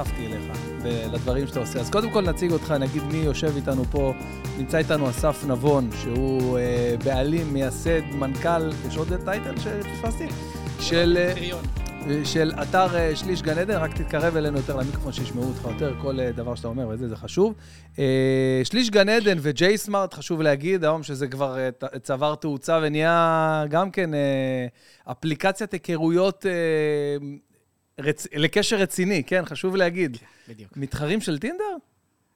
[0.00, 1.80] נחשפתי אליך ולדברים שאתה עושה.
[1.80, 4.12] אז קודם כל נציג אותך, נגיד מי יושב איתנו פה.
[4.58, 10.26] נמצא איתנו אסף נבון, שהוא אה, בעלים, מייסד, מנכ"ל, יש עוד טייטל שפספסתי?
[10.80, 11.16] של...
[11.18, 11.34] אה,
[12.24, 16.20] של אתר אה, שליש גן עדן, רק תתקרב אלינו יותר למיקרופון, שישמעו אותך יותר, כל
[16.20, 17.54] אה, דבר שאתה אומר וזה, זה חשוב.
[17.98, 21.56] אה, שליש גן עדן וג'יי סמארט, חשוב להגיד היום שזה כבר
[22.02, 24.10] צבר תאוצה ונהיה גם כן
[25.10, 26.46] אפליקציית היכרויות
[27.98, 28.26] רצ...
[28.32, 30.16] לקשר רציני, כן, חשוב להגיד.
[30.16, 30.76] כן, בדיוק.
[30.76, 31.76] מתחרים של טינדר?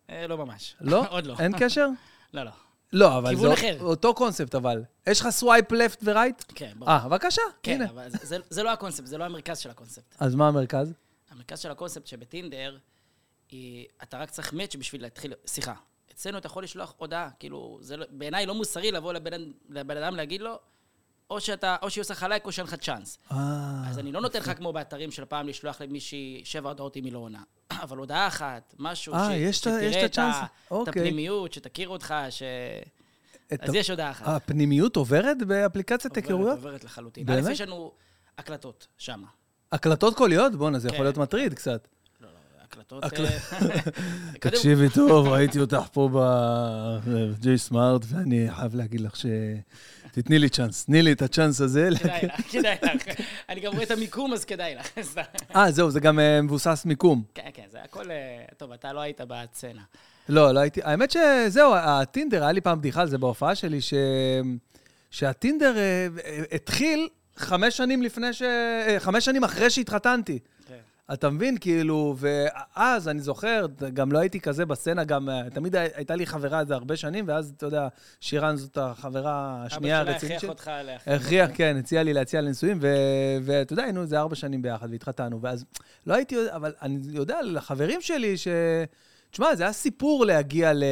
[0.08, 0.76] לא ממש.
[0.80, 1.06] לא?
[1.10, 1.36] עוד לא.
[1.38, 1.88] אין קשר?
[2.34, 2.50] לא, לא.
[2.92, 3.76] לא, אבל זה אחר.
[3.80, 4.84] אותו קונספט, אבל.
[5.06, 6.42] יש לך swipe left ו right?
[6.54, 6.90] כן, ברור.
[6.90, 7.90] אה, בבקשה, כן, הנה.
[7.90, 10.16] אבל זה, זה לא הקונספט, זה לא המרכז של הקונספט.
[10.20, 10.92] אז מה המרכז?
[11.30, 12.78] המרכז של הקונספט שבטינדר,
[13.50, 15.32] היא, אתה רק צריך match בשביל להתחיל...
[15.46, 15.74] סליחה,
[16.12, 19.32] אצלנו אתה יכול לשלוח הודעה, כאילו, זה לא- בעיניי לא מוסרי לבוא לבן,
[19.68, 20.58] לבן אדם להגיד לו,
[21.30, 23.18] או שאתה, או שהיא עושה לך לייק או שאין לך צ'אנס.
[23.32, 23.36] אה...
[23.88, 27.12] אז אני לא נותן לך כמו באתרים של פעם לשלוח למישהי שבע הודעות אם היא
[27.12, 27.42] לא עונה.
[27.82, 29.18] אבל הודעה אחת, משהו, 아,
[29.52, 29.56] ש...
[29.56, 30.18] שתראה את.
[30.18, 30.18] את
[30.70, 31.02] אוקיי.
[31.02, 32.42] הפנימיות, שתכיר אותך, ש...
[33.60, 34.28] אז יש הודעה אחת.
[34.28, 36.40] הפנימיות עוברת באפליקציית היכרויות?
[36.40, 37.26] עוברת עוברת לחלוטין.
[37.26, 37.50] באמת?
[37.50, 37.92] יש לנו
[38.38, 39.22] הקלטות שם.
[39.72, 40.54] הקלטות קוליות?
[40.54, 41.22] בואנה, זה יכול להיות כן.
[41.22, 41.88] מטריד קצת.
[42.20, 43.04] לא, לא, הקלטות...
[43.04, 43.08] אה,
[44.50, 49.26] תקשיבי טוב, ראיתי אותך פה ב-J סמארט, ואני חייב להגיד לך ש...
[50.14, 51.88] תתני לי צ'אנס, תני לי את הצ'אנס הזה.
[51.98, 53.02] כדאי לך, כדאי לך.
[53.48, 54.90] אני גם רואה את המיקום, אז כדאי לך.
[55.56, 57.22] אה, זהו, זה גם אה, מבוסס מיקום.
[57.34, 58.10] כן, כן, זה הכל...
[58.10, 59.82] אה, טוב, אתה לא היית בסצנה.
[60.28, 60.80] לא, לא הייתי...
[60.82, 63.94] האמת שזהו, הטינדר, היה לי פעם בדיחה על זה בהופעה שלי, ש...
[65.10, 66.06] שהטינדר אה,
[66.52, 68.42] התחיל חמש שנים לפני ש...
[68.98, 70.38] חמש שנים אחרי שהתחתנתי.
[71.12, 71.58] אתה מבין?
[71.58, 76.74] כאילו, ואז אני זוכר, גם לא הייתי כזה בסצנה, גם תמיד הייתה לי חברה איזה
[76.74, 77.88] הרבה שנים, ואז, אתה יודע,
[78.20, 80.50] שירן זאת החברה השנייה הרצינית שלי.
[80.50, 81.22] אבא שלה הכריח אותך להכריח.
[81.22, 82.78] הכריח, כן, הציע לי להציע לנישואים,
[83.42, 85.64] ואתה יודע, היינו איזה ארבע שנים ביחד, והתחתנו, ואז
[86.06, 88.48] לא הייתי, אבל אני יודע, לחברים שלי, ש...
[89.30, 90.84] תשמע, זה היה סיפור להגיע ל...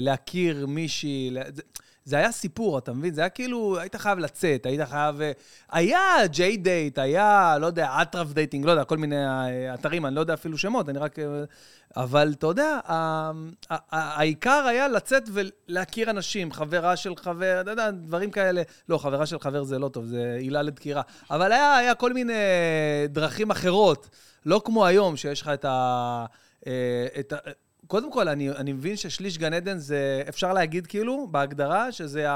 [0.00, 1.62] להכיר מישהי, זה...
[2.04, 3.14] זה היה סיפור, אתה מבין?
[3.14, 5.20] זה היה כאילו, היית חייב לצאת, היית חייב...
[5.20, 5.32] אה,
[5.70, 10.20] היה JDate, היה, לא יודע, אטרף Dating, לא יודע, כל מיני אה, אתרים, אני לא
[10.20, 11.18] יודע אפילו שמות, אני רק...
[11.18, 11.24] אה,
[11.96, 12.78] אבל אתה יודע,
[13.90, 18.62] העיקר היה לצאת ולהכיר אנשים, חברה של חבר, אתה יודע, דברים כאלה.
[18.88, 21.02] לא, חברה של חבר זה לא טוב, זה עילה לדקירה.
[21.30, 22.32] אבל היה, היה כל מיני
[23.08, 24.08] דרכים אחרות,
[24.46, 26.26] לא כמו היום, שיש לך את ה...
[27.18, 27.36] את ה
[27.90, 32.26] קודם כל, אני, אני מבין ששליש גן עדן זה, אפשר להגיד כאילו, בהגדרה, שזה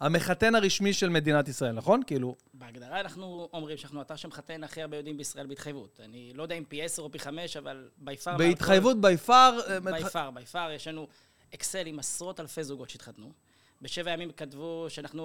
[0.00, 2.02] המחתן הרשמי של מדינת ישראל, נכון?
[2.06, 2.34] כאילו...
[2.54, 6.00] בהגדרה אנחנו אומרים שאנחנו אתר שמחתן הכי הרבה יהודים בישראל בהתחייבות.
[6.04, 8.36] אני לא יודע אם פי עשר או פי חמש, אבל בי פאר...
[8.36, 9.58] בהתחייבות, בי פאר...
[9.84, 11.08] בי פאר, בי פאר, יש לנו
[11.54, 13.32] אקסל עם עשרות אלפי זוגות שהתחתנו.
[13.82, 15.24] בשבע ימים כתבו שאנחנו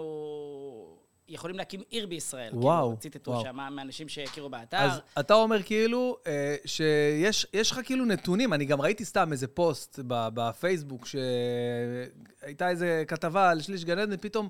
[1.30, 2.52] יכולים להקים עיר בישראל.
[2.54, 2.88] וואו.
[2.88, 4.78] כאילו, ציטטו שם מאנשים שהכירו באתר.
[4.78, 10.00] אז אתה אומר כאילו אה, שיש לך כאילו נתונים, אני גם ראיתי סתם איזה פוסט
[10.06, 14.48] בפייסבוק, שהייתה איזה כתבה על שליש גן עדן, פתאום...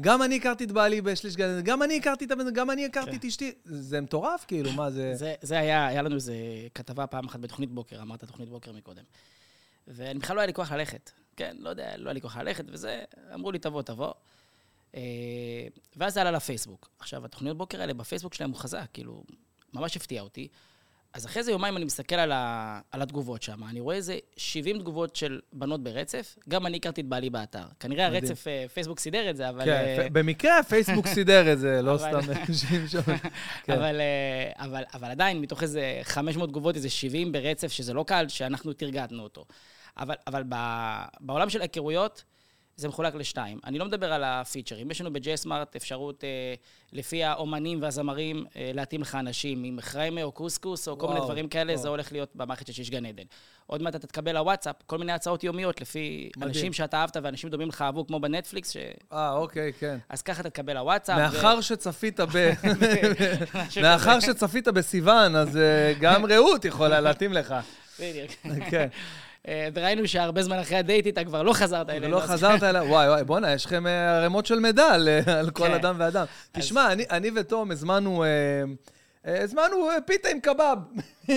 [0.00, 2.86] גם אני הכרתי את בעלי בשליש גן עדן, גם אני הכרתי את הבן, גם אני
[2.86, 3.28] הכרתי את כן.
[3.28, 3.52] אשתי.
[3.64, 5.14] זה מטורף, כאילו, מה זה...
[5.14, 6.34] זה, זה היה, היה לנו איזה
[6.74, 9.02] כתבה פעם אחת בתוכנית בוקר, אמרת תוכנית בוקר מקודם.
[9.88, 11.10] ואני בכלל לא היה לי כוח ללכת.
[11.36, 13.02] כן, לא יודע, לא היה לי כוח ללכת וזה,
[13.34, 14.12] אמרו לי, תבוא, תבוא.
[14.94, 15.00] אה,
[15.96, 16.90] ואז זה עלה לפייסבוק.
[16.98, 19.24] עכשיו, התוכניות בוקר האלה בפייסבוק שלהם הוא חזק, כאילו,
[19.74, 20.48] ממש הפתיע אותי.
[21.12, 24.78] אז אחרי זה יומיים אני מסתכל על, ה, על התגובות שם, אני רואה איזה 70
[24.78, 27.64] תגובות של בנות ברצף, גם אני הכרתי את בעלי באתר.
[27.80, 29.64] כנראה הרצף, אה, פייסבוק סידר את זה, אבל...
[29.64, 33.00] כן, uh, במקרה פייסבוק סידר את זה, לא סתם אנשים שם.
[33.64, 33.72] כן.
[33.72, 34.00] אבל,
[34.56, 39.22] אבל, אבל עדיין, מתוך איזה 500 תגובות, איזה 70 ברצף, שזה לא קל, שאנחנו תרגטנו
[39.22, 39.44] אותו.
[39.96, 40.42] אבל, אבל
[41.20, 42.24] בעולם של היכרויות,
[42.80, 43.58] זה מחולק לשתיים.
[43.64, 44.90] אני לא מדבר על הפיצ'רים.
[44.90, 46.54] יש לנו ב-JSMart אפשרות, אה,
[46.92, 51.26] לפי האומנים והזמרים, אה, להתאים לך אנשים עם חריימה או קוסקוס או כל וואו, מיני
[51.26, 51.82] דברים כאלה, וואו.
[51.82, 53.22] זה הולך להיות במערכת של שיש גן עדן.
[53.66, 56.48] עוד מעט אתה תקבל לוואטסאפ כל מיני הצעות יומיות לפי מדהים.
[56.48, 58.70] אנשים שאתה אהבת ואנשים דומים לך אהבו, כמו בנטפליקס.
[58.70, 58.76] ש...
[59.12, 59.98] אה, אוקיי, כן.
[60.08, 61.18] אז ככה אתה תקבל לוואטסאפ.
[61.18, 61.62] מאחר ו...
[61.62, 62.26] שצפית ב...
[63.82, 65.58] מאחר שצפית בסיוון, אז uh,
[66.00, 67.54] גם רעות יכולה להתאים לך.
[68.00, 68.30] בדיוק.
[68.70, 68.88] כן.
[69.48, 72.14] אה, וראינו שהרבה זמן אחרי הדייט איתה כבר לא חזרת אלינו.
[72.14, 74.94] לא חזרת אליה, וואי, וואי, בואנה, יש לכם אה, ערימות של מידע
[75.38, 75.74] על כל כן.
[75.74, 76.24] אדם ואדם.
[76.52, 78.24] תשמע, אני ותום הזמנו...
[78.24, 78.64] אה,
[79.42, 80.76] הזמנו פיתה עם קבב,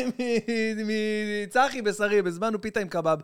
[1.47, 3.17] מצחי בשרי, הזמנו פיתה עם קבב.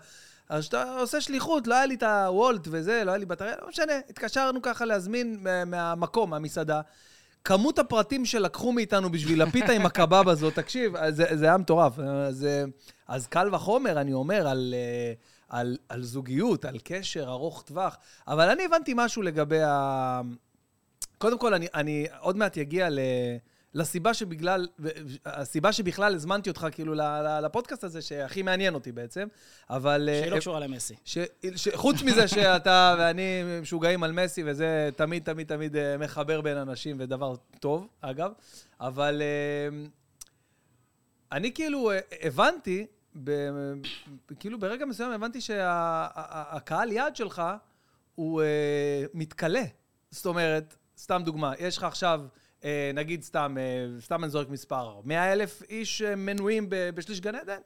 [0.49, 3.69] אז כשאתה עושה שליחות, לא היה לי את הוולט וזה, לא היה לי בטריה, לא
[3.69, 6.81] משנה, התקשרנו ככה להזמין מהמקום, מהמסעדה.
[7.43, 11.99] כמות הפרטים שלקחו מאיתנו בשביל הפיתה עם הקבב הזאת, תקשיב, זה, זה היה מטורף.
[11.99, 12.47] אז,
[13.07, 14.73] אז קל וחומר, אני אומר, על,
[15.49, 17.97] על, על זוגיות, על קשר ארוך טווח.
[18.27, 20.21] אבל אני הבנתי משהו לגבי ה...
[21.17, 22.99] קודם כל, אני, אני עוד מעט אגיע ל...
[23.73, 24.67] לסיבה שבגלל,
[25.25, 26.93] הסיבה שבכלל הזמנתי אותך כאילו
[27.43, 29.27] לפודקאסט הזה, שהכי מעניין אותי בעצם,
[29.69, 30.09] אבל...
[30.21, 30.95] שהיא לא קשורה למסי.
[31.75, 37.35] חוץ מזה שאתה ואני משוגעים על מסי, וזה תמיד, תמיד, תמיד מחבר בין אנשים, ודבר
[37.59, 38.31] טוב, אגב,
[38.79, 39.21] אבל
[41.31, 41.91] אני כאילו
[42.21, 42.85] הבנתי,
[44.39, 47.41] כאילו ברגע מסוים הבנתי שהקהל יעד שלך
[48.15, 48.41] הוא
[49.13, 49.63] מתכלה.
[50.11, 52.27] זאת אומרת, סתם דוגמה, יש לך עכשיו, אה,
[52.93, 57.59] נגיד סתם, אה, סתם אני זורק מספר, 100 אלף איש אה, מנויים בשליש גן עדן,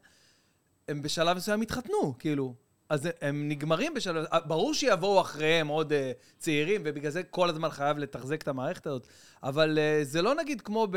[0.88, 2.56] הם בשלב מסוים התחתנו, כאילו.
[2.90, 5.95] אז הם נגמרים בשלב, ברור שיבואו אחריהם עוד uh,
[6.40, 9.07] צעירים, ובגלל זה כל הזמן חייב לתחזק את המערכת הזאת,
[9.44, 10.88] אבל uh, זה לא נגיד כמו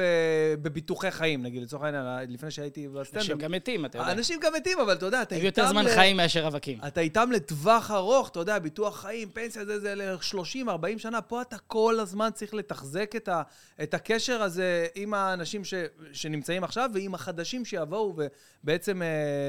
[0.62, 3.22] בביטוחי חיים, נגיד, לצורך העניין, לפני שהייתי בסטנדאפ.
[3.22, 4.12] אנשים גם מתים, אתה יודע.
[4.12, 5.46] אנשים גם מתים, אבל אתה יודע, אתה איתם...
[5.46, 5.88] יותר זמן ל...
[5.88, 6.78] חיים מאשר רווקים.
[6.86, 11.42] אתה איתם לטווח ארוך, אתה יודע, ביטוח חיים, פנסיה, זה, זה ל-30, 40 שנה, פה
[11.42, 13.42] אתה כל הזמן צריך לתחזק את, ה,
[13.82, 15.74] את הקשר הזה עם האנשים ש,
[16.12, 18.16] שנמצאים עכשיו, ועם החדשים שיבואו,
[18.62, 19.04] ובעצם uh,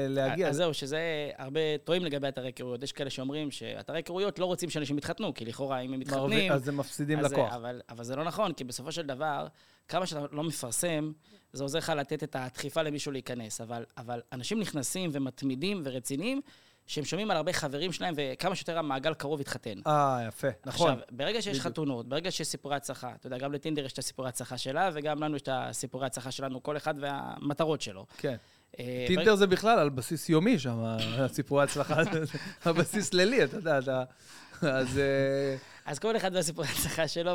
[0.08, 0.48] להגיע.
[0.48, 1.00] אז זהו, שזה
[1.38, 2.82] הרבה טועים לגבי אתרי היכרויות.
[2.82, 6.52] יש כאלה שאומרים שאתרי היכרויות לא רוצים שאנשים יתחתנו, כי לכאורה, אם הם מתחתנים...
[6.52, 7.52] אז הם מפסידים אז לקוח.
[7.52, 9.46] אבל, אבל זה לא נכון, כי בסופו של דבר,
[9.88, 11.12] כמה שאתה לא מפרסם,
[11.52, 13.60] זה עוזר לך לתת את הדחיפה למישהו להיכנס.
[13.60, 16.40] אבל, אבל אנשים נכנסים ומתמידים ורציניים,
[16.86, 19.78] שהם שומעים על הרבה חברים שלהם, וכמה שיותר המעגל קרוב יתחתן.
[19.86, 20.90] אה, יפה, נכון.
[20.90, 21.66] עכשיו, ברגע שיש בדיוק.
[21.66, 25.22] חתונות, ברגע שיש סיפורי הצלחה, אתה יודע, גם לטינדר יש את הסיפורי הצלחה שלה, וגם
[25.22, 28.06] לנו יש את הסיפורי הצלחה שלנו, כל אחד והמטרות שלו.
[28.18, 28.36] כן.
[28.78, 30.78] אה, טינדר זה בכלל על בסיס יומי שם,
[31.24, 32.02] הסיפורי ההצלחה,
[32.64, 34.04] הבסיס לילי, אתה יודע, אתה...
[34.62, 35.00] אז...
[35.88, 37.32] אה, אז כל אחד והסיפורי ההצלחה שלו,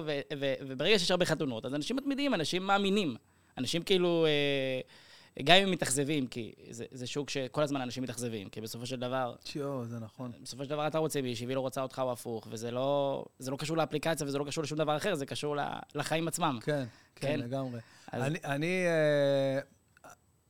[0.68, 3.16] וברגע שיש הרבה חתונות, אז אנשים מתמידים, אנשים מאמינים.
[3.58, 8.62] אנשים כאילו, אה, גם אם הם מתאכזבים, כי זה, שוק שכל הזמן אנשים מתאכזבים, כי
[8.62, 9.36] בסופו של דבר...
[9.46, 10.32] שיו, זה נכון.
[10.44, 13.58] בסופו של דבר אתה רוצה מישהי והיא לא רוצה אותך או הפוך, וזה לא, לא
[13.58, 15.56] קשור לאפליקציה וזה לא קשור לשום דבר אחר, זה קשור
[15.96, 16.60] לחיים עצמם.
[16.62, 16.86] כן,
[17.16, 17.40] כן, כן?
[17.40, 17.80] לגמרי.
[18.14, 18.86] אני...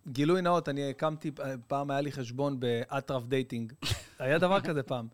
[0.08, 1.32] גילוי נאות, אני הקמתי,
[1.68, 3.74] פעם היה לי חשבון באטרף Dating.
[4.20, 5.08] היה דבר כזה פעם.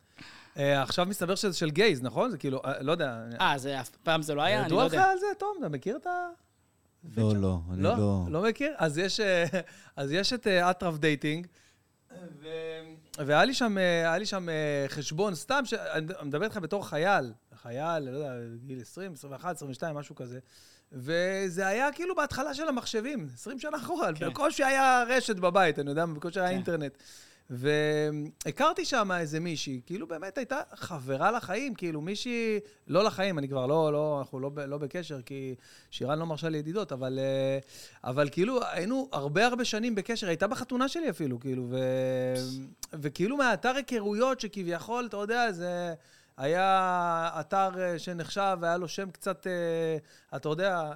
[0.59, 2.31] אה, עכשיו מסתבר שזה של gays, נכון?
[2.31, 3.23] זה כאילו, אה, לא יודע.
[3.41, 4.61] אה, זה אף פעם זה לא היה?
[4.65, 4.97] אני לא יודע.
[4.97, 5.57] ידוע לך על זה, תום?
[5.59, 6.27] אתה מכיר את ה...
[7.17, 7.97] לא, לא, אני לא.
[7.97, 8.73] לא, לא מכיר?
[8.77, 9.23] אז יש, אה,
[9.95, 11.47] אז יש את אטרף אה, Dating,
[12.11, 12.47] ו...
[13.17, 14.47] והיה לי שם, היה לי שם
[14.87, 15.73] חשבון, סתם, ש...
[15.73, 18.33] אני מדבר איתך בתור חייל, חייל, לא יודע,
[18.65, 20.39] גיל 20, 21, 22, משהו כזה.
[20.91, 24.29] וזה היה כאילו בהתחלה של המחשבים, 20 שנה אחורה, כן.
[24.29, 26.55] בקושי היה רשת בבית, אני יודע, בקושי היה כן.
[26.55, 26.97] אינטרנט.
[27.49, 33.65] והכרתי שם איזה מישהי, כאילו באמת הייתה חברה לחיים, כאילו מישהי, לא לחיים, אני כבר
[33.65, 35.55] לא, לא, אנחנו לא, לא בקשר, כי
[35.91, 37.59] שירן לא מרשה לי ידידות, אבל, אה,
[38.03, 41.77] אבל כאילו היינו הרבה הרבה שנים בקשר, הייתה בחתונה שלי אפילו, כאילו, ו,
[42.93, 45.93] וכאילו מהאתר היכרויות שכביכול, אתה יודע, זה...
[46.37, 49.97] היה אתר אה, שנחשב, היה לו שם קצת, אה,
[50.37, 50.91] אתה יודע,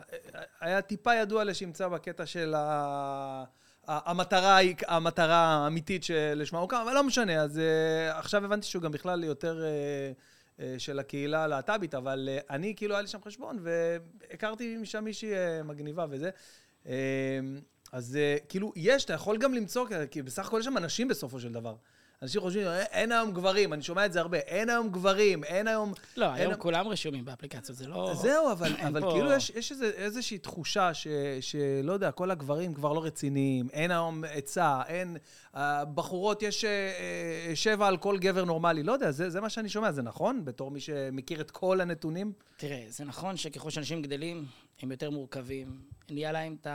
[0.61, 3.44] היה טיפה ידוע לשמצה בקטע של ה...
[3.88, 8.91] המטרה, המטרה האמיתית שלשמה הוא קם, אבל לא משנה, אז uh, עכשיו הבנתי שהוא גם
[8.91, 14.77] בכלל יותר uh, uh, של הקהילה הלהט"בית, אבל אני, כאילו, היה לי שם חשבון, והכרתי
[14.77, 15.31] משם מישהי
[15.63, 16.30] מגניבה וזה.
[17.91, 18.18] אז
[18.50, 21.75] כאילו, יש, אתה יכול גם למצוא, כי בסך הכל יש שם אנשים בסופו של דבר.
[22.23, 25.94] אנשים חושבים, אין היום גברים, אני שומע את זה הרבה, אין היום גברים, אין היום...
[26.18, 28.13] לא, אין היום כולם רשומים באפליקציות, זה לא...
[28.21, 29.11] זהו, אבל, אבל פה...
[29.11, 31.07] כאילו יש, יש איזו, איזושהי תחושה ש,
[31.42, 35.18] שלא יודע, כל הגברים כבר לא רציניים, אין היום עצה, אין...
[35.94, 36.69] בחורות יש אה,
[37.49, 40.45] אה, שבע על כל גבר נורמלי, לא יודע, זה, זה מה שאני שומע, זה נכון?
[40.45, 42.33] בתור מי שמכיר את כל הנתונים?
[42.57, 44.45] תראה, זה נכון שככל שאנשים גדלים,
[44.81, 46.68] הם יותר מורכבים, נהיה להם את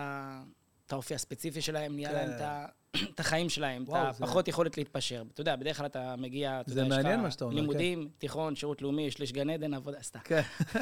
[0.92, 2.14] האופי הספציפי שלהם, נהיה כן.
[2.14, 2.66] להם את ה...
[3.14, 4.49] את החיים שלהם, את הפחות.
[4.49, 5.23] יכולת להתפשר.
[5.35, 6.83] אתה יודע, בדרך כלל אתה מגיע, אתה יודע,
[7.28, 8.09] יש לך לימודים, כן.
[8.18, 10.18] תיכון, שירות לאומי, שליש גן עדן, עבודה, סתם.
[10.25, 10.40] כן,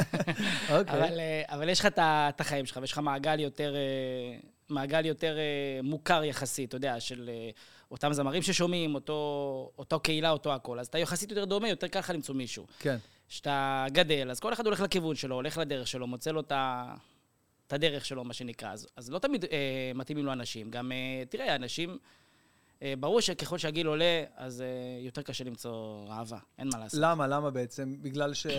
[0.70, 0.98] אוקיי.
[0.98, 5.38] אבל, אה, אבל יש לך את החיים שלך, ויש לך מעגל יותר, אה, מעגל יותר
[5.38, 7.30] אה, מוכר יחסית, אתה יודע, של
[7.90, 10.78] אותם זמרים ששומעים, אותו, אותו קהילה, אותו הכל.
[10.78, 12.66] אז אתה יחסית יותר דומה, יותר קל לך למצוא מישהו.
[12.78, 12.96] כן.
[13.28, 16.94] כשאתה גדל, אז כל אחד הולך לכיוון שלו, הולך לדרך שלו, מוצא לו את ה...
[17.66, 18.72] את הדרך שלו, מה שנקרא.
[18.72, 20.70] אז, אז לא תמיד אה, מתאימים לו אנשים.
[20.70, 21.98] גם, אה, תראה, אנשים,
[22.82, 24.66] אה, ברור שככל שהגיל עולה, אז אה,
[25.00, 27.00] יותר קשה למצוא אהבה, אין מה לעשות.
[27.02, 27.26] למה?
[27.26, 27.96] למה בעצם?
[28.02, 28.46] בגלל ש...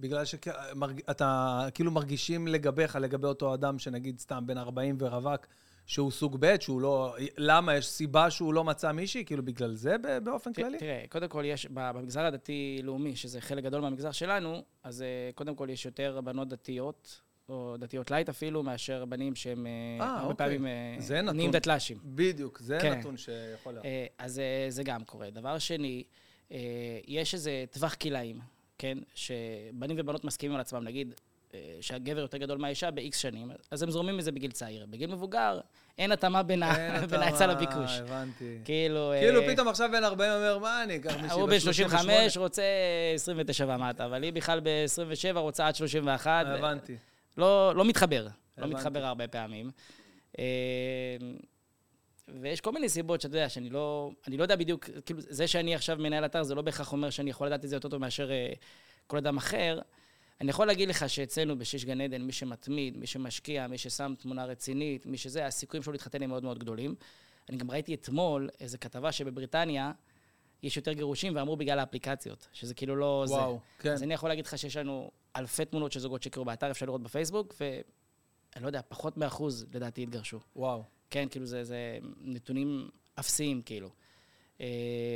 [0.00, 5.46] בגלל שאתה כאילו מרגישים לגביך, לגבי אותו אדם שנגיד סתם בן 40 ורווק,
[5.86, 7.16] שהוא סוג ב', שהוא לא...
[7.38, 7.76] למה?
[7.76, 9.24] יש סיבה שהוא לא מצא מישהי?
[9.24, 10.78] כאילו בגלל זה באופן כללי?
[10.78, 15.68] תראה, קודם כל יש, במגזר הדתי-לאומי, שזה חלק גדול מהמגזר שלנו, אז אה, קודם כל
[15.70, 20.30] יש יותר בנות דתיות, או דתיות לייט אפילו, מאשר בנים שהם אה, אה, אה, הרבה
[20.30, 20.46] אוקיי.
[20.46, 21.98] פעמים אה, נהיים דתל"שים.
[22.04, 22.98] בדיוק, זה כן.
[22.98, 23.84] נתון שיכול להיות.
[24.18, 25.30] אז זה גם קורה.
[25.30, 26.04] דבר שני,
[27.06, 28.38] יש איזה טווח כלאיים,
[28.78, 28.98] כן?
[29.14, 30.84] שבנים ובנות מסכימים על עצמם.
[30.84, 31.14] נגיד,
[31.80, 34.86] שהגבר יותר גדול מהאישה ב-X שנים, אז הם זורמים מזה בגיל צעיר.
[34.90, 35.60] בגיל מבוגר,
[35.98, 36.62] אין התאמה בין
[37.12, 37.98] ההיצע לביקוש.
[37.98, 38.58] הבנתי.
[38.64, 39.12] כאילו...
[39.20, 42.62] כאילו פתאום עכשיו בן 40 אומר, מה אני אקח מישהי הוא בן 35 רוצה
[43.14, 46.46] 29 ומטה, אבל היא בכלל ב-27 רוצה עד 31.
[46.46, 46.96] הבנתי.
[47.36, 48.26] לא, לא מתחבר,
[48.58, 49.70] לא מתחבר הרבה פעמים.
[52.28, 55.74] ויש כל מיני סיבות שאתה יודע, שאני לא, אני לא יודע בדיוק, כאילו, זה שאני
[55.74, 58.28] עכשיו מנהל אתר, זה לא בהכרח אומר שאני יכול לדעת את זה יותר טוב מאשר
[58.28, 58.58] uh,
[59.06, 59.78] כל אדם אחר.
[60.40, 64.44] אני יכול להגיד לך שאצלנו בשיש גן עדן, מי שמתמיד, מי שמשקיע, מי ששם תמונה
[64.44, 66.94] רצינית, מי שזה, הסיכויים שלו להתחתן הם מאוד מאוד גדולים.
[67.48, 69.92] אני גם ראיתי אתמול איזו כתבה שבבריטניה
[70.62, 73.82] יש יותר גירושים, ואמרו בגלל האפליקציות, שזה כאילו לא וואו, זה.
[73.82, 73.92] כן.
[73.92, 77.02] אז אני יכול להגיד לך שיש לנו אלפי תמונות של זוגות שקרו באתר, אפשר לראות
[77.02, 80.40] בפייסבוק, ואני לא יודע, פחות מאחוז לדעתי התגרשו.
[80.56, 80.82] וואו.
[81.10, 82.88] כן, כאילו זה, זה נתונים
[83.20, 83.90] אפסיים, כאילו.
[84.60, 84.66] אה,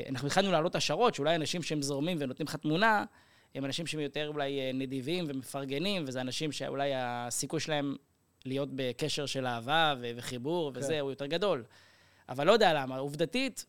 [0.09, 3.05] אנחנו התחלנו להעלות השערות, שאולי אנשים שהם זורמים ונותנים לך תמונה,
[3.55, 7.97] הם אנשים שהם יותר אולי אה, נדיבים ומפרגנים, וזה אנשים שאולי הסיכוי שלהם
[8.45, 10.81] להיות בקשר של אהבה וחיבור כן.
[10.81, 11.65] וזה, הוא יותר גדול.
[12.29, 13.67] אבל לא יודע למה, עובדתית,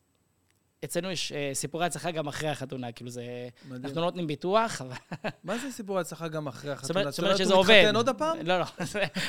[0.86, 3.24] אצלנו יש אה, סיפורי הצלחה גם אחרי החתונה, כאילו זה...
[3.66, 3.86] מדהים.
[3.86, 4.96] אנחנו לא נותנים ביטוח, אבל...
[5.44, 7.12] מה זה סיפורי הצלחה גם אחרי החתונה?
[7.12, 7.80] זאת אומרת שזה עובד.
[7.82, 8.38] מתחתן עוד הפעם?
[8.44, 8.66] לא, לא,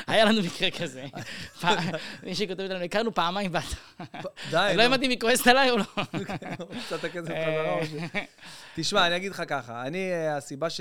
[0.07, 1.07] היה לנו מקרה כזה.
[2.23, 3.63] מישהי כותבת לנו, הכרנו פעמיים בת.
[4.51, 4.73] די.
[4.77, 5.85] לא הבנתי אם היא כועסת עליי או לא.
[6.87, 7.91] קצת הכסף חזרה או ש...
[8.77, 10.81] תשמע, אני אגיד לך ככה, אני, אה, הסיבה ש...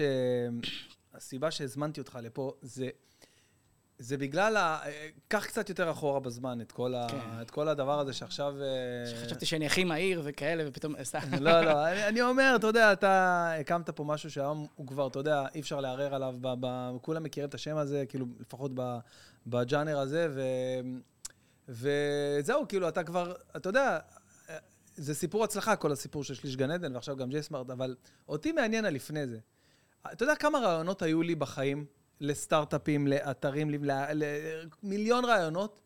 [1.14, 2.90] הסיבה שהזמנתי אותך לפה זה...
[4.00, 4.80] זה בגלל ה...
[5.28, 7.18] קח קצת יותר אחורה בזמן את כל, כן.
[7.18, 7.42] ה...
[7.42, 8.56] את כל הדבר הזה שעכשיו...
[8.62, 10.96] אה, חשבתי שאני הכי מהיר וכאלה, ופתאום...
[11.40, 15.20] לא, לא, אני, אני אומר, אתה יודע, אתה הקמת פה משהו שהיום הוא כבר, אתה
[15.20, 16.48] יודע, אי אפשר לערער עליו, ב...
[16.60, 16.92] ב...
[17.02, 18.98] כולם מכירים את השם הזה, כאילו, לפחות ב...
[19.48, 20.42] בג'אנר הזה, ו...
[21.70, 24.00] וזהו, כאילו, אתה כבר, אתה יודע,
[24.96, 27.96] זה סיפור הצלחה, כל הסיפור של שליש גן עדן, ועכשיו גם ג'ייסמארט, אבל
[28.30, 29.40] אותי מעניין הלפני זה.
[30.14, 31.86] אתה יודע כמה רעיונות היו לי בחיים?
[32.22, 33.70] לסטארט-אפים, לאתרים,
[34.84, 35.82] למיליון רעיונות,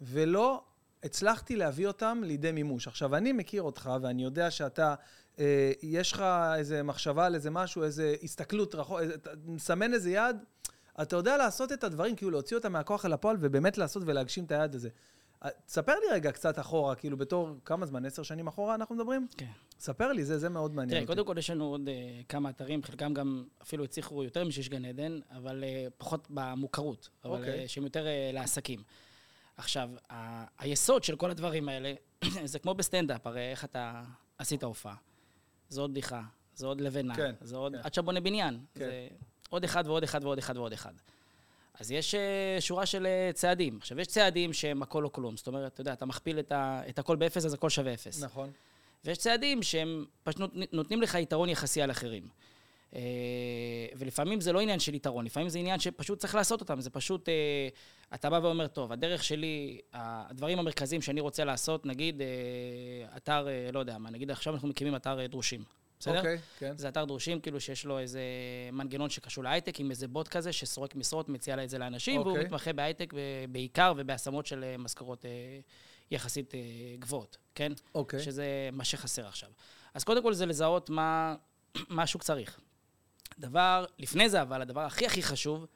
[0.00, 0.64] ולא
[1.02, 2.88] הצלחתי להביא אותם לידי מימוש.
[2.88, 4.94] עכשיו, אני מכיר אותך, ואני יודע שאתה,
[5.38, 6.24] אה, יש לך
[6.56, 8.98] איזה מחשבה על איזה משהו, איזה הסתכלות רחוק,
[9.44, 10.44] מסמן איזה יעד,
[11.02, 14.52] אתה יודע לעשות את הדברים, כאילו להוציא אותם מהכוח אל הפועל, ובאמת לעשות ולהגשים את
[14.52, 14.88] היעד הזה.
[15.44, 18.04] אה, תספר לי רגע קצת אחורה, כאילו בתור, כמה זמן?
[18.06, 19.26] עשר שנים אחורה אנחנו מדברים?
[19.36, 19.46] כן.
[19.78, 22.82] ספר לי, זה, זה מאוד מעניין תראה, קודם כל יש לנו עוד אה, כמה אתרים,
[22.82, 27.38] חלקם גם אפילו הצליחו יותר משיש גן עדן, אבל אה, פחות במוכרות, אבל אוקיי.
[27.38, 27.64] אוקיי.
[27.64, 28.82] אה, שהם יותר אה, לעסקים.
[29.56, 31.94] עכשיו, ה- היסוד של כל הדברים האלה,
[32.44, 34.02] זה כמו בסטנדאפ, הרי איך אתה
[34.38, 34.94] עשית הופעה.
[35.68, 36.22] זה עוד בדיחה,
[36.54, 37.72] זה עוד לבנה, כן, זה עוד...
[37.72, 37.80] כן.
[37.84, 38.60] עד שבונה בניין.
[38.74, 38.84] כן.
[38.84, 39.08] זה
[39.50, 40.92] עוד אחד ועוד אחד ועוד אחד ועוד אחד.
[41.80, 43.76] אז יש אה, שורה של אה, צעדים.
[43.80, 45.36] עכשיו, יש צעדים שהם הכל או כלום.
[45.36, 48.22] זאת אומרת, אתה יודע, אתה מכפיל את, ה, את הכל באפס, אז הכל שווה אפס.
[48.22, 48.50] נכון.
[49.04, 52.28] ויש צעדים שהם פשוט נותנים לך יתרון יחסי על אחרים.
[52.92, 52.96] Uh,
[53.96, 56.80] ולפעמים זה לא עניין של יתרון, לפעמים זה עניין שפשוט צריך לעשות אותם.
[56.80, 57.28] זה פשוט,
[58.14, 62.22] אתה בא ואומר, טוב, הדרך שלי, הדברים המרכזיים שאני רוצה לעשות, נגיד,
[63.16, 65.64] אתר, לא יודע מה, נגיד עכשיו אנחנו מקימים אתר דרושים.
[66.00, 66.18] בסדר?
[66.18, 66.76] אוקיי, okay, כן.
[66.76, 68.20] זה אתר דרושים, כאילו שיש לו איזה
[68.72, 72.24] מנגנון שקשור להייטק, עם איזה בוט כזה שסורק משרות, מציע לה את זה לאנשים, okay.
[72.24, 72.44] והוא אוקיי.
[72.44, 73.12] מתמחה בהייטק
[73.48, 75.30] בעיקר ובהשמות של אה, משכורות אה,
[76.10, 76.60] יחסית אה,
[76.98, 77.72] גבוהות, כן?
[77.94, 78.20] אוקיי.
[78.20, 78.22] Okay.
[78.22, 79.50] שזה מה שחסר עכשיו.
[79.94, 81.34] אז קודם כל זה לזהות מה,
[81.88, 82.60] מה השוק צריך.
[83.38, 85.66] דבר, לפני זה אבל, הדבר הכי הכי חשוב,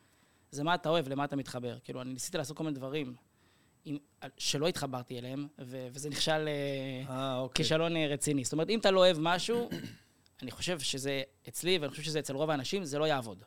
[0.51, 1.79] זה מה אתה אוהב, למה אתה מתחבר.
[1.85, 3.15] כאילו, אני ניסיתי לעשות כל מיני דברים
[3.85, 3.99] עם,
[4.39, 6.49] שלא התחברתי אליהם, ו, וזה נכשל
[7.07, 7.65] 아, אוקיי.
[7.65, 8.45] כישלון רציני.
[8.45, 9.71] זאת אומרת, אם אתה לא אוהב משהו,
[10.43, 13.45] אני חושב שזה אצלי, ואני חושב שזה אצל רוב האנשים, זה לא יעבוד.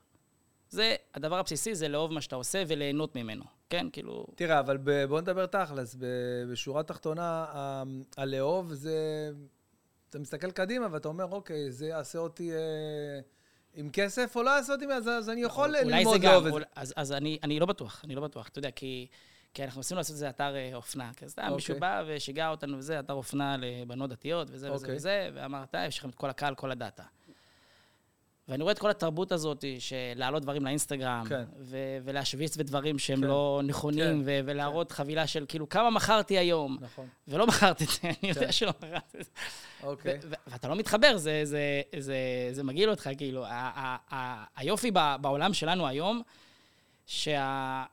[0.69, 3.87] זה, הדבר הבסיסי זה לאהוב מה שאתה עושה וליהנות ממנו, כן?
[3.91, 4.25] כאילו...
[4.35, 4.77] תראה, אבל
[5.09, 5.95] בוא נדבר תכלס,
[6.51, 7.45] בשורה תחתונה,
[8.17, 9.31] הלאהוב זה...
[10.09, 12.57] אתה מסתכל קדימה ואתה אומר, אוקיי, זה יעשה אותי אה,
[13.73, 16.59] עם כסף או לא יעשה אותי, אז, אז אני יכול ללמוד לאהוב את זה.
[16.75, 19.07] אז, אז אני, אני לא בטוח, אני לא בטוח, אתה יודע, כי...
[19.53, 21.11] כי אנחנו ניסינו לעשות איזה אתר אה, אופנה.
[21.17, 21.53] כי סתם okay.
[21.53, 21.79] מישהו אוקיי.
[21.79, 24.71] בא ושיגע אותנו וזה, אתר אופנה לבנות דתיות וזה okay.
[24.71, 24.95] וזה אוקיי.
[24.95, 27.03] וזה, ואמרת, יש לכם את כל הקהל, כל הדאטה.
[28.47, 31.43] ואני רואה את כל התרבות הזאת של להעלות דברים לאינסטגרם, כן.
[31.59, 33.27] ו- ולהשוויץ בדברים שהם כן.
[33.27, 34.25] לא נכונים, כן.
[34.25, 34.95] ו- ולהראות כן.
[34.95, 36.77] חבילה של כאילו, כמה מכרתי היום.
[36.81, 37.07] נכון.
[37.27, 38.51] ולא מכרתי את זה, אני יודע כן.
[38.51, 39.31] שלא מכרתי את זה.
[39.83, 40.19] אוקיי.
[40.23, 42.15] ו- ו- ואתה לא מתחבר, זה, זה, זה, זה
[42.51, 43.45] זה מגעיל אותך, כאילו.
[43.45, 44.91] ה- ה- ה- היופי
[45.21, 46.21] בעולם שלנו היום,
[47.05, 47.83] שה...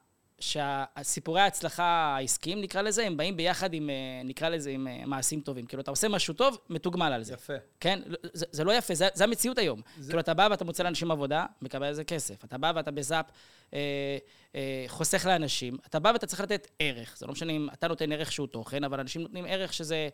[0.41, 3.95] שהסיפורי ההצלחה העסקיים, נקרא לזה, הם באים ביחד עם, אה,
[4.25, 5.67] נקרא לזה, עם אה, מעשים טובים.
[5.67, 7.35] כאילו, אתה עושה משהו טוב, מתוגמל על זה.
[7.35, 7.53] יפה.
[7.81, 8.01] כן?
[8.33, 9.81] זה, זה לא יפה, זה, זה המציאות היום.
[9.99, 10.09] זה...
[10.09, 12.45] כאילו, אתה בא ואתה מוצא לאנשים עבודה, מקבל על זה כסף.
[12.45, 13.27] אתה בא ואתה בזאפ
[13.75, 14.19] אה,
[14.55, 15.77] אה, חוסך לאנשים.
[15.87, 17.17] אתה בא ואתה צריך לתת ערך.
[17.19, 20.09] זה לא משנה אם אתה נותן ערך שהוא תוכן, אבל אנשים נותנים ערך שזה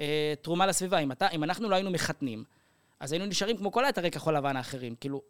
[0.00, 0.98] אה, תרומה לסביבה.
[0.98, 2.44] אם, אתה, אם אנחנו לא היינו מחתנים,
[3.00, 4.94] אז היינו נשארים כמו כל האתרי כחול לבן האחרים.
[4.94, 5.22] כאילו,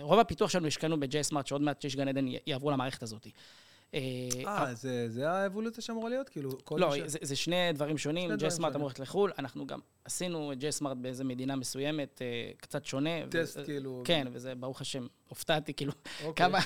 [0.00, 3.26] רוב הפיתוח שלנו השקענו ב-J סמארט, שעוד מעט שיש גן עדן יעברו למערכת הזאת.
[3.94, 4.00] אה,
[4.46, 6.28] אה זה, זה האבולוציה שאמורה להיות?
[6.28, 6.98] כאילו, כל לא, ש...
[7.06, 8.30] זה, זה שני דברים שונים.
[8.36, 13.10] ג'סמארט אמור ללכת לחו"ל, אנחנו גם עשינו את ג'סמארט באיזה מדינה מסוימת, אה, קצת שונה.
[13.28, 13.64] טסט, ו...
[13.64, 14.02] כאילו.
[14.04, 15.92] כן, וזה, ברוך השם, הופתעתי, כאילו,
[16.24, 16.46] אוקיי.
[16.46, 16.58] כמה,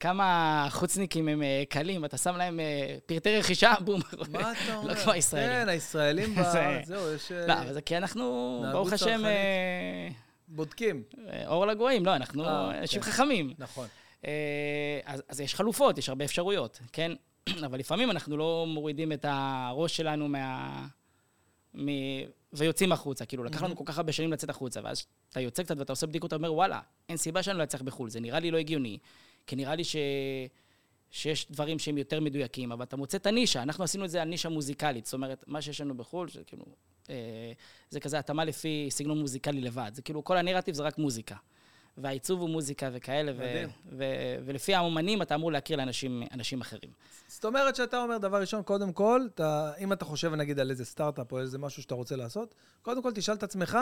[0.00, 2.60] כמה חוצניקים הם אה, קלים, אתה שם להם
[3.06, 4.00] פרטי רכישה, בום.
[4.30, 4.88] מה אתה אומר?
[4.88, 5.50] לא כמו הישראלים.
[5.50, 6.34] כן, הישראלים,
[6.84, 7.32] זהו, יש...
[7.32, 9.22] לא, אבל זה כי אנחנו, ברוך השם...
[10.48, 11.02] בודקים.
[11.46, 13.10] אור לגויים, לא, אנחנו אנשים כן.
[13.10, 13.54] חכמים.
[13.58, 13.86] נכון.
[14.24, 17.12] אה, אז, אז יש חלופות, יש הרבה אפשרויות, כן?
[17.66, 20.86] אבל לפעמים אנחנו לא מורידים את הראש שלנו מה...
[21.74, 21.88] מ...
[22.52, 23.26] ויוצאים החוצה.
[23.26, 26.06] כאילו, לקח לנו כל כך הרבה שנים לצאת החוצה, ואז אתה יוצא קצת ואתה עושה
[26.06, 28.98] בדיקות, אתה אומר, וואלה, אין סיבה שאני לא אצליח בחו"ל, זה נראה לי לא הגיוני,
[29.46, 29.96] כי נראה לי ש...
[31.10, 33.62] שיש דברים שהם יותר מדויקים, אבל אתה מוצא את הנישה.
[33.62, 35.06] אנחנו עשינו את זה על נישה מוזיקלית.
[35.06, 36.64] זאת אומרת, מה שיש לנו בחו"ל, זה כאילו...
[37.10, 37.52] אה,
[37.90, 39.90] זה כזה התאמה לפי סגנון מוזיקלי לבד.
[39.94, 41.36] זה כאילו, כל הנרטיב זה רק מוזיקה.
[42.02, 43.64] והעיצוב הוא מוזיקה וכאלה, ו-
[43.98, 46.90] ו- ולפי האומנים אתה אמור להכיר לאנשים אחרים.
[47.28, 50.84] זאת אומרת שאתה אומר, דבר ראשון, קודם כל, אתה, אם אתה חושב נגיד על איזה
[50.84, 53.78] סטארט-אפ או איזה משהו שאתה רוצה לעשות, קודם כל תשאל את עצמך,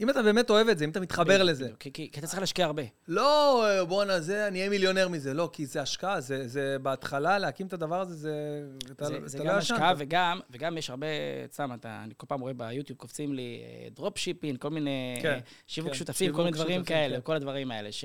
[0.00, 1.68] אם אתה באמת אוהב את זה, אם אתה מתחבר לזה.
[1.80, 2.82] כי, כי, כי אתה צריך להשקיע הרבה.
[3.08, 5.34] לא, בואנה, זה, אני אהיה מיליונר מזה.
[5.34, 8.64] לא, כי זה השקעה, זה, זה בהתחלה, להקים את הדבר הזה, זה...
[8.92, 11.06] אתה, זה, אתה זה לא גם השקעה, וגם, וגם יש הרבה,
[11.52, 15.92] סתם, אתה, אני כל פעם רואה ביוטיוב, קופצים לי drop אה, כל מיני כן, שיווק
[15.92, 17.22] כן, שותפים, שיווק כל מיני דברים שותפים, כאלה, כן.
[17.22, 17.92] כל הדברים האלה.
[17.92, 18.04] ש,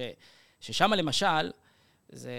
[0.59, 1.51] ששם למשל,
[2.09, 2.31] זה,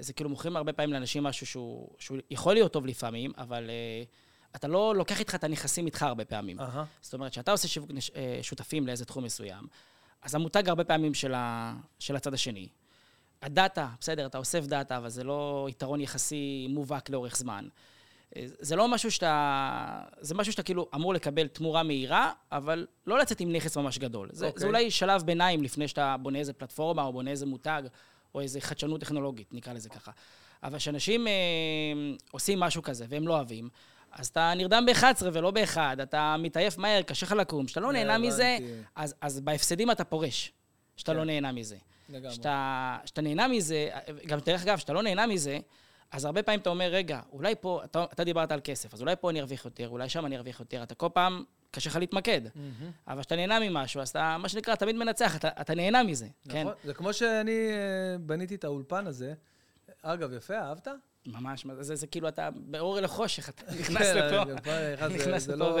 [0.00, 3.70] זה כאילו מוכרים הרבה פעמים לאנשים משהו שהוא, שהוא יכול להיות טוב לפעמים, אבל...
[3.70, 4.25] אה,
[4.56, 6.60] אתה לא לוקח איתך את הנכסים איתך הרבה פעמים.
[6.60, 6.78] אה-הא.
[7.00, 7.90] זאת אומרת, כשאתה עושה שיווק.
[8.16, 9.66] אה, שותפים לאיזה תחום מסוים,
[10.22, 11.74] אז המותג הרבה פעמים של, ה...
[11.98, 12.68] של הצד השני.
[13.42, 17.68] הדאטה, בסדר, אתה אוסף דאטה, אבל זה לא יתרון יחסי מובהק לאורך זמן.
[18.36, 20.02] אה, זה לא משהו שאתה...
[20.20, 24.28] זה משהו שאתה כאילו אמור לקבל תמורה מהירה, אבל לא לצאת עם נכס ממש גדול.
[24.32, 24.48] זה, okay.
[24.48, 24.66] זה אוקיי.
[24.66, 27.82] אולי שלב ביניים לפני שאתה בונה איזה פלטפורמה, או בונה איזה מותג,
[28.34, 30.10] או איזה חדשנות טכנולוגית, נקרא לזה ככה.
[30.62, 31.32] אבל כשאנשים אה,
[32.30, 33.68] עושים משהו כזה והם לא אוהבים,
[34.18, 37.66] אז אתה נרדם ב-11 ולא ב-1, אתה מתעייף מהר, קשה לך לקום.
[37.66, 38.58] כשאתה לא נהנה מזה,
[38.96, 40.52] אז, אז בהפסדים אתה פורש,
[40.96, 41.26] כשאתה לא כן.
[41.26, 41.76] נהנה מזה.
[42.08, 42.30] לגמרי.
[42.30, 43.88] כשאתה נהנה מזה,
[44.26, 45.58] גם דרך אגב, כשאתה לא נהנה מזה,
[46.10, 49.16] אז הרבה פעמים אתה אומר, רגע, אולי פה, אתה, אתה דיברת על כסף, אז אולי
[49.20, 50.82] פה אני ארוויח יותר, אולי שם אני ארוויח יותר.
[50.82, 52.40] אתה כל פעם, קשה לך להתמקד.
[52.46, 52.84] Mm-hmm.
[53.08, 56.64] אבל כשאתה נהנה ממשהו, אז אתה, מה שנקרא, תמיד מנצח, אתה, אתה נהנה מזה, נכון.
[56.64, 56.66] כן?
[56.84, 59.34] זה כמו שאני אה, בניתי את האולפן הזה.
[60.02, 60.88] אגב, יפה, אהבת?
[61.26, 65.64] ממש, זה, זה כאילו אתה באור אל החושך, אתה נכנס כן, לפה, נכנס לפה לא,
[65.64, 65.80] ו...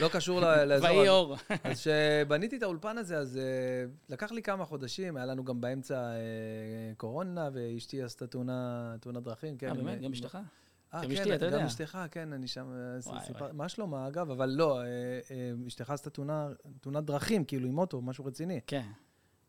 [0.00, 0.90] לא קשור לאזור.
[0.90, 1.36] ויהי אור.
[1.64, 5.94] אז כשבניתי את האולפן הזה, אז uh, לקח לי כמה חודשים, היה לנו גם באמצע
[5.94, 9.58] uh, קורונה, ואשתי עשתה תאונת דרכים.
[9.58, 10.00] כן, אה, באמת?
[10.00, 10.38] גם אשתך?
[10.94, 11.58] אה, כן, אתה יודע.
[11.58, 12.72] גם אשתך, כן, אני שם,
[13.26, 14.30] סיפר, מה שלומה, אגב?
[14.30, 14.80] אבל לא,
[15.66, 16.10] אשתך עשתה
[16.80, 18.60] תאונת דרכים, כאילו, עם אוטו, משהו רציני.
[18.66, 18.86] כן.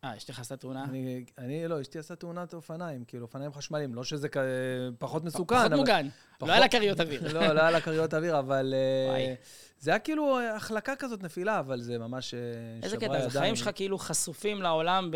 [0.06, 0.84] אה, אשתך עשתה תאונה?
[0.84, 3.96] אני, אני לא, אשתי עשתה תאונת אופניים, כאילו, אופניים חשמליים.
[3.96, 4.38] לא שזה כ...
[5.00, 5.56] פחות מסוכן.
[5.56, 6.08] פחות מוגן.
[6.42, 7.22] לא היה לה כריות אוויר.
[7.34, 8.74] לא, לא היה לה כריות אוויר, אבל...
[8.74, 9.34] אה,
[9.80, 12.84] זה היה כאילו החלקה כזאת נפילה, אבל זה ממש אה, שברה ידיים.
[12.84, 15.12] איזה קטע, אז החיים שלך כאילו חשופים לעולם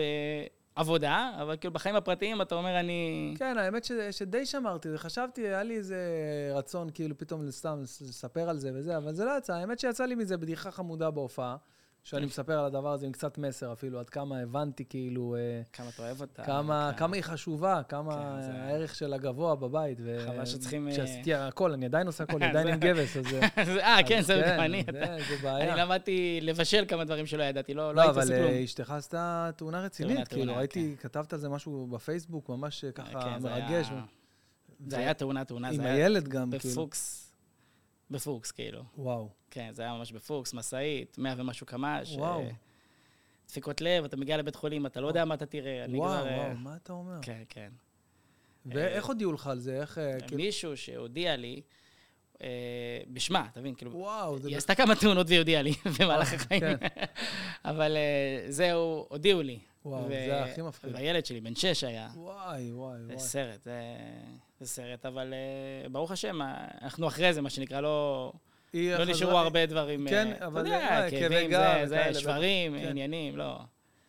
[0.75, 3.33] בעבודה, אבל כאילו בחיים הפרטיים אתה אומר, אני...
[3.37, 5.97] כן, האמת ש, שדי שמרתי, חשבתי, היה לי איזה
[6.55, 9.53] רצון כאילו פתאום סתם לספר על זה וזה, אבל זה לא יצא.
[9.53, 11.55] האמת שיצא לי מזה בדיחה חמודה בהופעה.
[12.09, 15.35] שאני מספר על הדבר הזה עם קצת מסר אפילו, עד כמה הבנתי כאילו...
[15.35, 16.43] אה, כמה אתה אוהב אותה.
[16.43, 18.51] כמה, כמה היא חשובה, כמה כן, זה...
[18.51, 19.97] הערך שלה גבוה בבית.
[20.25, 20.87] חבל שצריכים...
[20.87, 23.25] אה, כשעשיתי הכל, אני עדיין עושה הכל, עדיין עם גבס, אז...
[23.57, 24.83] אה, כן, זה כן, אני.
[25.29, 25.73] זה בעיה.
[25.73, 28.41] אני למדתי לבשל כמה דברים שלא ידעתי, לא, לא הייתי עושה כלום.
[28.41, 31.07] לא, אבל אשתך עשתה תאונה רצינית, כאילו, ראיתי, כן.
[31.07, 33.89] כתבת על זה משהו בפייסבוק, ממש ככה כן, מרגש.
[34.87, 35.69] זה היה תאונה, תאונה.
[35.69, 36.73] עם הילד גם, כאילו.
[36.73, 37.28] בפוקס.
[38.11, 38.83] בפוקס, כאילו.
[38.97, 39.29] וואו.
[39.51, 42.15] כן, זה היה ממש בפוקס, משאית, מאה ומשהו קמ"ש.
[42.15, 42.43] וואו.
[43.47, 45.85] דפיקות לב, אתה מגיע לבית חולים, אתה לא יודע מה אתה תראה.
[45.89, 47.19] וואו, וואו, מה אתה אומר?
[47.21, 47.69] כן, כן.
[48.65, 49.81] ואיך הודיעו לך על זה?
[49.81, 49.97] איך...
[50.27, 51.61] כאילו- מישהו שהודיע לי,
[53.13, 53.75] בשמה, אתה מבין?
[53.75, 54.47] כאילו, וואו, זה...
[54.49, 56.59] היא עשתה כמה תאונות והיא הודיעה לי במהלך החיים.
[56.61, 56.75] כן.
[57.65, 57.97] אבל
[58.49, 59.59] זהו, הודיעו לי.
[59.85, 60.93] וואו, זה הכי מפחיד.
[60.93, 62.09] והילד שלי, בן שש היה.
[62.15, 63.17] וואי, וואי, וואי.
[63.17, 63.73] זה סרט, זה
[64.65, 65.33] סרט, אבל
[65.91, 66.39] ברוך השם,
[66.81, 68.31] אנחנו אחרי זה, מה שנקרא, לא...
[68.73, 71.51] לא נשארו הרבה דברים, כן, אה, אבל אתה יודע, כאבים,
[71.85, 72.87] זה, זה, שברים, כן.
[72.87, 73.59] עניינים, לא.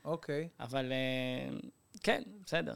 [0.05, 0.49] אוקיי.
[0.61, 1.59] אבל אה,
[2.03, 2.75] כן, בסדר.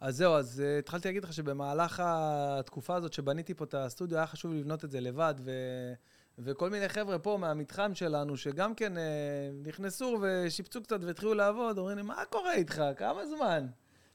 [0.00, 4.26] אז זהו, אז uh, התחלתי להגיד לך שבמהלך התקופה הזאת שבניתי פה את הסטודיו, היה
[4.26, 5.50] חשוב לבנות את זה לבד, ו...
[6.38, 8.92] וכל מיני חבר'ה פה מהמתחם שלנו, שגם כן
[9.66, 12.82] נכנסו ושיפצו קצת והתחילו לעבוד, אומרים לי, מה קורה איתך?
[12.96, 13.66] כמה זמן?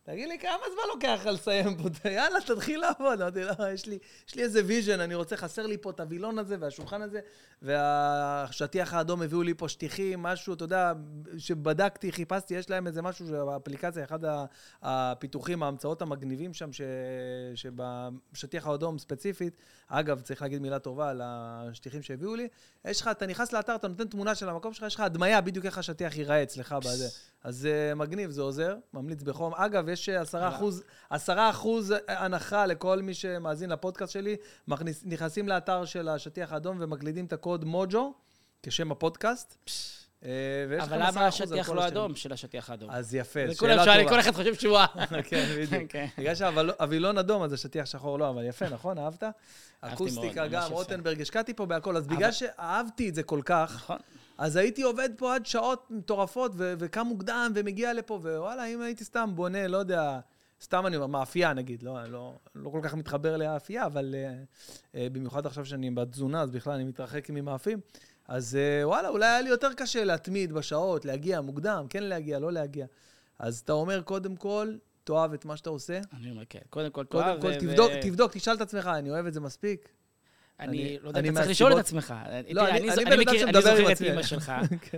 [0.05, 2.09] תגיד לי, כמה זמן לוקח לך לסיים פה?
[2.09, 3.21] יאללה, תתחיל לעבוד.
[3.21, 6.39] אמרתי, לא, יש לי, יש לי איזה vision, אני רוצה, חסר לי פה את הווילון
[6.39, 7.19] הזה והשולחן הזה,
[7.61, 10.93] והשטיח האדום הביאו לי פה שטיחים, משהו, אתה יודע,
[11.37, 14.19] שבדקתי, חיפשתי, יש להם איזה משהו, באפליקציה, אחד
[14.81, 16.81] הפיתוחים, ההמצאות המגניבים שם, ש...
[17.55, 22.47] שבשטיח האדום ספציפית, אגב, צריך להגיד מילה טובה על השטיחים שהביאו לי,
[22.85, 25.65] יש לך, אתה נכנס לאתר, אתה נותן תמונה של המקום שלך, יש לך הדמיה בדיוק
[25.65, 27.32] איך השטיח ייראה אצלך בזה.
[27.43, 29.53] אז uh, מגניב, זה עוזר, ממליץ בחום.
[29.55, 34.35] אגב, יש 10 אה, אחוז, 10 אחוז הנחה לכל מי שמאזין לפודקאסט שלי.
[34.67, 38.13] מכניס, נכנסים לאתר של השטיח האדום ומקלידים את הקוד מוג'ו,
[38.63, 39.69] כשם הפודקאסט.
[40.25, 40.29] אה,
[40.83, 42.89] אבל למה השטיח לא אדום של השטיח האדום?
[42.91, 44.09] אז יפה, שאלה טובה.
[44.09, 44.77] כל אחד חושב שהוא...
[45.29, 45.91] כן, בדיוק.
[45.91, 46.05] כן.
[46.17, 48.97] בגלל שהווילון אדום, אז השטיח שחור לא, אבל יפה, נכון?
[48.97, 49.23] אהבת?
[49.81, 51.97] אקוסטיקה גם, רוטנברג, השקעתי פה בהכל.
[51.97, 53.97] אז בגלל שאהבתי את זה כל כך, נכון.
[54.37, 59.31] אז הייתי עובד פה עד שעות מטורפות, וקם מוקדם ומגיע לפה, ווואלה, אם הייתי סתם
[59.35, 60.19] בונה, לא יודע,
[60.61, 64.97] סתם אני אומר, מאפייה נגיד, לא, לא, לא כל כך מתחבר לאפייה, אבל uh, uh,
[65.11, 67.79] במיוחד עכשיו שאני בתזונה, אז בכלל אני מתרחק ממאפים.
[68.27, 72.51] אז uh, וואלה, אולי היה לי יותר קשה להתמיד בשעות, להגיע מוקדם, כן להגיע, לא
[72.51, 72.85] להגיע.
[73.39, 75.99] אז אתה אומר, קודם כל, תאהב את מה שאתה עושה.
[76.13, 76.59] אני אומר, כן.
[76.69, 77.41] קודם כל, תאהב.
[77.41, 79.89] קודם כל, תבדוק, תבדוק, תשאל את עצמך, אני אוהב את זה מספיק?
[80.59, 82.13] אני לא יודע, אתה צריך לשאול את עצמך.
[82.49, 84.51] לא, אני זוכר את אימא שלך,
[84.91, 84.97] כן.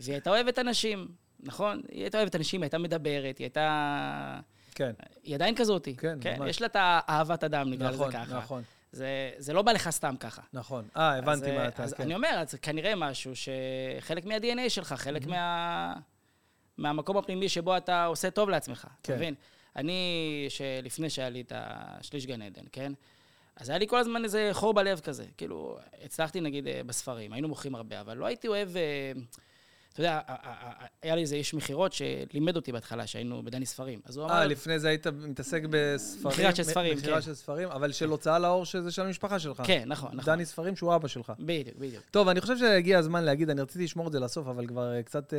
[0.00, 1.08] והיא הייתה אוהבת אנשים,
[1.40, 1.82] נכון?
[1.90, 4.40] היא הייתה אוהבת אנשים, היא הייתה מדברת, היא הייתה...
[4.74, 4.92] כן.
[5.22, 5.96] היא עדיין כזאתי.
[5.96, 6.36] כן, כן?
[6.38, 6.50] ממש.
[6.50, 6.76] יש לה את
[7.08, 8.22] אהבת אדם, נקרא לזה נכון, ככה.
[8.22, 8.62] נכון, נכון.
[8.92, 10.42] זה, זה לא בא לך סתם ככה.
[10.52, 10.84] נכון.
[10.96, 11.84] אה, הבנתי מה אתה...
[11.84, 12.02] אז כן.
[12.02, 15.94] אני אומר, אז כנראה משהו שחלק מה-DNA שלך, חלק מה...
[16.78, 18.86] מהמקום הפנימי שבו אתה עושה טוב לעצמך.
[19.02, 19.12] כן.
[19.12, 19.34] אתה מבין?
[19.76, 22.92] אני, שלפני שהיה לי את השליש גן עדן, כן?
[23.56, 25.24] אז היה לי כל הזמן איזה חור בלב כזה.
[25.36, 28.68] כאילו, הצלחתי נגיד אה, בספרים, היינו מוכרים הרבה, אבל לא הייתי אוהב...
[30.04, 30.36] אה, אתה יודע,
[31.02, 34.00] היה לי איזה איש מכירות שלימד אותי בהתחלה, שהיינו בדני ספרים.
[34.04, 34.34] אז הוא אמר...
[34.34, 36.34] אה, לפני זה היית מתעסק בספרים?
[36.34, 36.98] מכירה של ספרים, כן.
[36.98, 39.62] מכירה של ספרים, אבל של הוצאה לאור שזה של המשפחה שלך.
[39.64, 40.34] כן, נכון, נכון.
[40.34, 41.32] דני ספרים שהוא אבא שלך.
[41.38, 42.02] בדיוק, בדיוק.
[42.10, 45.02] טוב, אני חושב שהגיע הזמן להגיד, אני רציתי לשמור את זה לסוף, אבל כבר אה,
[45.02, 45.38] קצת אה,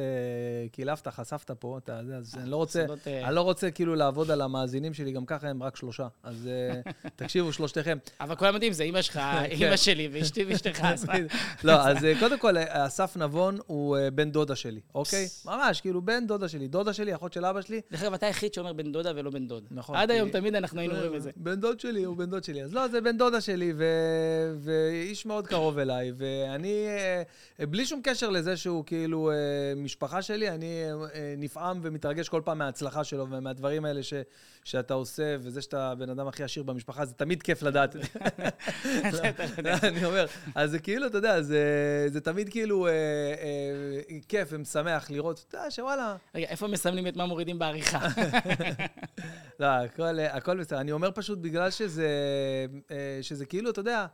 [0.72, 4.42] קילפת, חשפת פה, אתה יודע, אז אני לא רוצה, אני לא רוצה כאילו לעבוד על
[4.42, 6.08] המאזינים שלי, גם ככה הם רק שלושה.
[6.24, 6.50] אז
[7.16, 7.98] תקשיבו, שלושתכם.
[8.22, 9.46] אבל כולם יודעים, זה אימא שלך, כן.
[9.52, 10.88] אימא שלי ואשתי ואשתך.
[11.64, 15.28] לא, אז קודם כל, אסף נבון הוא בן דודה שלי, אוקיי?
[15.46, 17.82] ממש, כאילו בן דודה שלי, דודה שלי, אחות של אבא שלי.
[17.92, 19.64] דרך אגב, אתה היחיד שאומר בן דודה ולא בן דוד.
[19.72, 19.96] נכון.
[19.96, 21.32] עד היום תמיד אנחנו היינו אומרים את זה.
[21.36, 22.64] בן דוד שלי הוא בן דוד שלי.
[22.64, 23.74] אז לא, זה בן דודה שלי,
[24.60, 26.86] ואיש מאוד קרוב אליי, ואני,
[27.60, 29.36] אה, בלי שום קשר לזה שהוא כאילו אה,
[29.76, 30.84] משפחה שלי, אני
[31.14, 34.02] אה, נפעם ומתרגש כל פעם מההצלחה שלו ומהדברים האלה
[34.64, 37.96] שאתה עושה, וזה שאתה הבן אדם הכי עשיר במשפחה, זה תמיד כיף לדעת.
[39.84, 42.88] אני אומר, אז זה כאילו, אתה יודע, זה תמיד כאילו
[44.38, 46.16] כיף ומשמח לראות, אתה יודע, שוואלה.
[46.36, 48.08] רגע, איפה מסמנים את מה מורידים בעריכה?
[49.60, 50.80] לא, הכל, הכל בסדר.
[50.80, 52.08] אני אומר פשוט בגלל שזה,
[52.92, 54.06] אה, שזה כאילו, אתה יודע,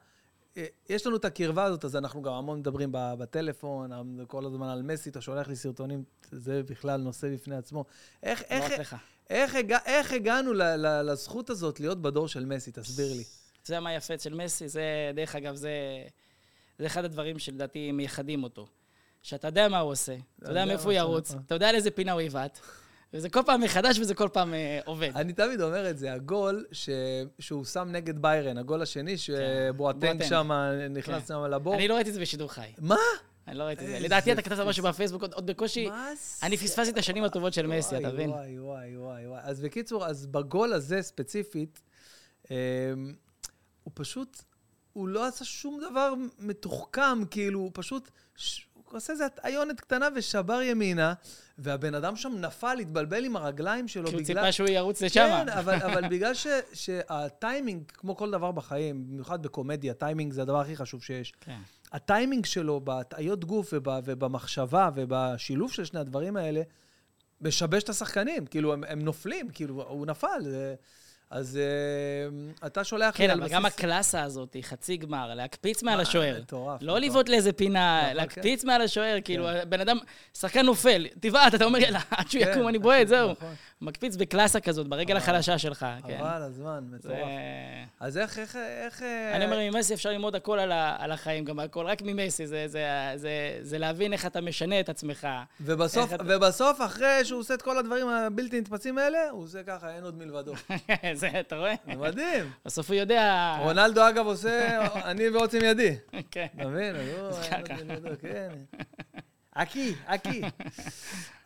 [0.57, 3.91] אה, יש לנו את הקרבה הזאת, אז אנחנו גם המון מדברים בטלפון,
[4.27, 7.85] כל הזמן על מסי, אתה שולח לי סרטונים, זה בכלל נושא בפני עצמו.
[8.23, 8.95] איך, איך, איך,
[9.29, 12.71] איך, הגע, איך הגענו ל, ל, לזכות הזאת להיות בדור של מסי?
[12.71, 13.23] תסביר לי.
[13.65, 15.71] זה מה יפה אצל מסי, זה, דרך אגב, זה,
[16.79, 18.67] זה אחד הדברים שלדעתי מייחדים אותו.
[19.23, 22.11] שאתה יודע מה הוא עושה, אתה יודע מאיפה הוא ירוץ, אתה יודע על איזה פינה
[22.11, 22.59] הוא יבעט.
[23.13, 25.11] וזה כל פעם מחדש וזה כל פעם אה, עובד.
[25.15, 26.89] אני תמיד אומר את זה, הגול ש...
[27.39, 30.51] שהוא שם נגד ביירן, הגול השני, כן, שבואטנג שם
[30.89, 31.27] נכנס כן.
[31.27, 31.75] שם לבור.
[31.75, 32.71] אני לא ראיתי את זה בשידור חי.
[32.77, 32.95] מה?
[33.47, 33.99] אני לא ראיתי את זה.
[33.99, 35.89] לדעתי אתה כתבת משהו בפייסבוק עוד בקושי.
[36.43, 38.29] אני פספסתי את השנים הטובות של מסי, אתה מבין?
[38.29, 39.41] וואי, וואי, וואי, וואי.
[39.43, 41.81] אז בקיצור, אז בגול הזה ספציפית,
[42.51, 42.55] אמ,
[43.83, 44.41] הוא פשוט,
[44.93, 48.11] הוא לא עשה שום דבר מתוחכם, כאילו, הוא פשוט...
[48.93, 51.13] עושה איזה הטיונת קטנה ושבר ימינה,
[51.57, 54.11] והבן אדם שם נפל, התבלבל עם הרגליים שלו בגלל...
[54.11, 55.43] כי הוא ציפה שהוא ירוץ לשם.
[55.45, 60.59] כן, אבל, אבל בגלל ש, שהטיימינג, כמו כל דבר בחיים, במיוחד בקומדיה, טיימינג זה הדבר
[60.59, 61.33] הכי חשוב שיש.
[61.41, 61.59] כן.
[61.91, 66.61] הטיימינג שלו בהטעיות גוף וב, ובמחשבה ובשילוב של שני הדברים האלה,
[67.41, 68.45] משבש את השחקנים.
[68.45, 70.41] כאילו, הם, הם נופלים, כאילו, הוא נפל.
[70.41, 70.75] זה...
[71.33, 71.59] אז
[72.61, 73.51] אה, אתה שולח כן, לי על בסיס...
[73.51, 76.39] כן, אבל גם הקלאסה הזאת, חצי גמר, להקפיץ מעל השוער.
[76.41, 76.79] מטורף.
[76.81, 78.67] לא לבעוט לאיזה פינה, נכון, להקפיץ כן.
[78.67, 79.69] מעל השוער, כאילו, כן.
[79.69, 79.97] בן אדם,
[80.37, 83.29] שחקן נופל, תבעט, אתה אומר, יאללה, עד שהוא יקום אני בועט, זהו.
[83.83, 85.85] מקפיץ בקלאסה כזאת, ברגל החלשה שלך.
[86.07, 86.17] כן.
[86.19, 87.17] אבל הזמן, מטורף.
[87.99, 89.03] אז איך, איך, איך...
[89.03, 90.59] אה, אני אומר, ממסי אפשר ללמוד הכל
[90.99, 92.47] על החיים, גם הכל, רק ממסי,
[93.61, 95.27] זה להבין איך אתה משנה את עצמך.
[95.59, 100.17] ובסוף, אחרי שהוא עושה את כל הדברים הבלתי נתפסים האלה, הוא עושה ככה, אין עוד
[100.17, 100.53] מלבדו.
[101.13, 101.73] זה, אתה רואה?
[101.85, 102.51] זה מדהים.
[102.65, 103.55] בסוף הוא יודע...
[103.59, 105.95] רונלדו, אגב, עושה, אני ועוצם ידי.
[106.31, 106.47] כן.
[106.55, 106.95] אתה מבין?
[106.95, 108.49] אז הוא, כן.
[109.53, 110.41] אקי, אקי.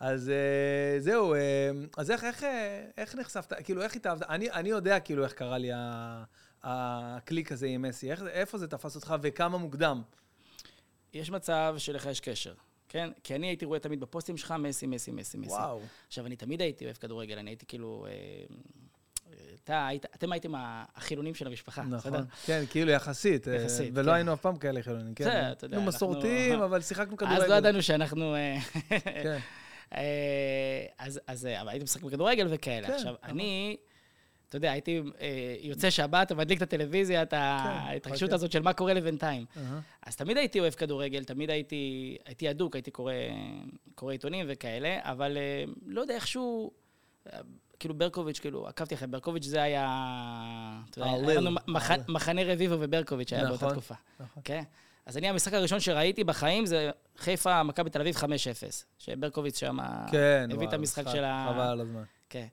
[0.00, 4.22] אז אה, זהו, אה, אז איך, איך, אה, איך נחשפת, כאילו, איך התאהבת?
[4.22, 5.70] אני, אני יודע כאילו איך קרה לי
[6.62, 10.02] הקליק הזה עם מסי, איך, איפה זה תפס אותך וכמה מוקדם?
[11.12, 12.54] יש מצב שלך יש קשר,
[12.88, 13.10] כן?
[13.24, 15.50] כי אני הייתי רואה תמיד בפוסטים שלך מסי, מסי, מסי, מסי.
[15.50, 15.80] וואו.
[16.06, 18.06] עכשיו, אני תמיד הייתי אוהב כדורגל, אני הייתי כאילו...
[18.08, 18.56] אה,
[19.64, 21.96] אתה היית, אתם הייתם החילונים של המשפחה, בסדר?
[21.96, 23.48] נכון, כן, כאילו יחסית.
[23.48, 24.14] אה, יחסית, ולא כן.
[24.14, 25.24] היינו אף פעם כאלה חילונים, כן.
[25.24, 27.42] בסדר, אתה יודע, היינו אנחנו- מסורתיים, אבל שיחקנו כדורגל.
[27.42, 28.34] אז לא ידענו שאנחנו...
[28.34, 28.58] אה,
[29.22, 29.38] כן.
[29.94, 32.86] אה, אז, אז אבל הייתי משחק בכדורגל וכאלה.
[32.86, 33.30] כן, עכשיו, נכון.
[33.30, 33.76] אני,
[34.48, 35.00] אתה יודע, הייתי
[35.60, 38.34] יוצא שבת ומדליק את הטלוויזיה, את כן, ההתרגשות חכה.
[38.34, 39.44] הזאת של מה קורה לי בינתיים.
[39.56, 39.80] אהה.
[40.06, 43.12] אז תמיד הייתי אוהב כדורגל, תמיד הייתי, הייתי אדוק, הייתי קורא,
[43.94, 45.36] קורא עיתונים וכאלה, אבל
[45.86, 46.70] לא יודע, איכשהו,
[47.80, 49.88] כאילו ברקוביץ', כאילו, עקבתי אחרי ברקוביץ', זה היה,
[50.96, 51.50] היה לנו.
[52.08, 53.94] מחנה רביבו וברקוביץ' היה באותה נכון, תקופה.
[54.20, 54.42] נכון.
[54.44, 54.62] כן?
[55.06, 58.20] אז אני, המשחק הראשון שראיתי בחיים זה חיפה, מכבי תל אביב 5-0,
[58.98, 59.78] שברקוביץ' שם
[60.10, 61.50] כן, הביא את המשחק משחק, של ה...
[61.52, 62.02] חבל על הזמן.
[62.30, 62.46] כן.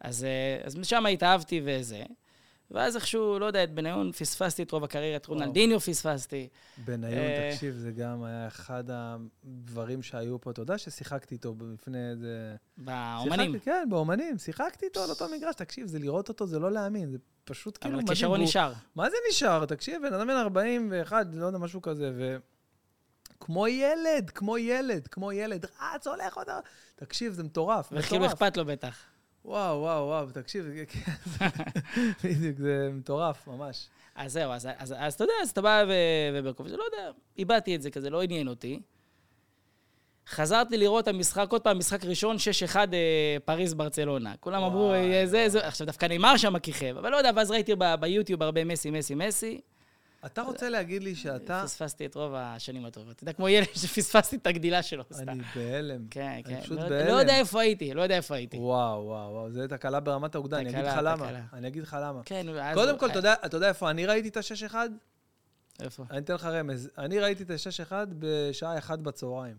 [0.00, 2.02] אז, אה, אז משם התאהבתי וזה.
[2.70, 6.48] ואז איכשהו, לא יודע, את בניון פספסתי את רוב הקריירה, את רונלדיניו פספסתי.
[6.84, 10.50] בניון, אה, תקשיב, זה גם היה אחד הדברים שהיו פה.
[10.50, 12.54] אתה יודע ששיחקתי איתו לפני איזה...
[12.78, 13.52] באומנים.
[13.52, 14.38] שיחקתי, כן, באומנים.
[14.38, 15.54] שיחקתי איתו על אותו מגרש.
[15.54, 17.10] תקשיב, זה לראות אותו, זה לא להאמין.
[17.10, 18.12] זה פשוט כאילו אבל מדהים.
[18.12, 18.72] הכישרון והוא- נשאר.
[18.94, 19.66] מה זה נשאר?
[19.66, 22.36] תקשיב, בן אדם בן 41, לא יודע, משהו כזה, ו...
[23.40, 26.46] כמו ילד, כמו ילד, כמו ילד, רץ, הולך, עוד...
[26.96, 28.26] תקשיב, זה מטורף, וכאילו.
[28.26, 28.96] אכפת לו בטח.
[29.44, 31.12] וואו, וואו, וואו, תקשיב, כן,
[32.24, 33.88] בדיוק, זה מטורף, ממש.
[34.14, 37.76] אז זהו, אז, אז, אז אתה יודע, אז אתה בא ו- וברקוביץ', לא יודע, איבדתי
[37.76, 38.80] את זה כזה, לא עניין אותי.
[40.28, 42.36] חזרתי לראות המשחק, עוד פעם, משחק ראשון,
[42.72, 44.34] 6-1 אה, פריז ברצלונה.
[44.40, 47.72] כולם אמרו, אה, זה, זה, עכשיו דווקא נאמר שם כיכב, אבל לא יודע, ואז ראיתי
[48.00, 49.60] ביוטיוב הרבה מסי, מסי, מסי.
[50.26, 51.62] אתה רוצה להגיד לי שאתה...
[51.64, 53.16] פספסתי את רוב השנים הטובות.
[53.16, 55.28] אתה יודע, כמו ילד שפספסתי את הגדילה שלו, סתם.
[55.28, 56.06] אני בהלם.
[56.10, 56.54] כן, כן.
[56.54, 57.06] אני פשוט לא- בהלם.
[57.08, 58.56] לא יודע איפה הייתי, לא יודע איפה הייתי.
[58.56, 61.30] וואו, וואו, וואו, זה תקלה ברמת האוגדה, אני אגיד לך למה.
[61.52, 62.20] אני אגיד לך למה.
[62.24, 62.74] כן, אז...
[62.76, 63.18] קודם כל, אתה
[63.56, 64.74] יודע- איפה אני ראיתי את ה-6-1?
[65.80, 66.04] איפה?
[66.10, 66.90] אני אתן לך רמז.
[66.98, 69.56] אני ראיתי את ה-6-1 בשעה 1 בצהריים.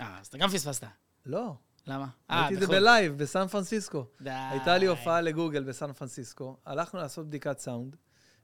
[0.00, 0.84] אה, אז אתה גם פספסת.
[1.26, 1.52] לא,
[1.86, 2.06] למה?
[2.30, 2.78] אה, ראיתי את זה בחו"ל.
[2.78, 4.04] בלייב, בסן פרנסיסקו.
[4.20, 4.30] די.
[4.30, 7.96] הייתה לי הופעה לגוגל בסן פרנסיסקו, הלכנו לעשות בדיקת סאונד,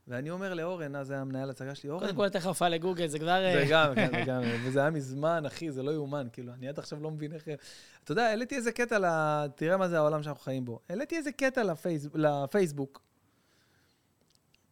[0.09, 3.19] ואני אומר לאורן, אז היה מנהל הצגה שלי, אורן, קודם כל, לך הופעה לגוגל, זה
[3.19, 3.27] כבר...
[3.27, 6.69] זה אה, גם, כן, זה גם, וזה היה מזמן, אחי, זה לא יאומן, כאילו, אני
[6.69, 7.49] עד עכשיו לא מבין איך...
[8.05, 9.07] אתה יודע, העליתי איזה קטע ל...
[9.57, 10.81] תראה מה זה העולם שאנחנו חיים בו.
[10.89, 12.07] העליתי איזה קטע לפייס...
[12.15, 13.03] לפייסבוק.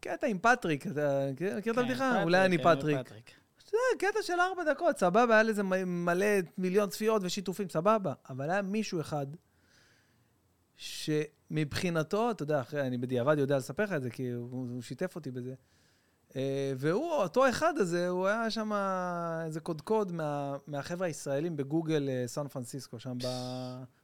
[0.00, 2.22] קטע עם פטריק, אתה מכיר את כן, הבדיחה?
[2.22, 2.98] אולי אני כן, פטריק.
[3.70, 6.26] זה קטע של ארבע דקות, סבבה, היה לזה מלא
[6.58, 8.12] מיליון צפיות ושיתופים, סבבה.
[8.30, 9.26] אבל היה מישהו אחד
[10.80, 15.16] שמבחינתו, אתה יודע, אחרי, אני בדיעבד יודע לספר לך את זה, כי הוא, הוא שיתף
[15.16, 15.54] אותי בזה.
[16.36, 18.72] אה, והוא, אותו אחד הזה, הוא היה שם
[19.46, 23.26] איזה קודקוד מה, מהחבר'ה הישראלים בגוגל אה, סן פרנסיסקו, שם ב,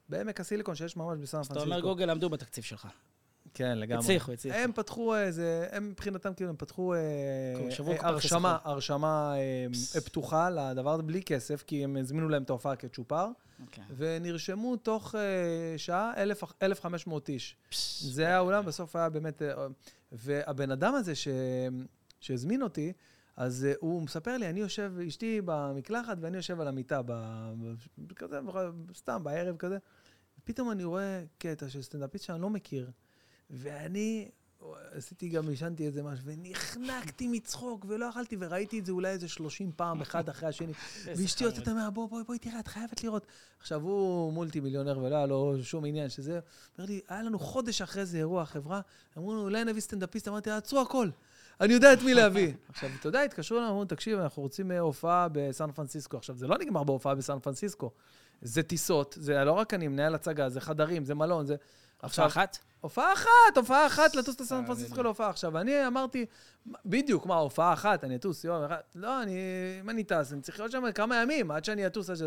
[0.08, 1.74] בעמק הסיליקון שיש ממש בסן אז אתה פרנסיסקו.
[1.74, 2.88] אומר גוגל עמדו בתקציב שלך.
[3.54, 4.04] כן, לגמרי.
[4.04, 4.58] הצליחו, הצליחו.
[4.58, 8.58] הם פתחו איזה, הם מבחינתם כאילו, הם פתחו אה, אה, הרשמה.
[8.64, 9.34] הרשמה
[9.94, 13.28] אה, פתוחה לדבר הזה בלי כסף, כי הם הזמינו להם את ההופעה כצ'ופר,
[13.60, 13.84] אוקיי.
[13.96, 17.56] ונרשמו תוך אה, שעה 1,000 1,500 איש.
[17.68, 19.42] פש, זה היה האולם, בסוף היה באמת...
[19.42, 19.66] אה,
[20.12, 21.28] והבן אדם הזה ש...
[22.20, 22.92] שהזמין אותי,
[23.36, 27.12] אז אה, הוא מספר לי, אני יושב, אשתי במקלחת ואני יושב על המיטה, ב...
[27.98, 28.40] ב- כזה,
[28.94, 29.78] סתם בערב כזה.
[30.44, 32.90] פתאום אני רואה קטע של סטנדאפיסט שאני לא מכיר,
[33.50, 34.30] ואני
[34.92, 39.72] עשיתי גם, עישנתי איזה משהו, ונחנקתי מצחוק, ולא יכלתי, וראיתי את זה אולי איזה 30
[39.76, 40.72] פעם, אחד אחרי השני.
[41.04, 41.44] ואשתי.
[41.44, 43.26] יוצאת ממנה, בואי, בואי, בואי, תראה, את חייבת לראות.
[43.60, 46.40] עכשיו, הוא מולטי מיליונר ולא היה לו שום עניין שזה.
[46.78, 48.80] אומר לי, היה לנו חודש אחרי זה אירוע חברה,
[49.18, 51.08] אמרו לנו, אולי נביא סטנדאפיסט, אמרתי, עצרו הכל.
[51.60, 52.52] אני יודע את מי להביא.
[52.68, 56.16] עכשיו, אתה יודע, התקשרו אלינו, אמרו, תקשיב, אנחנו רוצים אה, הופעה בסן פרנסיסקו.
[56.16, 57.90] עכשיו, זה לא נגמר בהופעה בסן פרנסיסקו.
[58.42, 61.56] זה טיסות, זה לא רק אני, מנהל הצגה, זה חדרים, זה מלון, זה...
[62.02, 62.58] הופעה אחת?
[62.80, 65.02] הופעה אחת, הופעה אחת, לטוס לסן אה, פרנסיסקו.
[65.02, 65.30] להופעה.
[65.30, 66.26] עכשיו, אני אמרתי,
[66.86, 68.80] בדיוק, מה, הופעה אחת, אני אטוס יום אחד?
[68.94, 69.36] לא, אני,
[69.80, 72.10] אם אני טס, אני צריך להיות שם כמה ימים עד שאני אטוס.
[72.10, 72.24] אז,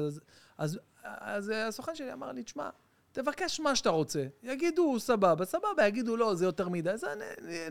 [0.58, 2.70] אז, אז, אה, הסוכן שלי אמר לי, תשמע,
[3.12, 4.26] תבקש מה שאתה רוצה.
[4.44, 7.06] יגידו, סבבה, סבבה, יגידו, לא, זה יותר מדי, אז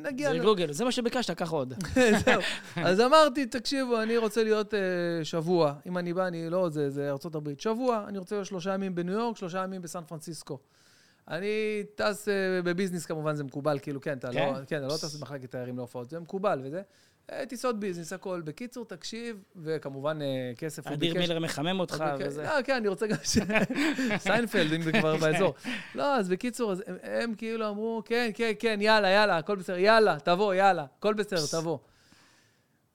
[0.01, 0.33] נגיע...
[0.33, 1.75] זה גוגל, זה מה שביקשת, קח עוד.
[2.25, 2.43] זהו.
[2.77, 4.77] אז אמרתי, תקשיבו, אני רוצה להיות uh,
[5.25, 5.75] שבוע.
[5.87, 7.61] אם אני בא, אני לא, זה, זה הברית.
[7.61, 10.59] שבוע, אני רוצה להיות שלושה ימים בניו יורק, שלושה ימים בסן פרנסיסקו.
[11.31, 12.31] אני טס אה,
[12.65, 14.53] בביזנס, כמובן, זה מקובל, כאילו, כן, אתה כן?
[14.55, 16.83] לא, כן, אתה לא טס במחלקת תיירים להופעות, זה מקובל וזה.
[17.33, 18.41] אה, טיסות ביזנס, הכל.
[18.45, 21.29] בקיצור, תקשיב, וכמובן, אה, כסף הוא אדיר ביקש.
[21.29, 22.43] מילר מחמם אותך וזה.
[22.43, 23.39] לא, כן, אני רוצה גם ש...
[24.27, 25.55] סיינפלד, אם זה כבר באזור.
[25.95, 30.55] לא, אז בקיצור, הם כאילו אמרו, כן, כן, כן, יאללה, יאללה, הכל בסדר, יאללה, תבוא,
[30.55, 31.79] יאללה, הכל בסדר, תבוא.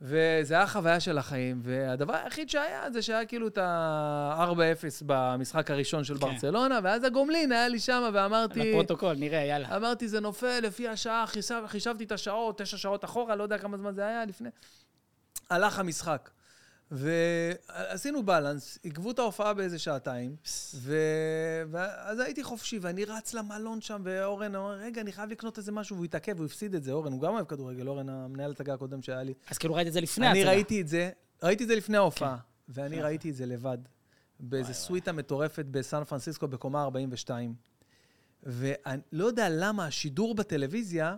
[0.04, 6.04] וזה היה חוויה של החיים, והדבר היחיד שהיה זה שהיה כאילו את ה-4-0 במשחק הראשון
[6.04, 6.20] של כן.
[6.20, 8.60] ברצלונה, ואז הגומלין היה לי שם, ואמרתי...
[8.60, 9.76] לפרוטוקול, נראה, יאללה.
[9.76, 13.78] אמרתי, זה נופל לפי השעה, חישב, חישבתי את השעות, תשע שעות אחורה, לא יודע כמה
[13.78, 14.50] זמן זה היה לפני.
[15.50, 16.30] הלך המשחק.
[16.94, 20.36] ועשינו בלנס, עיכבו את ההופעה באיזה שעתיים,
[20.76, 20.98] ו...
[21.72, 25.96] ואז הייתי חופשי, ואני רץ למלון שם, ואורן אמר, רגע, אני חייב לקנות איזה משהו,
[25.96, 29.02] והוא התעכב, הוא הפסיד את זה, אורן, הוא גם אוהב כדורגל, אורן, המנהל הצגה הקודם
[29.02, 29.34] שהיה לי.
[29.50, 30.52] אז כאילו ראית את זה לפני אני ההצגה.
[30.52, 31.10] ראיתי את זה,
[31.44, 32.38] ראיתי את זה לפני ההופעה,
[32.70, 33.02] ואני כן.
[33.04, 33.78] ראיתי את זה לבד,
[34.40, 37.54] באיזה סוויטה מטורפת בסן פרנסיסקו, בקומה 42.
[38.44, 41.16] ואני לא יודע למה השידור בטלוויזיה,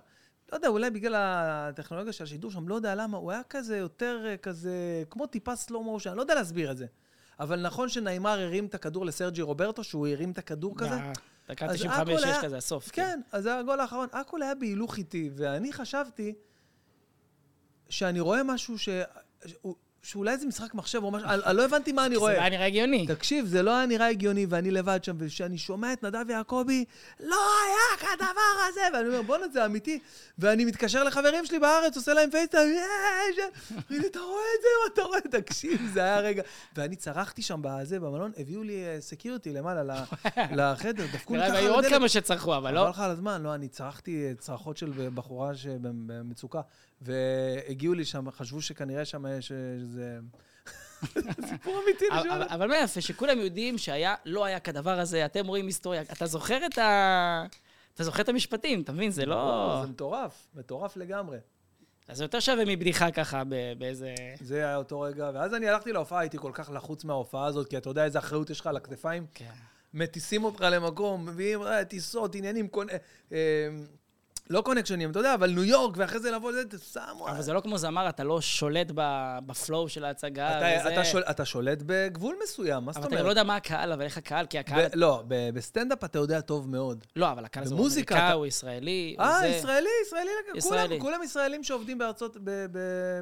[0.56, 4.24] לא יודע, אולי בגלל הטכנולוגיה של השידור שם, לא יודע למה, הוא היה כזה יותר
[4.28, 4.74] אה, כזה,
[5.10, 6.86] כמו טיפה סלואו מושן, אני לא יודע להסביר את זה.
[7.40, 10.96] אבל נכון שניימר הרים את הכדור לסרג'י רוברטו, שהוא הרים את הכדור כזה?
[10.96, 11.14] אה,
[11.50, 12.90] דקה אז 95-6 הכל היה- כזה, הסוף.
[12.92, 14.08] כן, אז זה הגול האחרון.
[14.12, 16.34] הכל היה בהילוך איטי, ואני חשבתי
[17.90, 18.90] שאני רואה משהו ש...
[20.06, 22.32] שאולי זה משחק מחשב או משהו, אני לא הבנתי מה אני זה רואה.
[22.34, 23.08] היה נראה הגיוני.
[23.08, 26.86] תקשיב, זה לא היה נראה הגיוני, ואני לבד שם, וכשאני שומע את נדב יעקבי,
[27.20, 28.26] לא היה כדבר
[28.70, 30.00] הזה, ואני אומר, בואנה, זה אמיתי.
[30.40, 33.40] ואני מתקשר לחברים שלי בארץ, עושה להם FaceTime, יש,
[34.06, 35.20] אתה רואה את זה, מה אתה רואה?
[35.42, 36.44] תקשיב, זה היה רגע.
[36.76, 40.04] ואני צרחתי שם בזה, במלון, הביאו לי security למעלה ל-
[40.62, 41.98] לחדר, דפקו לי נראה ככה לי על היו עוד הדלת.
[42.00, 42.90] כמה שצרחו, אבל חבל לא.
[42.90, 46.62] לך על הזמן, לא, אני צרחתי צרחות של בחורה שבמצוקה,
[47.02, 50.20] והגיעו לי שם, חשבו שכנראה שם יש איזה...
[51.50, 52.42] סיפור אמיתי, אני אבל- שואל.
[52.42, 56.02] אבל- אבל מה יפה, שכולם יודעים שהיה, לא היה כדבר הזה, אתם רואים היסטוריה.
[56.02, 57.46] אתה זוכר את ה...
[57.94, 59.12] אתה זוכר את המשפטים, אתה מבין?
[59.12, 59.80] זה לא...
[59.86, 61.38] זה מטורף, מטורף לגמרי.
[62.08, 63.44] אז זה יותר שווה מבדיחה ככה
[63.78, 64.16] באיזה...
[64.42, 67.78] זה היה אותו רגע, ואז אני הלכתי להופעה, הייתי כל כך לחוץ מההופעה הזאת, כי
[67.78, 69.26] אתה יודע איזה אחריות יש לך על הכתפיים.
[69.34, 69.52] כן.
[69.94, 72.88] מטיסים אותך למקום, מביאים אה, טיסות, עניינים, קונ...
[73.32, 73.68] אה,
[74.50, 76.62] לא connectionים, אתה יודע, אבל ניו יורק, ואחרי זה לבוא לזה,
[76.94, 77.28] שמו...
[77.30, 78.88] אבל זה לא כמו זמר, אתה לא שולט
[79.46, 80.58] ב flow של ההצגה.
[80.58, 83.20] אתה, וזה- אתה, שול, אתה שולט בגבול מסוים, מה זאת אבל אומרת?
[83.20, 84.86] אתה לא יודע מה הקהל, אבל איך הקהל, כי הקהל...
[84.88, 87.06] ב- לא, בסטנדאפ אתה יודע טוב מאוד.
[87.16, 89.48] לא, אבל הקהל הזה הוא אמריקאי, אתה- הוא ישראלי, הוא אה, זה...
[89.48, 90.30] ישראלי, ישראלי.
[90.56, 90.88] ישראלי.
[90.88, 92.38] כולם, כולם ישראלים שעובדים בארצות,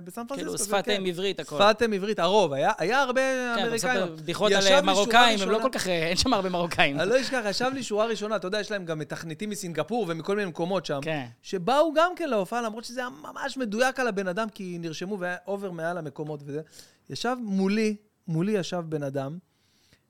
[0.03, 0.35] בסן פרנסיסקו.
[0.35, 0.91] כאילו, שפת כן.
[1.01, 1.55] אם עברית, הכל.
[1.55, 2.53] שפת אם עברית, הרוב.
[2.53, 4.15] היה, היה הרבה כן, אבל אמריקאים.
[4.15, 5.87] בדיחות על לי מרוקאים, הם לא כל כך...
[5.87, 6.99] אין שם הרבה מרוקאים.
[6.99, 10.35] אני לא אשכח, ישב לי שורה ראשונה, אתה יודע, יש להם גם מתכנתים מסינגפור ומכל
[10.35, 11.12] מיני מקומות שם, כן.
[11.41, 15.37] שבאו גם כן להופעה, למרות שזה היה ממש מדויק על הבן אדם, כי נרשמו והיה
[15.47, 16.61] אובר מעל המקומות וזה.
[17.09, 17.95] ישב מולי,
[18.27, 19.37] מולי ישב בן אדם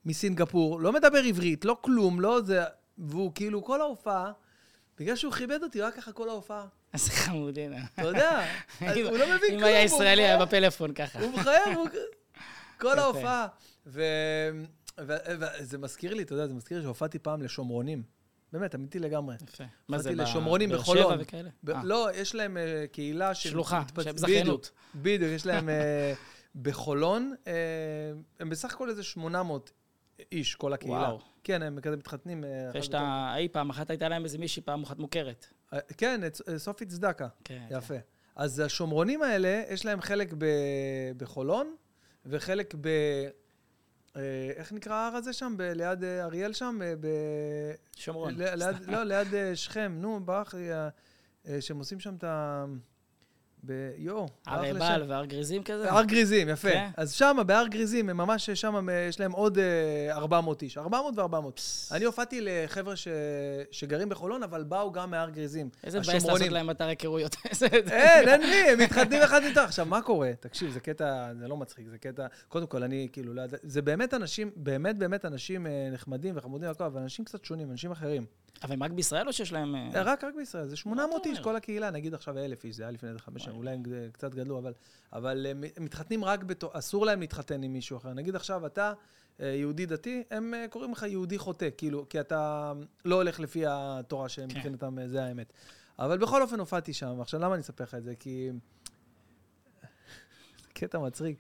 [0.06, 2.64] מסינגפור, לא מדבר עברית, לא כלום, לא זה,
[2.98, 4.32] והוא כאילו כל ההופעה,
[5.00, 6.66] בגלל שהוא כיבד אותי, הוא היה ככה כל ההופעה.
[6.94, 7.74] איזה חמודין.
[7.94, 8.46] אתה יודע,
[8.88, 9.60] אז הוא לא מבין כלום.
[9.60, 10.46] אם היה ישראלי, היה.
[10.46, 11.20] בפלאפון ככה.
[11.20, 11.88] הוא מחייב, הוא...
[12.82, 13.00] כל.
[13.00, 13.48] ההופעה.
[14.98, 18.04] וזה מזכיר לי, אתה יודע, זה מזכיר לי שהופעתי פעם לשומרונים.
[18.54, 19.36] באמת, אמיתי לגמרי.
[19.50, 19.64] יפה.
[19.88, 21.04] מה זה, לשומרונים באר בחולון.
[21.14, 21.50] שבע וכאלה?
[21.64, 21.82] ב- אה.
[21.84, 23.50] לא, יש להם אה, קהילה של...
[23.50, 24.72] שלוחה, שהם זכיינות.
[24.96, 26.14] בדיוק, יש להם אה,
[26.56, 27.34] בחולון,
[28.40, 29.72] הם בסך הכל איזה 800
[30.32, 30.96] איש, כל הקהילה.
[30.98, 31.20] וואו.
[31.44, 32.44] כן, הם כזה מתחתנים.
[32.70, 35.46] אחרי שאתה, אי פעם אחת הייתה להם איזה מישהי פעם אחת מוכרת.
[35.98, 36.22] כן,
[36.58, 37.28] סופי צדקה.
[37.44, 37.64] כן.
[37.72, 37.96] יפה.
[38.36, 41.76] אז השומרונים האלה, יש להם חלק ב- בחולון,
[42.26, 42.90] וחלק ב...
[44.16, 44.22] אה,
[44.56, 45.56] איך נקרא ההר הזה שם?
[45.60, 46.80] ליד אה, אריאל שם?
[46.84, 47.08] אה, ב...
[47.96, 48.34] שומרון.
[48.38, 49.96] ליד, לא, ליד שכם.
[49.98, 50.20] נו,
[51.48, 52.66] אה, שהם עושים שם את ה...
[53.66, 53.92] ב...
[53.98, 55.04] יואו, ברח הר לי עיבל.
[55.08, 55.92] והר גריזים כזה?
[55.92, 56.70] הר גריזים, יפה.
[56.70, 56.90] כן.
[56.98, 60.78] אז שם, בהר גריזים, הם ממש שם, אה, יש להם עוד אה, 400 איש.
[60.78, 61.62] 400 ו-400.
[61.92, 63.08] אני הופעתי לחבר'ה ש...
[63.72, 65.70] שגרים בחולון, אבל באו גם מהר גריזים.
[65.84, 67.36] איזה מבאס לעשות להם אתר היכרויות.
[67.92, 69.58] אין, אין מי, הם מתחתנים אחד איתך.
[69.58, 70.32] עכשיו, מה קורה?
[70.40, 72.28] תקשיב, זה קטע, זה לא מצחיק, זה קטע...
[72.48, 76.68] קודם כל, אני כאילו, לא יודע, זה באמת אנשים, באמת באמת אנשים אה, נחמדים וחמודים
[76.68, 78.26] והכל, אבל אנשים קצת שונים, אנשים אחרים.
[78.64, 79.76] אבל הם רק בישראל או שיש להם...
[79.76, 81.40] אה, אה, רק, רק בישראל, זה 800 אתה איש?
[81.40, 84.36] כל הקהילה, נגיד עכשיו אלף איש, זה היה לפני איזה חמש שנים, אולי הם קצת
[84.36, 84.74] גדלו, אבל,
[85.14, 88.14] אבל הם הם מתחתנים רק בתור, אסור להם להתחתן עם מישהו אחר.
[88.14, 88.94] נגיד עכשיו אתה
[89.42, 92.74] אה, יהודי דתי, הם אה, קוראים לך יהודי חוטא, כאילו, כי אתה
[93.06, 94.30] לא הולך לפי התורה כן.
[94.30, 95.54] שמבחינתם אה, זה האמת.
[96.00, 98.16] אבל בכל אופן הופעתי שם, עכשיו למה אני אספר לך את זה?
[98.16, 98.50] כי...
[100.74, 101.38] קטע מצחיק.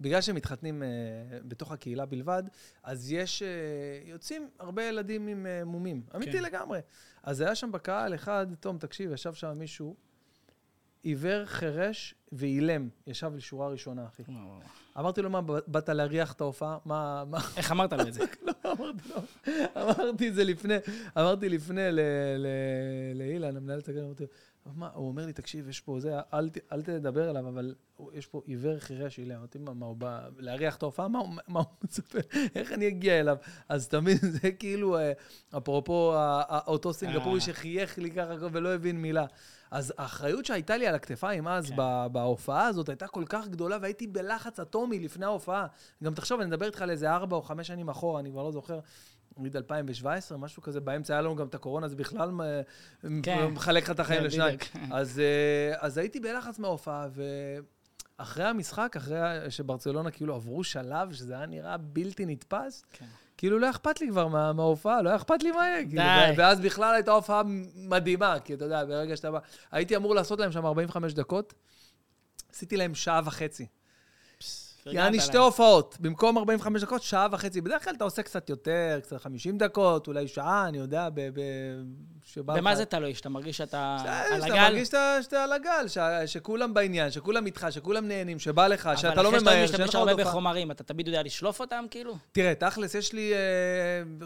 [0.00, 0.88] בגלל שהם מתחתנים אה,
[1.44, 2.42] בתוך הקהילה בלבד,
[2.82, 3.48] אז יש, אה,
[4.04, 6.02] יוצאים הרבה ילדים עם אה, מומים.
[6.16, 6.42] אמיתי כן.
[6.42, 6.80] לגמרי.
[7.22, 9.96] אז היה שם בקהל אחד, תום, תקשיב, ישב שם מישהו,
[11.02, 14.22] עיוור, חירש ואילם, ישב לשורה ראשונה, אחי.
[14.98, 16.78] אמרתי לו, מה, באת להריח את ההופעה?
[16.84, 18.24] מה, מה, איך אמרת לו את זה?
[18.46, 19.20] לא, אמרתי לו,
[19.76, 20.74] אמרתי את זה לפני,
[21.18, 21.82] אמרתי לפני
[23.14, 24.28] לאילן, המנהל את הגן, אמרתי לו,
[24.74, 27.74] מה, הוא אומר לי, תקשיב, יש פה זה, אל, אל תדבר אליו, אבל
[28.12, 29.36] יש פה עיוור חירש אילם.
[29.38, 31.08] אמרתי, מה, מה, הוא בא להריח את ההופעה?
[31.08, 32.18] מה, מה הוא מצפה?
[32.54, 33.36] איך אני אגיע אליו?
[33.68, 35.12] אז תמיד זה כאילו, אה,
[35.56, 37.40] אפרופו ה- ה- אותו סינגפורי אה.
[37.40, 39.26] שחייך לי ככה ולא הבין מילה.
[39.70, 41.76] אז האחריות שהייתה לי על הכתפיים אז, כן.
[41.76, 45.66] בה- בהופעה הזאת, הייתה כל כך גדולה, והייתי בלחץ אטומי לפני ההופעה.
[46.04, 48.52] גם תחשוב, אני מדבר איתך על איזה ארבע או חמש שנים אחורה, אני כבר לא
[48.52, 48.78] זוכר.
[49.38, 53.46] נגיד 2017, משהו כזה, באמצע היה לנו גם את הקורונה, זה בכלל מ- כן.
[53.46, 54.58] מחלק לך את החיים כן, לשניים.
[54.92, 57.06] אז, אה, אז הייתי בלחץ מההופעה,
[58.18, 59.18] ואחרי המשחק, אחרי
[59.50, 63.06] שברצלונה כאילו עברו שלב, שזה היה נראה בלתי נתפס, כן.
[63.36, 65.86] כאילו לא אכפת לי כבר מה- מההופעה, לא אכפת לי מה יהיה.
[65.88, 66.32] כאילו, די.
[66.40, 67.42] ואז בכלל הייתה הופעה
[67.74, 69.38] מדהימה, כי אתה יודע, ברגע שאתה בא...
[69.72, 71.54] הייתי אמור לעשות להם שם 45 דקות,
[72.52, 73.66] עשיתי להם שעה וחצי.
[74.92, 75.20] יעני.
[75.20, 77.60] שתי הופעות, במקום 45 דקות, שעה וחצי.
[77.60, 81.20] בדרך כלל אתה עושה קצת יותר, קצת 50 דקות, אולי שעה, אני יודע, ב...
[81.34, 81.40] ב
[82.36, 83.14] במה זה תלוי?
[83.14, 84.62] שאתה מרגיש שאתה שאתה על שאתה הגל?
[84.62, 85.86] מרגיש שאתה- שאתה על הגל,
[86.26, 89.80] שכולם בעניין, שכולם איתך, שכולם נהנים, שבא לך, שאתה לא אבל אחרי שאתה ממהר, שאין
[89.80, 90.32] משתמש לך הרבה עוד הופעה.
[90.32, 92.16] בחומרים, אתה תמיד יודע לשלוף אותם, כאילו?
[92.32, 93.38] תראה, תכלס, יש לי אה,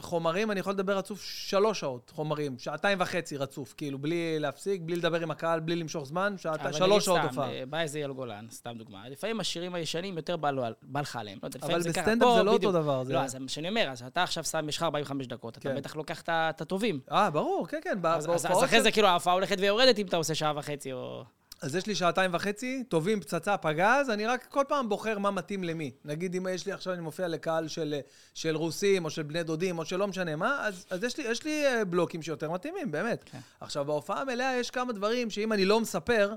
[0.00, 4.96] חומרים, אני יכול לדבר רצוף שלוש שעות, חומרים, שעתיים וחצי רצוף, כאילו, בלי להפסיק, בלי
[4.96, 7.50] לדבר עם הקהל, בלי למשוך זמן, אבל שלוש נגיד שעות סתם, הופעה.
[7.52, 9.08] אה, בא איזה אייל גולן, סתם דוגמה.
[9.08, 11.38] לפעמים השירים הישנים יותר בא לו- בא לך עליהם.
[11.42, 11.78] לא יודע, אבל.
[11.78, 12.74] בסטנדאפ פה זה לא בדיוק.
[12.74, 13.04] אותו דבר.
[13.04, 15.58] זה- לא, אז זה מה שאני אומר, אז אתה עכשיו שם, יש לך 45 דקות,
[15.58, 15.76] אתה כן.
[15.76, 17.00] בטח לוקח את הטובים.
[17.12, 20.34] אה, ברור, כן, כן, אז- אז אחרי זה כאילו ההופעה הולכת ויורדת אם אתה עושה
[20.34, 21.24] שעה וחצי או...
[21.62, 25.64] אז יש לי שעתיים וחצי, טובים, פצצה, פגז, אני רק כל פעם בוחר מה מתאים
[25.64, 25.90] למי.
[26.04, 27.94] נגיד, אם יש לי עכשיו, אני מופיע לקהל של,
[28.34, 31.24] של רוסים, או של בני דודים, או של לא משנה מה, אז, אז יש לי,
[31.24, 33.24] יש לי אה, בלוקים שיותר מתאימים, באמת.
[33.24, 33.38] כן.
[33.60, 36.32] עכשיו, בהופעה המלאה יש כמה דברים שאם אני לא מספר,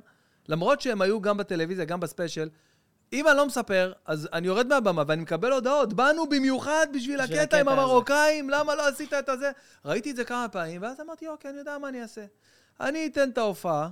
[0.50, 2.50] למרות שהם היו גם בטלוויזיה, גם בספיישל,
[3.14, 7.34] אם אני לא מספר, אז אני יורד מהבמה ואני מקבל הודעות, באנו במיוחד בשביל הקטע
[7.36, 9.52] עם הקטע הזה." המרוקאים, למה לא עשית את הזה?
[9.86, 12.26] ראיתי את זה כמה פעמים, ואז אמרתי, אוקיי, אני יודע מה אני אעשה.
[12.80, 13.90] אני אתן את ההופעה,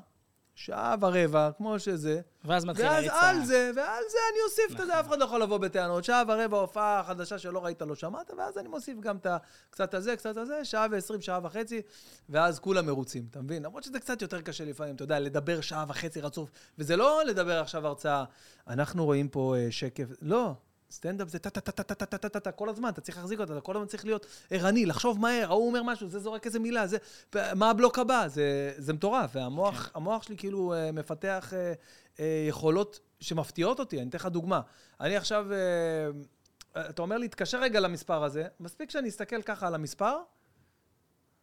[0.66, 3.30] שעה ורבע, כמו שזה, ואז מתחיל ואז הריצה.
[3.30, 5.00] על זה, ועל זה אני אוסיף את זה, נכון.
[5.00, 6.04] אף אחד לא יכול לבוא בטענות.
[6.04, 9.28] שעה ורבע הופעה חדשה שלא ראית, לא שמעת, ואז אני מוסיף גם את
[9.70, 11.82] קצת הזה, קצת הזה, שעה ועשרים, שעה וחצי,
[12.30, 13.64] ואז כולם מרוצים, אתה מבין?
[13.64, 17.60] למרות שזה קצת יותר קשה לפעמים, אתה יודע, לדבר שעה וחצי רצוף, וזה לא לדבר
[17.62, 18.24] עכשיו הרצאה,
[18.68, 20.54] אנחנו רואים פה אה, שקף, לא.
[20.92, 24.86] סטנדאפ זה טה-טה-טה-טה-טה-טה-טה כל הזמן, אתה צריך להחזיק אותה, אתה כל הזמן צריך להיות ערני,
[24.86, 26.98] לחשוב מהר, ההוא אומר משהו, זה זורק איזה מילה, זה...
[27.56, 28.28] מה הבלוק הבא?
[28.28, 31.74] זה, זה מטורף, והמוח המוח שלי כאילו אה, מפתח אה,
[32.20, 34.02] אה, יכולות שמפתיעות אותי.
[34.02, 34.62] אני אתן לך דוגמה.
[35.02, 35.46] אני עכשיו,
[36.78, 40.18] אתה אומר לי, תתקשר רגע למספר הזה, מספיק שאני אסתכל ככה על המספר,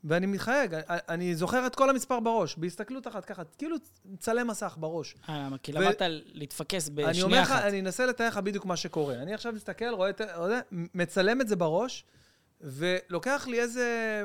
[0.09, 5.15] ואני מתחייג, אני, זוכר את כל המספר בראש, בהסתכלות אחת, ככה, כאילו מצלם מסך בראש.
[5.29, 5.49] אה?
[5.63, 6.03] כי ו- למדת
[6.33, 7.65] להתפקס אני אומר בשנייה לך, אחת.
[7.65, 9.15] אני אנסה לתאר לך בדיוק מה שקורה.
[9.15, 12.05] אני עכשיו מסתכל, רואה, רואה, מצלם את זה בראש,
[12.61, 14.25] ולוקח לי איזה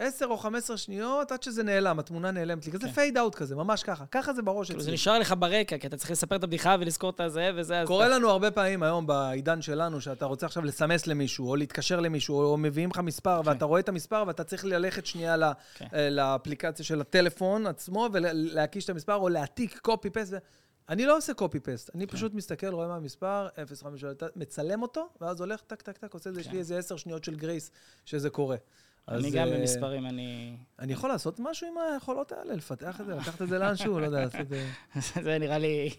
[0.00, 2.72] 10 או 15 שניות עד שזה נעלם, התמונה נעלמת לי.
[2.72, 2.92] כזה כן.
[2.92, 4.04] fade out כזה, ממש ככה.
[4.10, 4.94] ככה זה בראש כאילו זה אצלי.
[4.94, 7.82] נשאר לך ברקע, כי אתה צריך לספר את הבדיחה ולזכור את הזה וזה.
[7.86, 12.42] קורה לנו הרבה פעמים היום בעידן שלנו, שאתה רוצה עכשיו לסמס למישהו, או להתקשר למישהו,
[12.42, 15.86] או מביאים לך מספר, ואתה רואה את המספר, ואתה צריך ללכת שנייה כן.
[15.94, 20.34] אה, לאפליקציה של הטלפון עצמו, ולהקיש את המספר, או להעתיק copy paste.
[20.88, 24.04] אני לא עושה copy paste, אני פשוט מסתכל, רואה מה המספר, 05,
[24.36, 26.58] מצלם אותו, ואז הולך טק טק טק, עושה את זה, יש לי כן.
[26.58, 27.70] איזה עשר שניות של grace
[28.04, 28.56] שזה קורה.
[29.10, 30.56] אני גם אה, במספרים, אני...
[30.78, 34.06] אני יכול לעשות משהו עם היכולות האלה, לפתח את זה, לקחת את זה לאנשהו, לא
[34.06, 34.52] יודע, לעשות...
[34.52, 34.66] אה,
[35.24, 35.90] זה נראה לי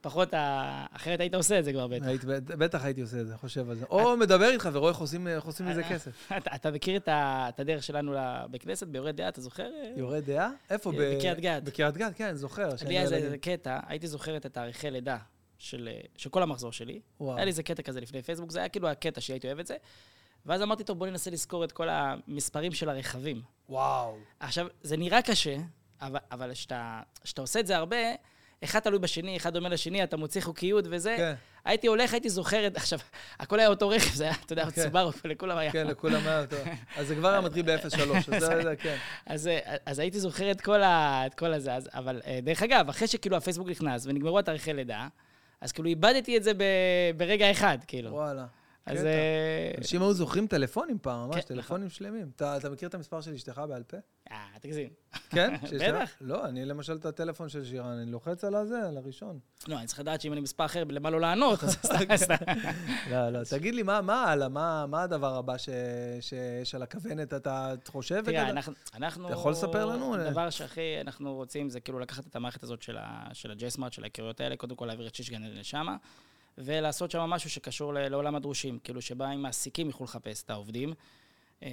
[0.00, 0.86] פחות ה...
[0.92, 2.06] אחרת היית עושה את זה כבר בטח.
[2.06, 3.84] היית- בטח הייתי עושה את זה, חושב על זה.
[3.90, 6.10] או מדבר איתך ורואה איך עושים איך עושים מזה כסף.
[6.36, 9.70] אתה- אתה מכיר את ה- את הדרך שלנו לבית כנסת, ביורד דעה, אתה זוכר?
[9.96, 10.50] יורד דעה?
[10.70, 10.92] איפה?
[10.98, 11.62] בקריית גת.
[11.62, 12.68] בקריית גת, כן, זוכר.
[12.88, 15.18] לי היה איזה קטע, הייתי זוכר את התאריכי לידה
[15.58, 17.00] של של כל המחזור שלי.
[17.20, 17.36] וואו.
[17.36, 19.76] היה לי איזה קטע כזה לפני פייסבוק, זה היה כאילו הקטע שהייתי אוהב את זה.
[20.46, 23.42] ואז אמרתי, טוב, בוא ננסה לזכור את כל המספרים של הרכבים.
[23.68, 24.16] וואו.
[24.40, 25.56] עכשיו, זה נראה קשה,
[26.00, 27.02] אבל, כשאתה,
[27.38, 27.96] עושה את זה הרבה,
[28.64, 31.14] אחד תלוי בשני, אחד דומה לשני, אתה מוציא חוקיות וזה.
[31.18, 31.34] כן,
[31.64, 32.76] הייתי הולך, הייתי זוכר את...
[32.76, 32.98] עכשיו,
[33.40, 34.82] הכל היה אותו רכב, זה היה, אתה יודע, כן.
[34.82, 35.72] סובארו, לכולם היה.
[35.72, 36.58] כן, לכולם היה טוב.
[36.96, 38.96] אז זה כבר היה מתחיל ב-03, אז זה, כן.
[39.26, 39.50] אז,
[39.86, 43.08] אז הייתי זוכר את כל, ה, את כל הזה, אז, אבל אה, דרך אגב, אחרי
[43.08, 45.08] שכאילו הפייסבוק נכנס ונגמרו התאריכי לידה,
[45.60, 46.62] אז כאילו איבדתי את זה ב,
[47.16, 48.10] ברגע אחד, כאילו.
[48.10, 48.46] וואלה.
[48.86, 49.04] אז...
[49.04, 52.30] אה, אנשים היו זוכרים טלפונים פעם, ממש, כן, טלפונים שלמים.
[52.36, 53.96] אתה אתה מכיר את המספר של אשתך בעל פה?
[54.30, 54.88] אה, תגזים.
[55.30, 55.54] כן?
[55.80, 56.10] בטח.
[56.20, 59.38] לא, אני למשל את הטלפון של שירן, אני לוחץ על הזה, על הראשון.
[59.68, 62.34] לא, אני צריך לדעת שאם אני מספר אחר, למה לא לענות, אז סתם, סתם.
[63.10, 64.48] לא, לא, תגיד לי, מה מה הלאה?
[64.86, 65.68] מה הדבר הבא ש-
[66.20, 67.34] שיש על הכוונת?
[67.34, 68.22] אתה חושב?
[68.24, 68.50] תראה,
[68.94, 69.26] אנחנו...
[69.26, 70.14] אתה יכול לספר לנו?
[70.14, 74.56] הדבר שהכי אנחנו רוצים זה כאילו לקחת את המערכת הזאת של ה-J-Smart, של ההיכרויות האלה,
[74.56, 75.86] קודם כל להעביר את שישגן לשם,
[76.58, 80.94] ולעשות שם משהו שקשור לעולם הדרושים, כאילו שבה אם מעסיקים יוכלו לחפש את העובדים.
[81.62, 81.68] אה,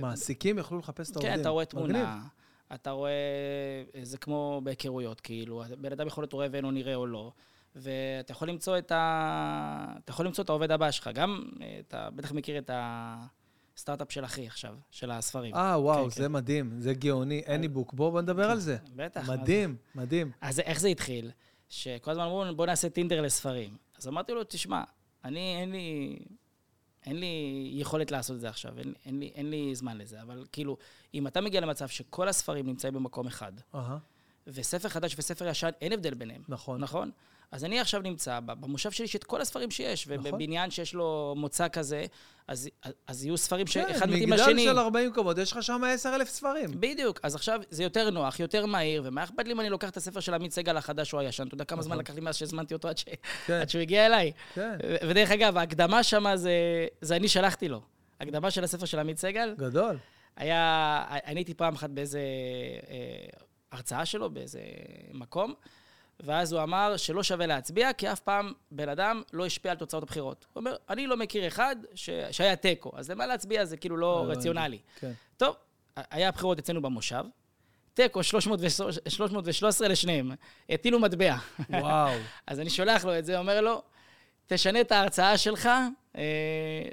[0.00, 1.34] מעסיקים יוכלו לחפש את העובדים.
[1.34, 1.64] כן, אתה רואה.
[1.64, 2.22] תמונה,
[2.74, 3.12] אתה רואה,
[4.02, 7.32] זה כמו בהיכרויות, כאילו, בן אדם יכול להיות רואה ואינו נראה או לא,
[7.76, 9.94] ואתה יכול למצוא את ה...
[10.04, 11.10] אתה יכול למצוא את העובד הבא שלך.
[11.14, 13.26] גם, אה, אתה בטח מכיר את ה...
[13.76, 15.54] סטארט-אפ של אחי עכשיו, של הספרים.
[15.54, 16.32] אה, וואו, כן, זה כן.
[16.32, 17.94] מדהים, זה גאוני, אניבוק.
[17.94, 18.76] בואו בוא נדבר על זה.
[18.96, 19.20] בטח.
[19.20, 19.42] מה זה?
[19.42, 20.30] מדהים, מדהים.
[20.40, 21.30] אז איך זה התחיל?
[21.68, 23.76] שכל הזמן אמרו, בוא נעשה טינדר לספרים.
[24.04, 24.82] אז אמרתי לו, תשמע,
[25.24, 26.18] אני, אין לי,
[27.06, 30.44] אין לי יכולת לעשות את זה עכשיו, אין, אין, לי, אין לי זמן לזה, אבל
[30.52, 30.76] כאילו,
[31.14, 33.98] אם אתה מגיע למצב שכל הספרים נמצאים במקום אחד, אהה,
[34.46, 36.42] וספר חדש וספר ישן, אין הבדל ביניהם.
[36.48, 36.80] נכון.
[36.80, 37.10] נכון?
[37.52, 40.26] אז אני עכשיו נמצא במושב שלי יש את כל הספרים שיש, נכון.
[40.26, 42.06] ובבניין שיש לו מוצא כזה,
[42.48, 42.68] אז,
[43.06, 44.64] אז יהיו ספרים כן, שאחד מתאים מגדל לשני.
[44.64, 46.70] של 40 קומות, יש לך שם 10,000 ספרים.
[46.80, 49.96] בדיוק, אז עכשיו זה יותר נוח, יותר מהיר, ומה אכפת לי אם אני לוקח את
[49.96, 51.46] הספר של עמית סגל החדש או הישן?
[51.46, 52.00] אתה יודע כמה זמן נכון.
[52.04, 53.04] לקח לי מאז שהזמנתי אותו עד, ש...
[53.46, 54.32] כן, עד שהוא הגיע אליי?
[54.54, 54.76] כן,
[55.08, 56.52] ודרך אגב, ההקדמה שמה זה,
[57.00, 57.80] זה אני שלחתי לו.
[58.20, 59.96] הקדמה של הספר של עמית סגל, גדול.
[60.36, 62.18] היה, אני הייתי פעם אחת באיזה
[62.90, 62.94] אה,
[63.72, 64.60] הרצאה שלו, באיזה
[65.12, 65.54] מקום,
[66.20, 70.02] ואז הוא אמר שלא שווה להצביע, כי אף פעם בן אדם לא השפיע על תוצאות
[70.02, 70.46] הבחירות.
[70.52, 72.10] הוא אומר, אני לא מכיר אחד ש...
[72.30, 74.38] שהיה תיקו, אז למה להצביע זה כאילו לא הבנתי.
[74.38, 74.78] רציונלי.
[75.00, 75.12] כן.
[75.36, 75.56] טוב,
[75.96, 77.24] היה בחירות אצלנו במושב,
[77.94, 80.32] תיקו 313 לשניהם,
[80.70, 81.36] הטילו מטבע.
[81.70, 82.12] וואו.
[82.46, 83.82] אז אני שולח לו את זה, אומר לו,
[84.46, 85.68] תשנה את ההרצאה שלך,
[86.16, 86.22] אה,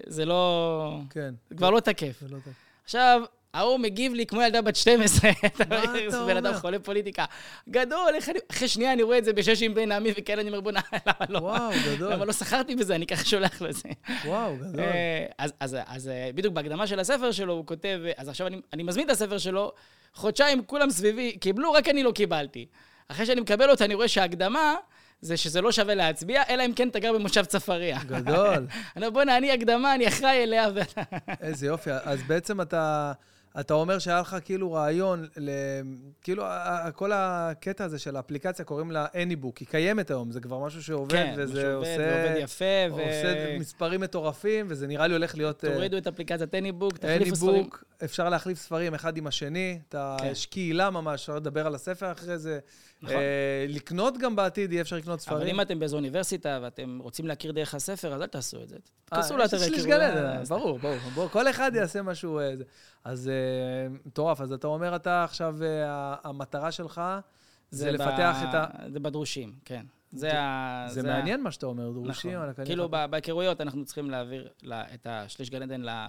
[0.08, 1.00] זה לא...
[1.10, 1.34] כן.
[1.58, 2.18] כבר לא תקף.
[2.22, 2.54] זה לא טוב.
[2.84, 3.22] עכשיו,
[3.54, 6.54] ההוא מגיב לי כמו ילדה בת 12, אתה אומר, בן אדם?
[6.54, 7.26] חולה פוליטיקה.
[7.70, 8.40] גדול, איך אני...
[8.52, 11.26] אחרי שנייה אני רואה את זה בשש עם בן עמי וכאלה, אני אומר, בוא'נה, למה
[11.30, 11.40] לא?
[11.40, 12.14] וואו, גדול.
[12.14, 12.96] למה לא שכרתי בזה?
[12.96, 13.90] אני ככה שולח לו את זה.
[14.26, 14.80] וואו, גדול.
[14.80, 15.26] אה,
[15.60, 19.12] אז, אה, בדיוק בהקדמה של הספר שלו, הוא כותב, אה, אז עכשיו אני, מזמין את
[19.12, 19.72] הספר שלו,
[20.14, 22.66] חודשיים כולם סביבי קיבלו, רק אני לא קיבלתי.
[23.08, 24.76] אחרי שאני מקבל אותה, אני רואה שההקדמה
[25.22, 28.00] זה שזה לא שווה להצביע, אלא אם כן אתה גר במושב צפריה.
[28.08, 28.54] גדול.
[28.96, 30.68] אני אומר, בוא'נה, אני הקדמה, אני אחראי אליה.
[31.42, 31.90] איזה יופי.
[32.04, 33.12] אז בעצם אתה,
[33.60, 35.50] אתה אומר שהיה לך כאילו רעיון, ל,
[36.22, 36.44] כאילו
[36.96, 41.14] כל הקטע הזה של האפליקציה קוראים לה Anybook, היא קיימת היום, זה כבר משהו שעובד,
[41.14, 41.96] כן, וזה משהו עושה...
[41.96, 42.94] עובד, ועובד יפה, ו...
[42.94, 45.66] עושה מספרים מטורפים, וזה נראה לי הולך להיות...
[45.66, 47.66] אה, תורידו את אפליקציית טניבוק, תחליפו ספרים.
[47.66, 50.28] Anybook, אפשר להחליף ספרים אחד עם השני, אתה, כן.
[50.28, 52.60] יש קהילה ממש, אפשר לדבר על הספר אחרי זה.
[53.02, 53.16] נכון.
[53.16, 55.38] אה, לקנות גם בעתיד, יהיה אפשר לקנות ספרים.
[55.42, 58.76] אבל אם אתם באיזו אוניברסיטה ואתם רוצים להכיר דרך הספר, אז אל תעשו את זה.
[58.76, 58.82] אה,
[59.12, 59.36] תכנסו
[59.86, 60.80] גן עדן, ברור,
[61.16, 61.30] ברור.
[61.30, 62.40] כל אחד יעשה משהו...
[62.40, 62.54] אה.
[63.04, 63.32] אז
[64.06, 64.42] מטורף.
[64.42, 65.56] אז אתה אומר, אתה עכשיו,
[66.24, 67.02] המטרה שלך
[67.72, 68.66] זה לפתח את ה...
[68.94, 69.86] זה בדרושים, כן.
[70.12, 70.86] זה ה...
[70.90, 72.66] זה מעניין מה שאתה אומר, דרושים נכון.
[72.66, 76.08] כאילו, בהיכרויות אנחנו צריכים להעביר לה- את השליש גן עדן, ל-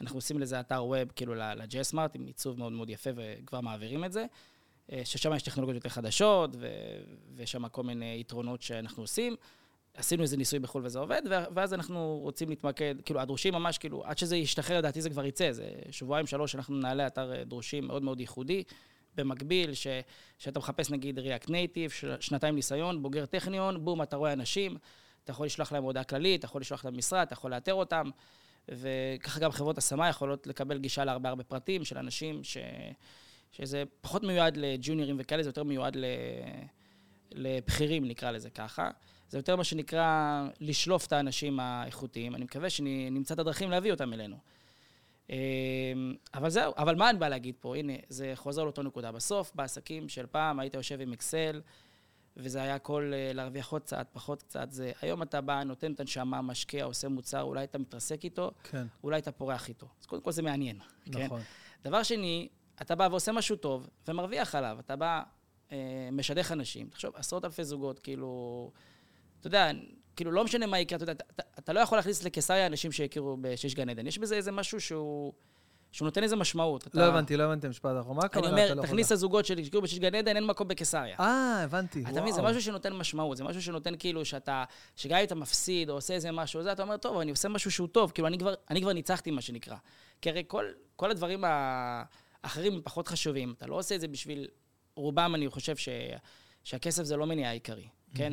[0.00, 4.12] אנחנו עושים לזה אתר ווב, כאילו לג'סמארט, עם עיצוב מאוד מאוד יפה, וכבר מעבירים את
[4.12, 4.26] זה.
[4.92, 6.66] אה, ששם יש טכנולוגיות יותר חדשות, ו-
[7.34, 9.36] ויש שם כל מיני יתרונות שאנחנו עושים.
[9.94, 11.22] עשינו איזה ניסוי בחו"ל וזה עובד,
[11.54, 15.52] ואז אנחנו רוצים להתמקד, כאילו, הדרושים ממש, כאילו, עד שזה ישתחרר, לדעתי זה כבר יצא,
[15.52, 18.62] זה שבועיים, שלוש, אנחנו נעלה אתר אה, דרושים מאוד מאוד ייחודי.
[19.16, 19.86] במקביל, ש,
[20.38, 24.76] שאתה מחפש נגיד React Native, ש- שנתיים ניסיון, בוגר טכניון, בום, אתה רואה אנשים,
[25.24, 28.10] אתה יכול לשלוח להם הודעה כללית, אתה יכול לשלוח להם משרד, אתה יכול לאתר אותם,
[28.68, 32.56] וככה גם חברות השמה יכולות לקבל גישה להרבה הרבה פרטים של אנשים, ש,
[33.52, 36.04] שזה פחות מיועד לג'וניורים וכאלה, זה יותר מיועד ל,
[37.32, 38.90] לבכירים, נקרא לזה ככה.
[39.28, 42.34] זה יותר מה שנקרא לשלוף את האנשים האיכותיים.
[42.34, 44.36] אני מקווה שנמצא את הדרכים להביא אותם אלינו.
[45.30, 45.36] אמ,
[46.34, 47.76] אבל זהו, אבל מה אני בא להגיד פה?
[47.76, 49.12] הנה, זה חוזר לאותו נקודה.
[49.12, 51.60] בסוף, בעסקים של פעם, היית יושב עם אקסל,
[52.36, 54.72] וזה היה הכל אה, להרוויח עוד קצת, פחות קצת.
[54.72, 58.86] זה, היום אתה בא, נותן את הנשמה, משקיע, עושה מוצר, אולי אתה מתרסק איתו, כן,
[59.04, 59.86] אולי אתה פורח איתו.
[60.00, 60.78] אז קודם כל זה מעניין,
[61.12, 61.24] כן?
[61.24, 61.40] נכון.
[61.84, 62.48] דבר שני,
[62.82, 64.76] אתה בא ועושה משהו טוב, ומרוויח עליו.
[64.80, 65.22] אתה בא,
[65.72, 66.88] אה, משדך אנשים.
[66.88, 68.70] תחשוב, עשרות אלפי זוגות, כאילו...
[69.40, 69.70] אתה יודע,
[70.16, 72.92] כאילו, לא משנה מה יקרה, אתה יודע, אתה, אתה, אתה לא יכול להכניס לקיסריה אנשים
[72.92, 74.06] שהכירו בשיש גן עדן.
[74.06, 75.32] יש בזה איזה משהו שהוא...
[75.92, 76.86] שהוא נותן איזה משמעות.
[76.86, 78.16] אתה, לא הבנתי, לא הבנתי משפט אחרון.
[78.16, 78.50] מה אני הכוונה?
[78.50, 81.16] אומר, אתה לא תכניס הזוגות שהכירו בשיש גן עדן, אין מקום בקיסריה.
[81.20, 82.42] אה, הבנתי, אתה מבין, זה.
[82.42, 84.64] משהו שנותן משמעות, זה משהו שנותן כאילו שאתה,
[84.96, 87.70] שגם אם אתה מפסיד או עושה איזה משהו, זה, אתה אומר, טוב, אני עושה משהו
[87.70, 89.76] שהוא טוב, כאילו, אני כבר, אני כבר ניצחתי, מה שנקרא.
[90.20, 90.64] כי הרי כל,
[90.96, 91.44] כל הדברים
[92.46, 93.54] האחרים הם פחות חשובים.
[93.58, 94.48] אתה לא עושה את זה בשביל,
[94.94, 95.88] רובם, אני חושב ש,
[96.64, 98.32] שהכסף זה לא מניע עיקרי, כן?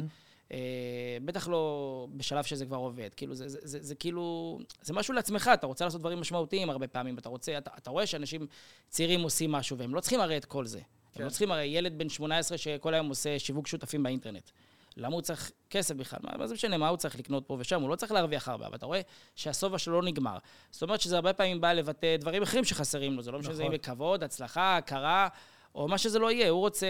[0.52, 3.10] אה, בטח לא בשלב שזה כבר עובד.
[3.14, 6.88] כאילו, זה, זה, זה, זה כאילו, זה משהו לעצמך, אתה רוצה לעשות דברים משמעותיים הרבה
[6.88, 8.48] פעמים, אתה רוצה, אתה, אתה רואה שאנשים
[8.90, 10.78] צעירים עושים משהו, והם לא צריכים הרי את כל זה.
[10.78, 10.84] הם
[11.14, 11.24] כן.
[11.24, 14.50] לא צריכים הרי ילד בן 18 שכל היום עושה שיווק שותפים באינטרנט.
[14.98, 16.20] למה הוא צריך כסף בכלל?
[16.24, 17.82] מה, מה זה משנה מה הוא צריך לקנות פה ושם?
[17.82, 19.02] הוא לא צריך להרוויח הרבה, אבל אתה רואה
[19.36, 20.38] שהשובע שלו לא נגמר.
[20.72, 23.22] זאת אומרת שזה הרבה פעמים בא לבטא דברים אחרים שחסרים לו.
[23.22, 23.66] זה לא משנה נכון.
[23.66, 25.28] אם בכבוד, הצלחה, הכרה,
[25.76, 26.50] או מה שזה לא יהיה.
[26.50, 26.88] הוא רוצה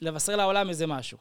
[0.00, 1.18] לבשר לעולם איזה משהו,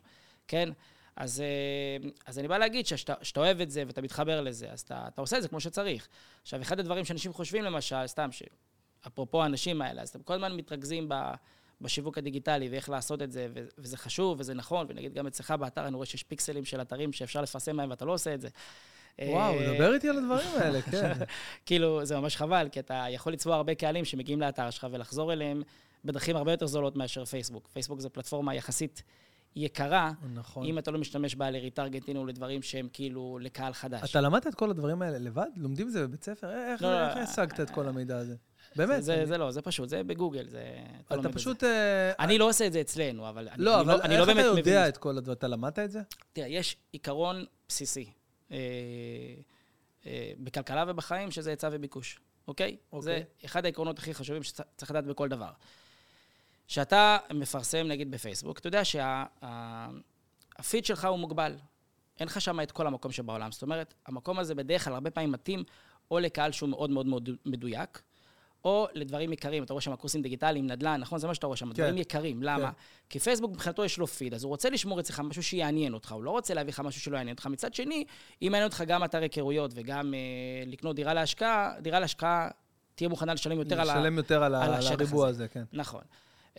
[0.48, 0.70] כן?
[1.16, 4.82] אז, אה, אז אני בא להגיד שכשאתה שאתה אוהב את זה ואתה מתחבר לזה, אז
[4.82, 6.08] אתה, אתה עושה את זה כמו שצריך.
[6.42, 11.10] עכשיו, אחד הדברים שאנשים חושבים, למשל, סתם, שאפרופו האנשים האלה, אז אתם כל הזמן מתרכזים
[11.10, 11.14] ב...
[11.84, 15.88] בשיווק הדיגיטלי ואיך לעשות את זה, ו- וזה חשוב וזה נכון, ונגיד גם אצלך באתר
[15.88, 18.48] אני רואה שיש פיקסלים של אתרים שאפשר לפרסם בהם ואתה לא עושה את זה.
[19.20, 21.14] וואו, אה, דבר איתי על הדברים האלה, כן.
[21.66, 25.64] כאילו, זה ממש חבל, כי אתה יכול לצבוע הרבה קהלים שמגיעים לאתר שלך ולחזור אליהם
[26.06, 27.68] בדרכים הרבה יותר זולות מאשר פייסבוק.
[27.74, 29.04] פייסבוק זו פלטפורמה יחסית
[29.56, 30.66] יקרה, נכון.
[30.66, 34.12] אם אתה לא משתמש בה לריטרגטינג או לדברים שהם כאילו לקהל חדש.
[34.12, 35.48] אתה למדת את כל הדברים האלה לבד?
[35.58, 36.50] לומדים את זה בבית ספר?
[36.50, 38.36] איך לא, לא, איך השגת את כל המידע הזה?
[38.76, 39.04] באמת.
[39.04, 40.64] זה, אני- זה לא, זה פשוט, זה בגוגל, זה...
[41.08, 41.34] אתה אתה את זה.
[41.40, 41.64] פשוט...
[41.64, 43.50] אה, אני לא עושה את זה אצלנו, אבל...
[43.50, 44.88] אני- לא, אני אבל אני איך אתה באמת מבין יודע זה.
[44.90, 45.38] את כל הדברים?
[45.38, 46.02] אתה למדת את זה?
[46.34, 48.12] תראה, יש עיקרון בסיסי
[48.52, 48.58] אה,
[50.06, 52.78] אה, בכלכלה ובחיים, שזה היצע וביקוש, אוקיי?
[52.92, 53.02] אוקיי.
[53.02, 55.52] זה אחד העקרונות הכי חשובים שצריך לדעת בכל דבר.
[56.68, 59.06] כשאתה מפרסם, נגיד בפייסבוק, אתה יודע שהפיד
[60.86, 61.56] שלך הוא מוגבל.
[62.20, 63.52] אין לך שם את כל המקום שבעולם.
[63.52, 65.64] זאת אומרת, המקום הזה בדרך כלל הרבה פעמים מתאים
[66.12, 68.02] או לקהל שהוא מאוד מאוד מאוד מדויק,
[68.66, 69.64] או לדברים יקרים.
[69.64, 71.20] אתה רואה שם קורסים דיגיטליים, נדל"ן, נכון?
[71.20, 72.44] זה מה שאתה רואה שם, דברים יקרים.
[72.44, 72.72] למה?
[72.72, 72.78] כן.
[73.10, 76.24] כי פייסבוק מבחינתו יש לו פיד, אז הוא רוצה לשמור אצלך משהו שיעניין אותך, הוא
[76.24, 77.48] לא רוצה להביא לך משהו שלא יעניין אותך.
[77.48, 78.06] מצד שני,
[78.42, 80.20] אם מעניין אותך גם אתר היכרויות וגם אה,
[80.66, 82.50] לקנות דירה להשקעה, דירה להשקעה
[82.96, 84.00] תהיה מוכנה לשלם יותר על ה...
[84.00, 85.44] לשלם יותר על על על הריבוע הזה.
[85.44, 85.64] הזה, כן.
[85.74, 86.02] נכון.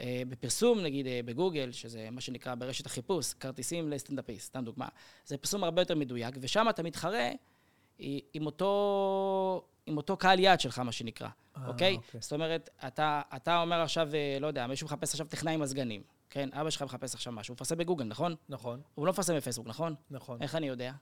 [0.01, 4.89] אה, בפרסום, נגיד אה, בגוגל, שזה מה שנקרא ברשת החיפוש, כרטיסים לסטנדאפיסט, סתם דוגמה.
[5.27, 7.31] זה פרסום הרבה יותר מדויק, ושם אתה מתחרה
[8.01, 11.97] אה, עם אותו, עם אותו קהל יעד שלך, מה שנקרא, אה, אוקיי?
[11.97, 12.20] אוקיי.
[12.20, 16.49] זאת אומרת, אתה, אתה אומר עכשיו, אה, לא יודע, מישהו מחפש עכשיו טכנאי מזגנים, כן?
[16.53, 18.35] אבא שלך מחפש עכשיו משהו, הוא מפרסם בגוגל, נכון?
[18.49, 19.95] נכון, הוא לא מפרסם בפייסבוק, נכון?
[20.11, 20.43] נכון.
[20.43, 20.93] איך אני יודע?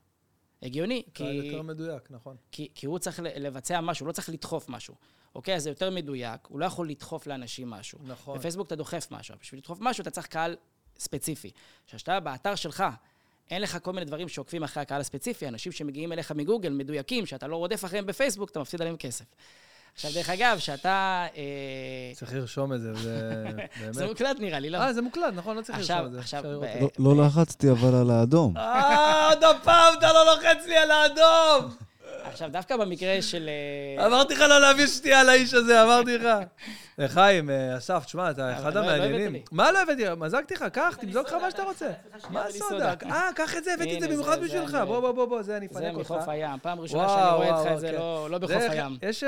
[0.63, 1.25] הגיוני, כי...
[1.25, 2.37] יותר מדויק, נכון.
[2.53, 4.95] כי, כי הוא צריך לבצע משהו, הוא לא צריך לדחוף משהו.
[5.35, 5.55] אוקיי?
[5.55, 7.99] אז זה יותר מדויק, הוא לא יכול לדחוף לאנשים משהו.
[8.03, 8.39] נכון.
[8.39, 10.57] בפייסבוק אתה דוחף משהו, בשביל לדחוף משהו אתה צריך קהל
[10.99, 11.51] ספציפי.
[11.87, 12.85] כשאתה באתר שלך,
[13.51, 17.47] אין לך כל מיני דברים שעוקבים אחרי הקהל הספציפי, אנשים שמגיעים אליך מגוגל, מדויקים, שאתה
[17.47, 19.25] לא רודף אחריהם בפייסבוק, אתה מפסיד עליהם כסף.
[19.95, 21.27] עכשיו, דרך אגב, שאתה...
[21.37, 21.43] אה,
[22.15, 23.01] צריך לרשום את זה, זה
[23.91, 24.11] זה באמת...
[24.11, 24.79] מוקלט נראה לי, לא?
[24.79, 25.57] אה, זה מוקלט, נכון?
[25.57, 26.19] לא צריך עכשיו- לרשום את זה.
[26.21, 26.81] עכשיו, את זה.
[26.99, 28.57] לא- לא לחצתי אבל על האדום.
[28.57, 31.75] אה, עוד הפעם אתה לא לוחץ לי על האדום!
[32.23, 33.49] עכשיו, דווקא במקרה של...
[33.99, 36.27] אה, אמרתי לך לא להביא שתייה על האיש הזה, אמרתי לך.
[37.01, 39.43] אה, חיים, אה, אסף, תשמע, אתה אחד לא- לא המעניינים.
[39.53, 40.03] מה לא הבאתי?
[40.17, 41.91] מזגתי לך, קח, תמזוג לך מה שאתה רוצה.
[42.31, 42.95] מה סודה?
[43.11, 44.71] אה, קח את זה, הבאתי את זה במיוחד זה- בשבילך.
[44.71, 46.11] זה- בוא, בוא, בוא, בוא, זה אני זה אפנק אותך.
[46.11, 47.95] מחוף הים, פעם ראשונה שאני רואה אותך, זה כן.
[47.95, 48.97] לא לא בחוף הים.
[49.03, 49.25] יש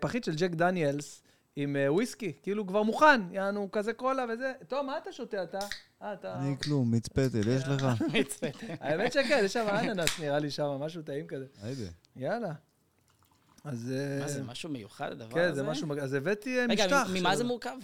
[0.00, 1.22] פחית של ג'ק דניאלס
[1.56, 4.52] עם וויסקי, כאילו כבר מוכן, יענו כזה קולה וזה.
[4.68, 5.58] טוב, מה אתה שותה אתה?
[6.02, 6.34] אה, אתה...
[6.40, 7.86] אני כלום, מיץ פטל, יש לך?
[8.20, 8.52] מצפת.
[8.80, 11.44] האמת שכן, יש שם אננס נראה לי שם, משהו טעים כזה.
[11.62, 11.82] היידה.
[12.18, 12.52] יאללה.
[13.64, 13.92] אז...
[13.96, 15.48] אה, מה זה, משהו מיוחד הדבר הזה?
[15.48, 15.98] כן, זה משהו...
[16.02, 16.84] אז הבאתי אה, משטח.
[16.84, 17.78] רגע, ממה של זה מורכב?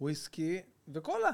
[0.00, 1.30] וויסקי וקולה.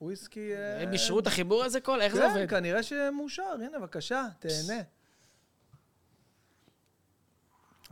[0.00, 0.54] וויסקי...
[0.54, 2.00] אה, הם אישרו את החיבור הזה כל?
[2.00, 2.50] איך זה כן, עובד?
[2.50, 3.42] כנראה שמאושר.
[3.42, 4.82] הנה, בבקשה, תהנה.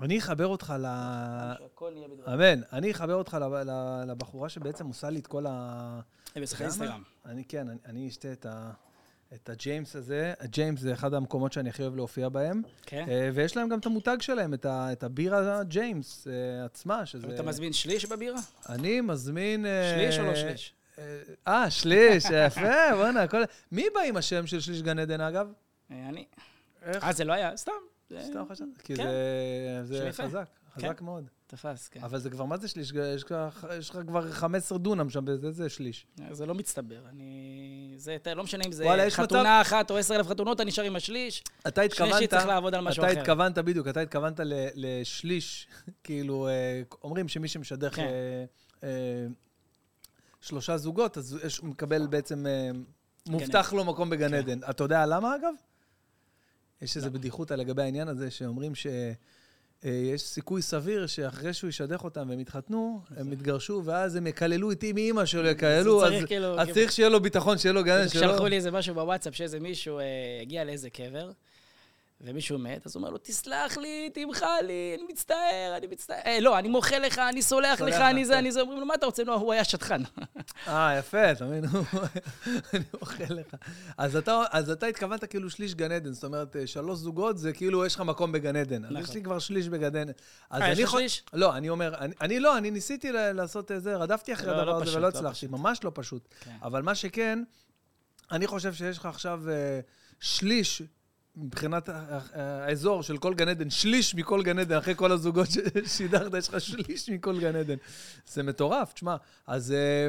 [0.02, 0.86] אני אחבר אותך ל...
[2.34, 2.62] אמן.
[2.72, 3.36] אני אחבר אותך
[4.06, 6.00] לבחורה שבעצם עושה לי את כל ה...
[6.36, 6.72] בשחקי למה?
[6.72, 7.02] אינסטגרם.
[7.24, 8.72] אני כן, אני אשתה את ה...
[9.34, 10.34] את הג'יימס הזה.
[10.40, 12.62] הג'יימס זה אחד המקומות שאני הכי אוהב להופיע בהם.
[12.86, 13.04] כן?
[13.08, 17.34] אה, ויש להם גם את המותג שלהם, את ה- את הבירה ג'יימס אה, עצמה, שזה...
[17.34, 18.40] אתה מזמין שליש בבירה?
[18.68, 19.66] אני מזמין...
[19.66, 20.74] אה, שליש או לא שליש?
[21.48, 22.60] אה, שליש, יפה,
[22.96, 23.42] בוא'נה, הכל...
[23.72, 25.52] מי בא עם השם של שליש גן עדן, אגב?
[25.90, 26.24] אני.
[26.82, 27.04] איך?
[27.04, 27.56] אה, זה לא היה?
[27.56, 27.72] סתם.
[28.20, 28.70] סתם חשבתי.
[28.84, 29.06] כי כן.
[29.82, 30.10] זה-.
[30.12, 30.44] חזק,
[30.76, 31.04] חזק כן.
[31.04, 31.24] מאוד.
[31.46, 32.00] תפס, כן.
[32.02, 32.92] אבל זה כבר, מה זה שליש?
[33.14, 33.66] יש לך-
[34.06, 36.06] כבר 15 דונם שם, זה זה שליש.
[36.30, 37.06] זה לא מצטבר.
[37.08, 37.94] אני...
[37.96, 40.84] זה, אתה- לא משנה אם זה וואלה, חתונה אחת או עשר אלף חתונות, אתה נשאר
[40.84, 41.42] עם השליש.
[41.68, 42.10] אתה התכוונת...
[42.12, 43.20] שלישי צריך לעבוד על משהו אתה אחר.
[43.20, 45.66] התכוונת, בדיוק, אתה התכוונת ל- לשליש,
[46.04, 46.52] כאילו, אה,
[47.04, 48.02] אומרים שמי שמשדר כן.
[48.02, 48.44] אה,
[48.84, 49.26] אה,
[50.40, 52.70] שלושה זוגות, אז יש- הוא מקבל בעצם, אה,
[53.28, 54.34] מובטח לו מקום בגן כן.
[54.34, 54.58] עדן.
[54.70, 55.54] אתה יודע למה, אגב?
[56.82, 57.10] יש איזו.
[57.10, 58.86] בדיחותא לגבי העניין הזה, שאומרים ש...
[59.84, 64.72] אה, יש סיכוי סביר שאחרי שהוא ישדך אותם והם יתחתנו, הם יתגרשו, ואז הם יקללו
[64.72, 67.84] את אמי אימא שלו, יקללו, אז צריך כאילו- אז צריך שיהיה לו ביטחון, שיהיה לו
[67.84, 68.20] גן שלו.
[68.20, 70.04] שלחו לי איזה משהו בוואטסאפ, שאיזה מישהו אה,
[70.42, 71.30] הגיע לאיזה קבר,
[72.20, 76.20] ומישהו מת, אז הוא אומר לו, תסלח לי, תמחל לי, אני מצטער, אני מצטער.
[76.26, 78.38] אה, לא, אני מוחה לך, אני סולח לך, אני זה, כן.
[78.38, 78.60] אני זה.
[78.60, 79.24] אומרים לו, מה אתה רוצה?
[79.24, 80.02] לא, הוא היה שטחן.
[80.68, 81.64] אה, יפה, אתה מבין?
[82.74, 83.54] אני אוכל לך.
[83.98, 87.52] אז אתה, אז אתה התכוונת כאילו שליש גן עדן, זאת אומרת, אה, שלוש זוגות זה
[87.52, 88.84] כאילו יש לך מקום בגן עדן.
[88.84, 89.02] אז נכון.
[89.02, 90.12] יש לי כבר שליש בגן עדן.
[90.50, 91.22] אז אה, יש אני לך שליש?
[91.32, 94.64] לא, אני אומר, אני, אני לא, אני ניסיתי לעשות את זה, רדפתי אחרי לא, הדבר
[94.64, 95.46] לא הזה פשוט, ולא לא הצלחתי.
[95.46, 96.28] ממש לא פשוט.
[96.40, 96.56] כן.
[96.62, 97.42] אבל מה שכן,
[98.32, 99.80] אני חושב שיש לך עכשיו אה,
[100.20, 100.82] שליש.
[101.36, 101.88] מבחינת
[102.34, 105.48] האזור של כל גן עדן, שליש מכל גן עדן, אחרי כל הזוגות
[105.86, 107.76] ששידרת, יש לך שליש מכל גן עדן.
[108.26, 109.16] זה מטורף, תשמע.
[109.46, 110.08] אז, אה,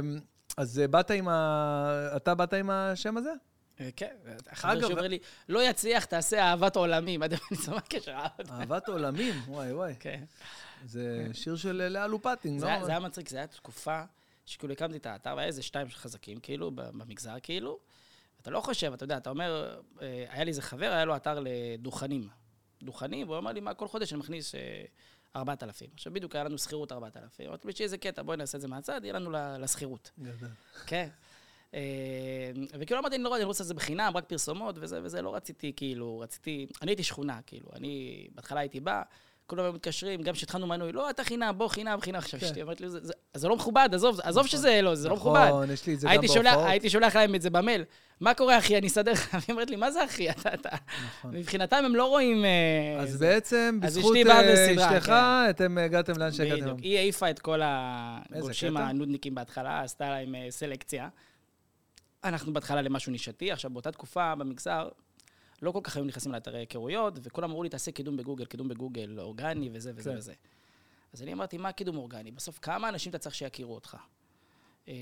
[0.58, 2.10] אז אה, באת עם ה...
[2.16, 3.32] אתה באת עם השם הזה?
[3.80, 4.16] אה, כן,
[4.50, 5.20] החבר אגב, שאומר לי,
[5.50, 7.24] לא יצליח, תעשה אהבת עולמים.
[7.24, 8.12] עד אני מה הקשר?
[8.12, 9.94] אהבת- אהבת עולמים, וואי וואי.
[10.00, 10.24] כן.
[10.86, 12.86] זה שיר של אה, לאה לופטין, זה לא?
[12.86, 14.02] זה היה מצחיק, זה היה תקופה
[14.46, 17.80] שכאילו הקמתי את האתר, והיה איזה שתיים חזקים, כאילו, במגזר, כאילו.
[18.46, 21.40] אתה לא חושב, אתה יודע, אתה אומר, אה, היה לי איזה חבר, היה לו אתר
[21.44, 22.28] לדוכנים.
[22.84, 24.84] דוכנים, והוא אמר לי, מה, כל חודש אני מכניס אה,
[25.36, 25.90] 4,000.
[25.94, 27.48] עכשיו, בדיוק היה לנו שכירות 4,000.
[27.48, 30.12] אמרתי יש איזה קטע, בואי נעשה את זה מהצד, יהיה לנו לשכירות.
[30.86, 31.10] כן.
[31.74, 35.00] אה, וכאילו אמרתי, אני לא, אני לא רוצה לעשות את זה בחינם, רק פרסומות וזה
[35.04, 36.68] וזה, לא רציתי, כאילו, רציתי...
[36.82, 39.02] אני הייתי שכונה, כאילו, אני בהתחלה הייתי בא,
[39.48, 42.18] כולם היו מתקשרים, גם כשהתחלנו מנוי, לא, אתה חינם, בוא חינם, חינם.
[42.18, 42.46] עכשיו כן.
[42.46, 42.88] אשתי אומרת לי,
[43.34, 45.48] "זה- לא מכובד, עזוב, עזוב שזה לא, זה לא מכובד.
[45.48, 46.66] נכון, יש לי את זה גם בהופעות.
[46.68, 47.84] הייתי שולח להם את זה במייל,
[48.20, 49.30] מה קורה, אחי, אני אסדר לך.
[49.34, 50.30] והיא אומרת לי, מה זה אחי?
[50.30, 50.70] אתה, אתה...
[51.08, 51.36] נכון.
[51.36, 52.46] מבחינתם הם לא רואים...
[52.46, 53.18] אה, אז.
[53.18, 55.14] בעצם, בזכות אה, אשתך, כן.
[55.50, 56.62] אתם הגעתם לאן שהגעתם.
[56.62, 56.80] בדיוק.
[56.80, 58.78] היא העיפה את כל הגולשים?
[58.78, 61.10] הנודניקים בהתחלה, עשתה להם אה, סלקציה.
[62.24, 64.88] אנחנו בהתחלה למשהו נישתי, עכשיו באותה תקופה במגזר,
[65.62, 69.20] לא כל כך היו נכנסים לאתרי היכרויות, וכולם אמרו לי, תעשה קידום בגוגל, קידום בגוגל,
[69.20, 70.18] אורגני וזה וזה כן.
[70.18, 70.34] וזה.
[71.14, 72.32] אז אני אמרתי, מה קידום אורגני?
[72.32, 73.98] בסוף, כמה אנשים אתה צריך שיכירו אותך?
[74.88, 74.94] אה,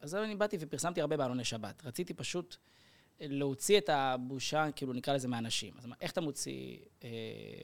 [0.00, 1.82] אז אני באתי ופרסמתי הרבה בעלוני שבת.
[1.86, 2.56] רציתי פשוט
[3.20, 5.74] להוציא את הבושה, כאילו נקרא לזה מאנשים.
[5.78, 7.08] אז איך אתה מוציא אה,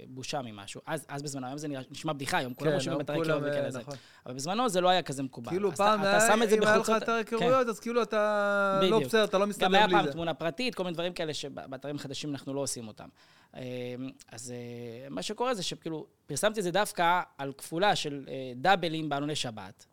[0.09, 0.81] בושה ממשהו?
[0.87, 3.65] אז, אז בזמנו, היום זה נראה- נשמע בדיחה, היום כולם כן, רושמים כולם, היכרויות וכאלה
[3.65, 3.79] אה, זה.
[3.79, 3.95] נכון.
[4.27, 5.51] אבל בזמנו זה לא היה כזה מקובל.
[5.51, 7.03] כאילו אז פעם, אתה, אתה שם את זה אם היה לך בחולצות...
[7.03, 7.53] אתר כן.
[7.69, 9.05] אז כאילו אתה לא בדיוק.
[9.05, 10.13] בסדר, אתה לא מסתדר גם היה בלי פעם זה.
[10.13, 13.09] תמונה פרטית, כל מיני דברים כאלה שבאתרים חדשים אנחנו לא עושים אותם.
[13.57, 13.61] אה,
[14.33, 19.09] אז אה, מה שקורה זה שכאילו, פרסמתי את זה דווקא על כפולה של אה, דאבלים
[19.09, 19.87] בעלוני שבת.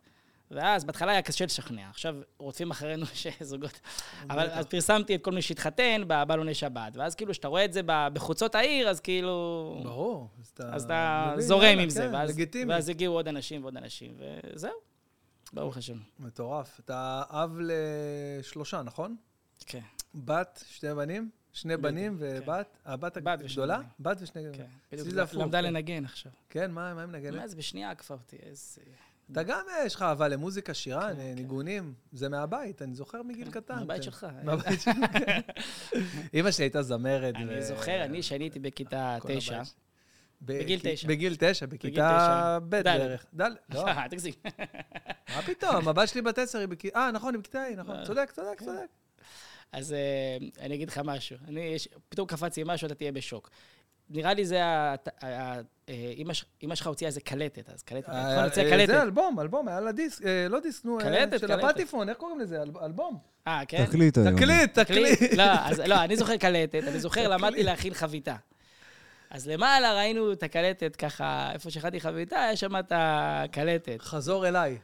[0.50, 3.06] ואז בהתחלה היה קשה לשכנע, עכשיו רודפים אחרינו
[3.40, 3.80] שזוגות.
[4.30, 7.80] אבל אז פרסמתי את כל מי שהתחתן בעלוני שבת, ואז כאילו, כשאתה רואה את זה
[7.86, 9.80] בחוצות העיר, אז כאילו...
[9.84, 10.28] ברור.
[10.58, 12.72] אז אתה מבין, זורם עם זה, כן, ואז, לגיטימי.
[12.72, 14.72] ואז הגיעו עוד אנשים ועוד אנשים, וזהו.
[15.52, 15.98] ברוך השם.
[16.18, 16.80] מטורף.
[16.84, 19.16] אתה אב לשלושה, נכון?
[19.66, 19.80] כן,
[20.14, 21.30] בת, שני בנים?
[21.52, 22.24] שני בנים כן.
[22.24, 22.76] ובת?
[22.84, 23.76] הבת בת ושני הגדולה?
[23.76, 23.88] בנים.
[24.00, 24.42] בת ושני...
[24.52, 24.96] כן.
[24.96, 25.64] זה הפוך, למדה כן.
[25.64, 26.32] לנגן עכשיו.
[26.50, 27.34] כן, מה היא מנגנת?
[27.34, 28.80] מה זה בשנייה עקפה אותי, איזה...
[29.32, 31.34] אתה גם, אה, יש לך אהבה למוזיקה, שירה, כן, כן.
[31.34, 31.94] ניגונים.
[32.12, 33.74] זה מהבית, אני זוכר מגיל קטן.
[33.74, 34.02] מהבית כן.
[34.02, 34.26] שלך.
[34.44, 35.40] מהבית שלי, כן.
[36.34, 37.34] אמא שלי הייתה זמרת.
[37.34, 39.62] אני זוכר, אני, כשאני הייתי בכיתה תשע,
[40.42, 41.08] בגיל תשע.
[41.08, 42.58] בגיל תשע, בכיתה.
[42.68, 42.82] ב'.
[42.82, 43.26] בערך.
[43.40, 43.42] ד',
[43.74, 44.34] לא, אה, תגזים.
[45.36, 46.98] מה פתאום, הבת שלי בת עשר, היא בכיתה...
[46.98, 47.96] אה, נכון, היא בכיתה ה', נכון.
[47.96, 48.64] אה, צודק, צודק, כן.
[48.64, 48.86] צודק.
[49.72, 51.36] אז אה, אני אגיד לך משהו.
[51.48, 51.76] אני,
[52.08, 53.50] פתאום קפצתי משהו, אתה תהיה בשוק.
[54.10, 54.94] נראה לי זה ה...
[55.22, 55.60] אה,
[56.62, 58.86] אמא שלך הוציאה איזה קלטת, אז קלטת, אה, נכון, הוציאה אה, קלטת.
[58.92, 60.98] זה אלבום, אלבום, היה לה דיסק, לא דיסק, נו,
[61.38, 61.52] של.
[61.52, 62.62] הפטיפון, איך קוראים לזה?
[62.62, 63.18] אל- אלבום.
[63.46, 63.84] אה, כן?
[63.86, 64.36] תקליט היום.
[64.36, 65.20] תקליט, תקליט.
[65.36, 67.28] לא, אז לא, אני זוכר קלטת, אני זוכר.
[67.28, 68.36] למדתי להכין חביתה.
[69.30, 73.96] אז למעלה ראינו את הקלטת ככה, איפה שהכנתי חביתה, היה שם את הקלטת.
[74.00, 74.78] חזור אליי.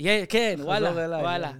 [0.00, 1.22] יה- כן, וואלה, אליי.
[1.22, 1.50] וואלה.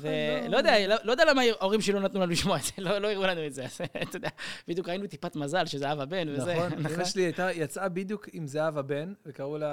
[0.00, 0.56] ולא.
[0.56, 3.10] יודע, לא- לא יודע למה ההורים שלי לא נתנו לנו לשמוע את זה, לא לא
[3.12, 3.64] הראו לנו את זה.
[4.02, 4.28] אתה יודע,
[4.68, 6.54] בדיוק ראינו טיפת מזל שזה אבא בן וזה.
[6.56, 9.66] נכון, אמא שלי הייתה, יצאה בדיוק עם זהבה בן, וקראו לה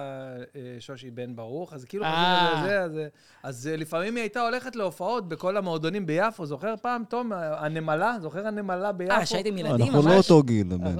[0.55, 2.83] אה, שושי בן ברוך, אז כאילו אה.
[2.83, 3.07] אז, אה,
[3.43, 8.47] אז אה, לפעמים היא הייתה הולכת להופעות בכל המועדונים ביפו, זוכר פעם, תום, הנמלה, זוכר
[8.47, 9.11] הנמלה ביפו?
[9.11, 9.95] אה, שהייתם ילדים ממש?
[9.95, 10.95] אנחנו לא אותו גיל, הבן.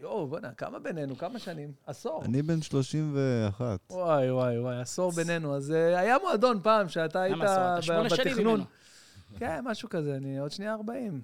[0.00, 1.18] יואו, בוא'נה, כמה בינינו?
[1.18, 1.72] כמה שנים?
[1.86, 2.24] עשור.
[2.24, 3.78] אני בן 31.
[3.90, 5.56] וואי, וואי, וואי, עשור בינינו.
[5.56, 7.36] אז אה, היה מועדון פעם שאתה היית
[8.10, 8.64] בתכנון.
[9.38, 11.22] כן, משהו כזה, אני עוד שנייה 40.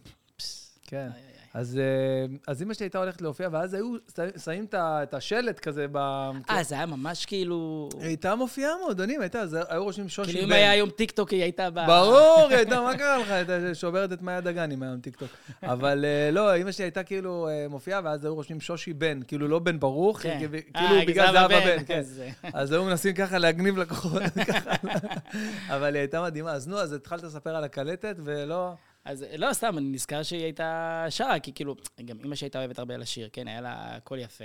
[0.82, 1.08] כן.
[1.56, 3.94] אז, אה, אז אמא שלי הייתה הולכת להופיע, ואז היו
[4.44, 5.96] שמים את השלט כזה ב...
[6.50, 7.88] אה, זה היה ממש כאילו...
[7.98, 10.52] היא הייתה מופיעה מועדונים, הייתה, אז היו רושמים שושי כאילו בן.
[10.52, 11.86] אם היה היום טיקטוק, היא הייתה ב...
[11.86, 13.30] ברור, היא הייתה, מה קרה לך?
[13.30, 15.28] הייתה שוברת את מאיה דגן עם היום טיקטוק.
[15.62, 19.48] אבל אה, לא, אמא שלי הייתה כאילו אה, מופיעה, ואז היו רושמים שושי בן, כאילו
[19.48, 20.38] לא בן ברוך, כן.
[20.74, 22.02] כאילו בגלל זהבה בן, כן.
[22.52, 24.22] אז, היו מנסים ככה להגניב לקוחות.
[25.74, 26.52] אבל היא הייתה מדהימה.
[26.52, 28.74] אז נו, אז התחלת לספר על הקלטת, ולא...
[29.06, 32.96] אז לא, סתם, אני נזכר שהיא הייתה שרה, כי כאילו, גם אמא שהייתה אוהבת הרבה
[32.96, 34.44] לשיר, כן, היה לה קול יפה.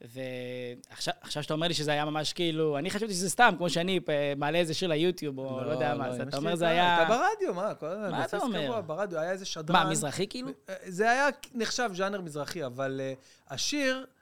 [0.00, 4.00] ועכשיו עכשיו שאתה אומר לי שזה היה ממש כאילו, אני חשבתי שזה סתם, כמו שאני
[4.08, 6.98] אה, מעלה איזה שיר ליוטיוב, או לא יודע מה, אז אמא אתה אומר זה היה...
[6.98, 7.74] הייתה ברדיו, מה?
[7.74, 8.80] כל הזמן, מה אתה אומר?
[8.80, 9.76] ברדיו, היה איזה שדרן.
[9.76, 10.48] מה, מזרחי כאילו?
[10.68, 13.12] אה, זה היה נחשב ז'אנר מזרחי, אבל אה,
[13.50, 14.15] השיר, אה,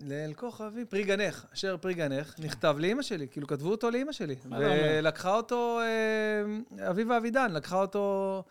[0.00, 4.36] לאל כוכבי, פרי גנך, אשר פרי גנך, נכתב לאימא שלי, כאילו כתבו אותו לאימא שלי.
[4.50, 8.44] ולקחה אותו, אה, אביבה אבידן, לקחה אותו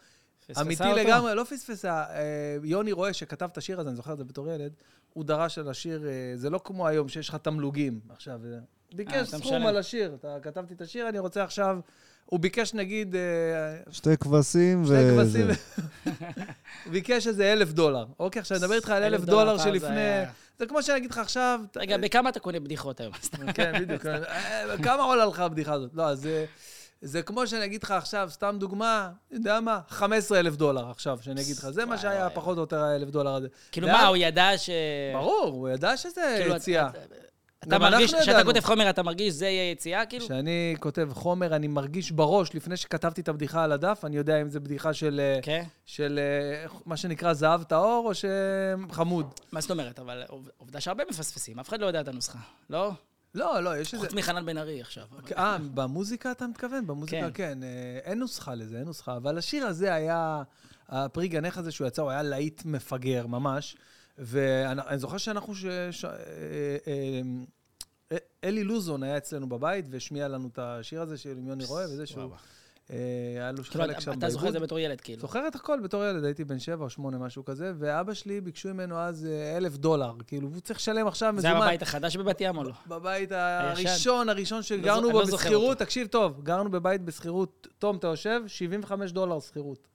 [0.62, 0.84] אמיתי?
[0.96, 2.04] לגמרי, לא פספסה.
[2.10, 4.74] אה, יוני רואה שכתב את השיר הזה, אני זוכר את זה בתור ילד,
[5.14, 8.42] הוא דרש על השיר, אה, זה לא כמו היום שיש לך תמלוגים עכשיו.
[8.46, 8.60] אה,
[8.94, 9.66] ביקש סכום.
[9.66, 11.80] על השיר, אתה כתבתי את השיר, אני רוצה עכשיו...
[12.30, 13.22] הוא ביקש נגיד, אה,
[13.92, 15.24] שתי כבשים שתי וזה.
[15.24, 15.48] כבשים,
[16.92, 18.06] ביקש איזה אלף דולר.
[18.20, 20.24] אוקיי, עכשיו אני מדבר איתך על אלף דולר שלפני...
[20.60, 21.60] זה כמו שאני אגיד לך עכשיו...
[21.76, 23.14] רגע, בכמה אתה קונה בדיחות היום?
[23.56, 24.06] כן, בדיוק.
[24.06, 25.92] אה, כמה עולה לך הבדיחה הזאת?
[25.94, 26.46] לא, אז זה-
[27.02, 31.42] זה כמו שאני אגיד לך עכשיו, סתם דוגמה, יודע מה, 15 אלף דולר עכשיו, שאני
[31.42, 31.70] אגיד לך.
[31.70, 32.30] זה מה שהיה.
[32.30, 33.48] פחות או יותר האלף דולר הזה.
[33.72, 34.70] כאילו מה, הוא ידע ש...
[35.14, 36.90] ברור, הוא ידע שזה כאילו, יציאה.
[37.64, 38.44] אתה- מרגיש, כשאתה.
[38.44, 40.26] כותב חומר, אתה מרגיש זה יהיה יציאה, כאילו?
[40.26, 44.50] כשאני כותב חומר, אני מרגיש בראש, לפני שכתבתי את הבדיחה על הדף, אני יודע אם
[44.50, 45.64] זו בדיחה של, אה, כן.
[45.86, 49.26] של אה, מה שנקרא זהב טהור, או שחמוד.
[49.52, 50.00] מה זאת אומרת?
[50.00, 52.40] אבל עוב- עובדה שהרבה מפספסים, אף אחד לא יודע את הנוסחה,
[52.70, 52.92] לא?
[53.36, 54.06] לא, לא, יש איזה...
[54.06, 55.04] חוץ מחנן בן ארי עכשיו.
[55.12, 56.88] אבל- אה, במוזיקה אתה מתכוון?
[56.88, 57.32] במוזיקה, כן.
[57.34, 57.64] כן.
[57.64, 57.70] אה,
[58.04, 59.16] אין נוסחה לזה, אין נוסחה.
[59.18, 60.44] אבל השיר הזה היה,
[60.90, 63.76] הפרי גנך הזה שהוא יצא, הוא היה להיט מפגר, ממש.
[64.18, 65.66] ואני זוכר שאנחנו, ש...
[65.92, 66.06] ש...
[66.06, 66.12] אה,
[66.88, 67.22] אה,
[68.12, 72.06] אה, אלי לוזון היה אצלנו בבית והשמיע לנו את השיר הזה של יוני רואה, וזה
[72.06, 72.32] שהוא...
[72.90, 74.64] היה לו חלק שם אתה זוכר את זה בעיבוד.
[74.64, 75.22] בתור ילד, כאילו.
[75.22, 78.70] זוכר את הכל בתור ילד, הייתי בן שבע או שמונה, משהו כזה, ואבא שלי ביקשו
[78.70, 80.14] ממנו אז אלף דולר.
[80.28, 81.68] כאילו, והוא צריך לשלם עכשיו זה היה מזומן.
[81.68, 82.74] בבית החדש בבת ים או לא?
[82.88, 85.78] בבית הראשון, הראשון שגרנו אני בו לא בשכירות.
[85.78, 89.88] תקשיב טוב, גרנו בבית בשכירות, תום, אתה יושב, 75 דולר שכירות.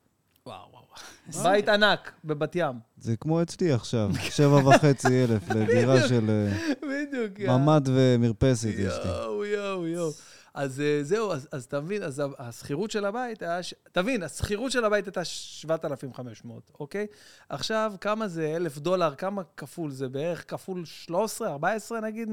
[0.47, 0.82] וואו, וואו.
[1.43, 2.74] בית ענק בבת ים.
[2.99, 6.09] זה כמו אצלי עכשיו, שבע וחצי אלף לדירה.
[6.09, 7.51] של אה, בדיוק.
[7.51, 9.11] ממ"ד ומרפסת יש לי.
[9.11, 10.11] יואו, יואו, יואו.
[10.55, 13.61] אז אה, זהו, אז, אז תבין, אז השכירות של הבית היה...
[13.93, 17.07] תבין, השכירות של הבית הייתה 7,500, אוקיי?
[17.49, 20.09] עכשיו, כמה זה אלף דולר, כמה כפול זה?
[20.09, 22.28] בערך כפול 13, 14 נגיד,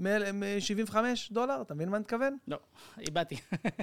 [0.00, 0.96] מ-75
[1.30, 1.62] דולר?
[1.62, 2.36] אתה מבין מה אני מתכוון?
[2.48, 2.56] לא,
[3.00, 3.36] איבדתי.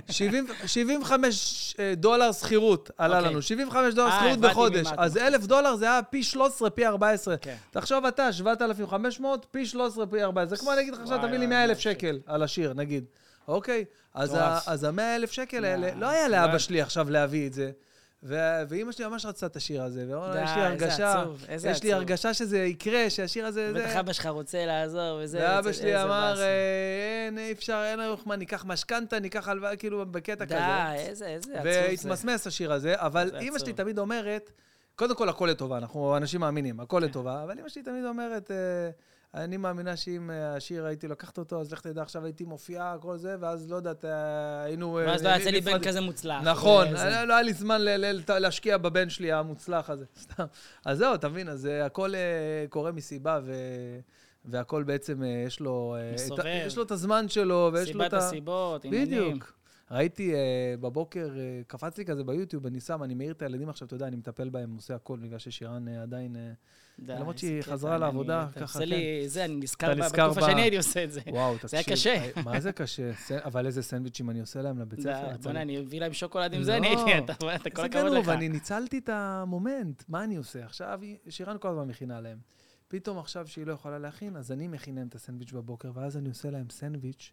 [0.10, 3.32] 70 75 אה, דולר שכירות עלה אוקיי.
[3.32, 4.88] לנו, 75 דולר אה, שכירות בחודש.
[4.98, 5.28] אז מתחיל.
[5.28, 7.38] אלף דולר זה היה פי 13, פי 14.
[7.38, 7.56] כן.
[7.72, 10.56] תחשוב אתה, 7,500, פי 13, פי 14.
[10.58, 12.74] זה כמו אני אגיד לך עכשיו, תביא לי וואי, 100 אלף וואי, שקל על השיר,
[12.74, 13.06] נגיד.
[13.48, 13.86] אוקיי?
[14.14, 14.68] אז מטורף.
[14.68, 16.58] ה- אז ה-100 אלף שקל האלה, לא, היה לא לאבא.
[16.58, 17.72] שלי עכשיו להביא את זה.
[18.24, 21.84] ואימא שלי ממש רצתה את השיר הזה, ואמרה, יש לי איזה הרגשה, עצוב, איזה יש
[21.84, 21.98] לי עצוב.
[22.00, 23.72] הרגשה שזה יקרה, שהשיר הזה...
[23.76, 25.38] בטח אבא שלך רוצה לעזור וזה.
[25.40, 26.42] ואבא איזה- שלי איזה אמר.
[26.42, 26.46] אה,
[27.28, 30.56] אין, אי אפשר, אין לנו מה, ניקח משכנתה, ניקח הלוואה, כאילו, בקטע כזה.
[30.56, 31.88] די, איזה איזה עצוב זה.
[31.88, 33.66] והתמסמס השיר הזה, אבל אימא עצוב.
[33.66, 34.52] שלי תמיד אומרת,
[34.96, 37.00] קודם כל, הכל לטובה, אנחנו אנשים מאמינים, הכל.
[37.06, 38.56] לטובה, אבל אימא שלי תמיד אומרת, אה,
[39.34, 43.18] אני מאמינה שאם אה, השיר הייתי לקחת אותו, אז לך תדע, עכשיו הייתי מופיעה, כל
[43.18, 45.00] זה, ואז לא יודעת, אה, היינו...
[45.00, 45.84] אה, ואז לא יצא לי בן.
[45.84, 46.42] כזה מוצלח.
[46.44, 46.88] נכון.
[47.28, 47.82] לא היה לי זמן
[48.28, 50.46] להשקיע בבן שלי המוצלח הזה, סתם.
[50.86, 52.14] אז זהו, אתה מבין, אז הכל
[52.70, 53.54] קורה מסיבה, ו...
[54.46, 55.96] והכל בעצם, יש לו...
[56.14, 56.44] מסובב.
[56.66, 58.18] יש לו את הזמן שלו, ויש לו את סיבת ה...
[58.18, 59.08] הסיבות, עניינים.
[59.08, 59.54] בדיוק.
[59.92, 63.86] ראיתי uh, בבוקר, uh, קפץ לי כזה ביוטיוב, אני שם, אני מעיר את הילדים עכשיו,
[63.86, 66.36] אתה יודע, אני מטפל בהם, עושה הכל, בגלל ששירן uh, עדיין...
[66.36, 66.40] Uh,
[67.00, 70.04] די, למרות שהיא חזרה אני- לעבודה, אתה ככה, עושה לי, זה, אני נזכר, אתה ב-
[70.04, 71.22] נזכר בתקופה שאני הייתי עושה את זה.
[71.28, 71.70] וואו, תקשיב.
[71.70, 72.42] זה היה קשה.
[72.44, 73.12] מה זה קשה?
[73.46, 75.38] אבל איזה סנדוויצ'ים אני עושה להם לבית ספר.
[75.44, 75.62] בוא'נה.
[75.62, 76.78] אני מביא להם שוקולד עם זה, לא.
[76.78, 77.34] אני הייתי, אתה
[77.70, 78.30] כל הכבוד לך.
[78.30, 80.66] אני ניצלתי את ה moment, מה אני עושה?
[80.66, 82.38] עכשיו, שירן כל הזמן מכינה להם.
[82.88, 86.30] פתאום עכשיו שהיא לא יכולה להכין, אז אני מכין להם את הסנדוויץ' בבוקר, ואז אני
[86.30, 87.32] עושה להם סנדוויץ'.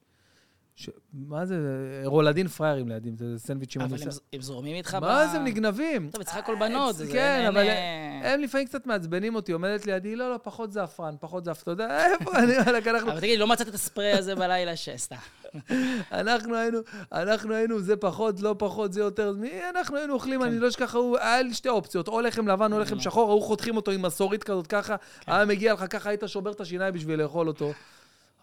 [0.76, 0.90] ש...
[1.12, 1.56] מה זה?
[2.04, 3.96] רולדין פראיירים לידם, זה סנדוויצ'ים אבל.
[4.02, 5.00] הם הם זורמים איתך ב...
[5.00, 6.10] מה זה, הם נגנבים?
[6.10, 7.06] טוב, אצלך הכל בנות, זה...
[7.12, 11.14] כן, אין, אבל אה, הם לפעמים קצת מעצבנים אותי, עומדת לידי, לא, לא, פחות זעפרן,
[11.20, 14.34] פחות זעפרן, אתה יודע, איפה, אני, וואלכ, אנחנו, אבל תגיד, לא מצאת את הספרי הזה
[14.34, 15.16] בלילה שסתם.
[16.12, 16.78] אנחנו היינו,
[17.12, 20.94] אנחנו היינו, זה פחות, לא פחות, זה יותר, מי, אנחנו היינו אוכלים, אני לא אשכח,
[21.20, 23.00] היה לי שתי אופציות, או לחם לבן או לחם לא.
[23.00, 24.96] שחור, היו חותכים אותו עם מסורית כזאת ככה,
[25.26, 27.72] היה מגיע לך ככה, היית שובר את השיניים בשביל לאכול אותו.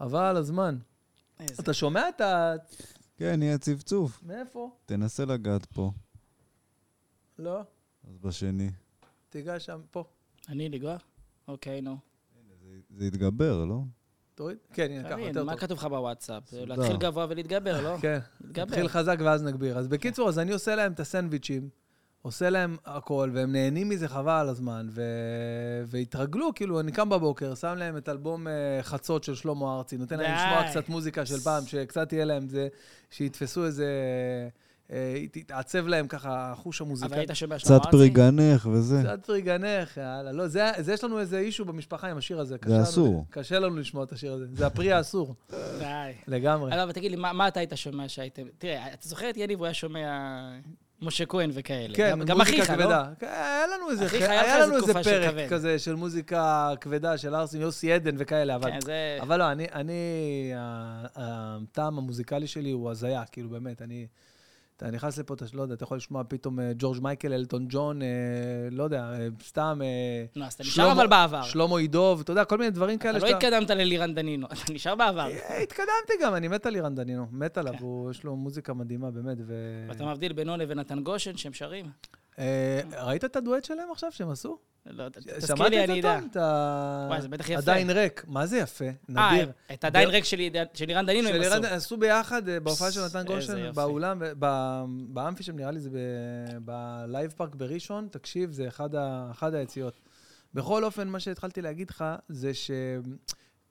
[0.01, 0.77] אבל הזמן.
[1.41, 2.53] איזה- אתה שומע את ה...
[3.17, 4.23] כן, יהיה צפצוף.
[4.23, 4.71] מאיפה?
[4.85, 5.91] תנסה לגעת פה,
[7.39, 7.61] לא,
[8.09, 8.69] אז בשני.
[9.29, 10.03] תיגע שם, פה.
[10.49, 10.97] אני לגוע?
[11.47, 11.97] אוקיי, נו.
[12.63, 13.81] זה- זה יתגבר, לא?
[14.35, 14.57] תוריד?
[14.73, 15.61] כן, הנה, ככה, יותר מה טוב.
[15.61, 16.43] כתוב לך בוואטסאפ?
[16.53, 17.97] להתחיל גבוה ולהתגבר, לא?
[18.01, 18.19] כן.
[18.41, 18.65] להתגבר.
[18.65, 19.77] נתחיל חזק ואז נגביר.
[19.77, 21.69] אז בקיצור, אז אני עושה להם את הסנדוויצ'ים,
[22.21, 25.01] עושה להם הכל, והם נהנים מזה חבל על הזמן, ו...
[25.85, 30.19] והתרגלו, כאילו, אני קם בבוקר, שם להם את אלבום אה, חצות של שלמה ארצי, נותן
[30.19, 30.35] להם.
[30.35, 32.67] לשמוע קצת מוזיקה של פעם, שקצת יהיה להם זה,
[33.11, 33.85] שיתפסו איזה...
[34.91, 37.15] אה, תתעצב להם ככה חוש אבל המוזיקה.
[37.15, 37.97] היית שומע שלמה קצת ארצי?
[37.97, 38.99] פרי גנך וזה.
[39.03, 40.31] קצת פריגנך, יאללה.
[40.31, 42.57] לא, זה, זה יש לנו איזה אישו במשפחה עם השיר הזה.
[42.67, 43.25] לנו- אסור.
[43.29, 44.45] קשה לנו לשמוע את השיר הזה.
[44.53, 45.35] זה הפרי האסור,
[45.79, 46.11] די.
[46.27, 46.83] לגמרי.
[46.83, 48.43] אבל תגיד לי, מה מה אתה היית שומע שהייתם...
[48.57, 50.09] תראה, אתה זוכר את יניב, הוא היה שומע
[51.01, 51.95] משה כהן וכאלה.
[51.95, 52.75] כן, גם- גם אחיך, לא?
[52.75, 53.03] כבדה.
[53.19, 55.47] כן, היה לנו איזה, אחיך, היה היה לנו איזה פרק כבד.
[55.49, 58.71] כזה של מוזיקה כבדה של ארסים, יוסי עדן וכאלה, אבל...
[58.71, 59.17] כן, זה...
[59.21, 59.93] אבל לא, אני, אני,
[61.15, 64.07] הטעם המוזיקלי שלי הוא הזיה, כאילו, באמת, אני...
[64.81, 68.01] אתה נכנס לפה, אתה לא יודע, אתה יכול לשמוע פתאום אה, ג'ורג' מייקל, אלטון ג'ון,
[68.01, 68.07] אה,
[68.71, 69.79] לא יודע, אה, סתם...
[69.83, 71.41] אה, נו, אז אתה נשאר אבל בעבר.
[71.41, 74.95] שלמה עידוב, אתה יודע, כל מיני דברים כאלה אתה לא התקדמת ללירן דנינו, אתה נשאר
[74.95, 75.27] בעבר.
[75.27, 77.73] אה, התקדמתי גם, אני מת על אירן דנינו, מת עליו.
[77.79, 79.53] הוא, יש לו מוזיקה מדהימה, באמת, ו...
[79.89, 81.85] ואתה מבדיל בינו לבין נתן גושן, שהם שרים?
[82.39, 84.57] אה, ראית את הדואט שלהם עכשיו, שהם עשו?
[84.85, 86.19] לא, תזכיר לי, אני אדע.
[86.19, 86.29] תום?
[86.31, 86.37] את.
[87.09, 87.57] וואי, זה בטח יפה.
[87.57, 88.25] עדיין ריק.
[88.27, 88.85] מה זה יפה?
[88.85, 89.51] אה, נדיר.
[89.73, 90.37] את עדיין ריק של
[90.87, 91.43] לירן דנינו הם עשו.
[91.53, 93.71] אירן- עשו ביחד אה, בהופעה של נתן גושן.
[93.73, 94.21] באולם,
[95.07, 95.89] באמפי שם, נראה לי זה
[96.65, 98.07] בלייב פארק בראשון.
[98.11, 99.99] תקשיב, זה אחד היציאות.
[100.53, 102.51] בכל אופן, מה שהתחלתי להגיד לך, זה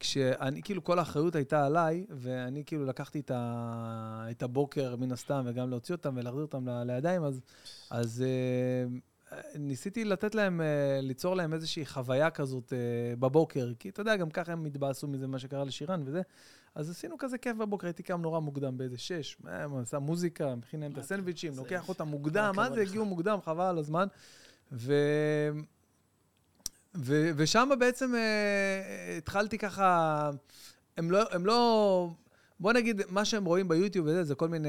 [0.00, 5.42] כשאני, כאילו, כל האחריות הייתה עליי, ואני כאילו לקחתי את, ה, את הבוקר, מן הסתם,
[5.46, 7.40] וגם להוציא אותם ולהחזיר אותם לילדים, אז,
[7.90, 8.98] אז אה,
[9.54, 14.30] ניסיתי לתת להם, אה, ליצור להם איזושהי חוויה כזאת אה, בבוקר, כי אתה יודע, גם
[14.30, 16.22] ככה הם התבאסו מזה, מה שקרה לשירן וזה.
[16.74, 20.80] אז עשינו כזה כיף בבוקר, הייתי קם נורא מוקדם, באיזה שש, אה, שם מוזיקה, מכין
[20.80, 22.80] להם את הסנדוויצ'ים, לוקח אותם מוקדם, מה זה.
[22.80, 24.06] הגיעו מוקדם, חבל על הזמן.
[24.72, 24.94] ו...
[26.94, 30.30] ו- ושם בעצם אה, התחלתי ככה,
[30.96, 32.10] הם לא, הם לא,
[32.60, 34.68] בוא נגיד, מה שהם רואים ביוטיוב וזה, זה כל מיני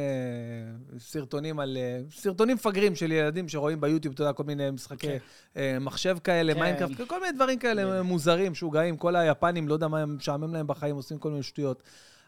[0.99, 5.17] סרטונים על, אה, סרטונים מפגרים של ילדים שרואים ביוטיוב, אתה יודע, כל מיני משחקי כן.
[5.57, 6.59] אה, מחשב כאלה, כן.
[6.59, 8.05] מיינקראפט, כל מיני דברים כאלה בדיוק.
[8.05, 11.83] מוזרים, משוגעים, כל היפנים, לא יודע מה הם משעמם להם בחיים, עושים כל מיני שטויות.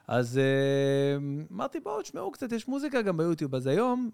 [0.07, 1.17] אז אה,
[1.51, 3.55] אמרתי, בואו, תשמעו קצת, יש מוזיקה גם ביוטיוב.
[3.55, 4.09] אז היום,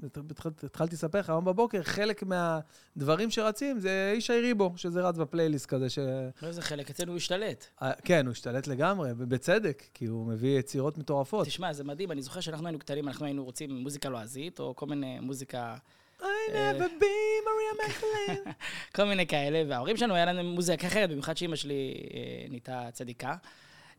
[0.63, 5.89] התחלתי לספר לך, היום בבוקר, חלק מהדברים שרצים זה ישי ריבו, שזה רץ בפלייליסט כזה,
[5.89, 5.99] ש...
[6.41, 7.65] לא איזה חלק, אצלנו הוא השתלט.
[7.81, 11.47] אה, כן, הוא השתלט לגמרי, ובצדק, כי הוא מביא יצירות מטורפות.
[11.47, 14.85] תשמע, זה מדהים, אני זוכר שאנחנו היינו קטנים, אנחנו היינו רוצים מוזיקה לועזית, או כל
[14.85, 15.75] מיני מוזיקה,
[16.19, 17.15] I never be
[17.45, 18.51] Maria מקלן.
[18.95, 23.35] כל מיני כאלה, וההורים שלנו, היה לנו מוזיקה אחרת, במיוחד שאימא שלי אה, נהייתה צדיקה.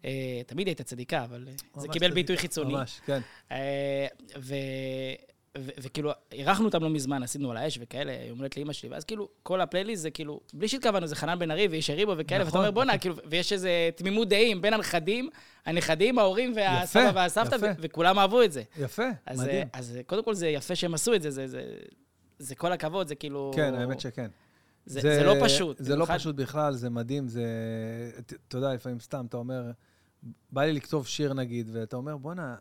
[0.04, 2.14] אה, תמיד הייתה צדיקה, אבל אה, זה קיבל צדיק.
[2.14, 2.72] ביטוי חיצוני.
[2.72, 3.20] ממש, כן.
[3.52, 4.06] אה,
[4.38, 4.54] ו-
[5.58, 9.28] וכאילו, אירחנו אותם לא מזמן, עשינו על האש וכאלה, יום הולדת לאימא שלי, ואז כאילו,
[9.42, 12.60] כל הפלייליסט זה כאילו, בלי שהתכוונו, זה חנן בן ארי וישי ריבו וכאלה, ואתה נכון.
[12.60, 15.30] אומר, בואנה, כאילו, ויש איזה תמימות דעים בין הנכדים,
[15.66, 17.56] הנכדים, ההורים והסבא והסבתא.
[17.60, 18.62] ו- וכולם אהבו את זה.
[18.78, 19.66] יפה, אז, מדהים.
[19.72, 21.74] אז קודם כל זה יפה שהם עשו את זה, זה, זה,
[22.38, 23.52] זה כל הכבוד, זה כאילו...
[23.56, 24.28] כן, האמת שכן.
[24.86, 25.76] זה, זה, לא פשוט.
[25.80, 27.44] זה לא פשוט בכלל, זה מדהים, זה...
[28.48, 29.70] אתה יודע, לפעמים סתם, אתה אומר,
[30.50, 32.56] בא לי לכתוב שיר נגיד, ואתה אומר, בואנה,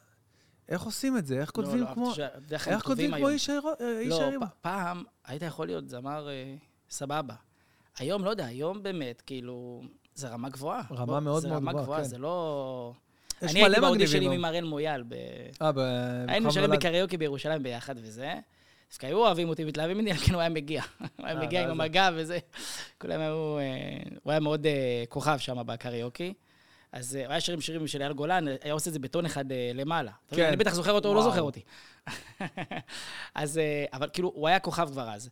[0.70, 1.40] איך עושים את זה?
[1.42, 2.14] איך כותבים לא, כמו...
[2.18, 2.26] לא,
[2.68, 3.30] איך כותבים כמו.
[3.30, 4.46] איש הירו- אה, לא?
[4.46, 6.56] פ- פעם היית יכול להיות זמר אה,
[6.90, 7.34] סבבה.
[7.98, 9.82] היום, לא יודע, היום באמת, כאילו,
[10.16, 10.82] זה רמה גבוהה.
[10.92, 12.08] רמה בוא, מאוד מאוד גבוהה, גבוהה, כן.
[12.08, 12.94] זה לא...
[13.42, 14.40] יש אני הייתי מלא באודישנים מגניבים.
[14.40, 15.14] עם הראל מויאל, ב...
[15.62, 15.80] אה, ב...
[16.28, 16.72] היינו שרים.
[16.72, 18.34] בקריוקי בירושלים ביחד וזה.
[18.90, 20.82] דווקא היו אוהבים אותי, מתלהבים ממני, כן, הוא היה מגיע.
[21.00, 22.40] הוא היה אה, מגיע עם המגע וזה.
[23.02, 23.58] כולם היו...
[23.60, 23.64] אה,
[24.24, 24.68] הוא היה מאוד
[25.10, 26.34] כוכב שם בקריוקי.
[26.92, 29.52] אז אה, הוא היה שרים שירים של אייל גולן, היה עושה את זה בטון אחד
[29.52, 30.12] אה, למעלה.
[30.32, 30.48] כן.
[30.48, 31.22] אני בטח זוכר אותו, הוא לא.
[31.22, 31.62] זוכר אותי.
[33.36, 35.30] אז, אה, אבל כאילו, הוא היה כוכב כבר אז.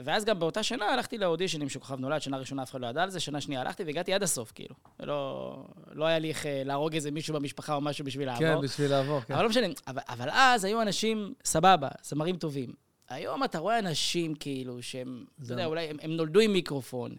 [0.00, 3.02] ואז גם באותה שנה הלכתי לאודישנים של כוכב נולד, שנה ראשונה אף אחד לא ידע
[3.02, 4.74] על זה, שנה שנייה הלכתי והגעתי עד הסוף, כאילו.
[5.00, 8.46] לא, לא היה לי איך להרוג איזה מישהו במשפחה או משהו בשביל לעבור.
[8.46, 9.34] כן, בשביל לעבור, כן.
[9.34, 12.72] אבל לא משנה, אבל, אבל אז היו אנשים סבבה, זמרים טובים.
[13.08, 17.16] היום אתה רואה אנשים כאילו שהם, אתה יודע, אולי הם, הם נולדו עם מיקרופון.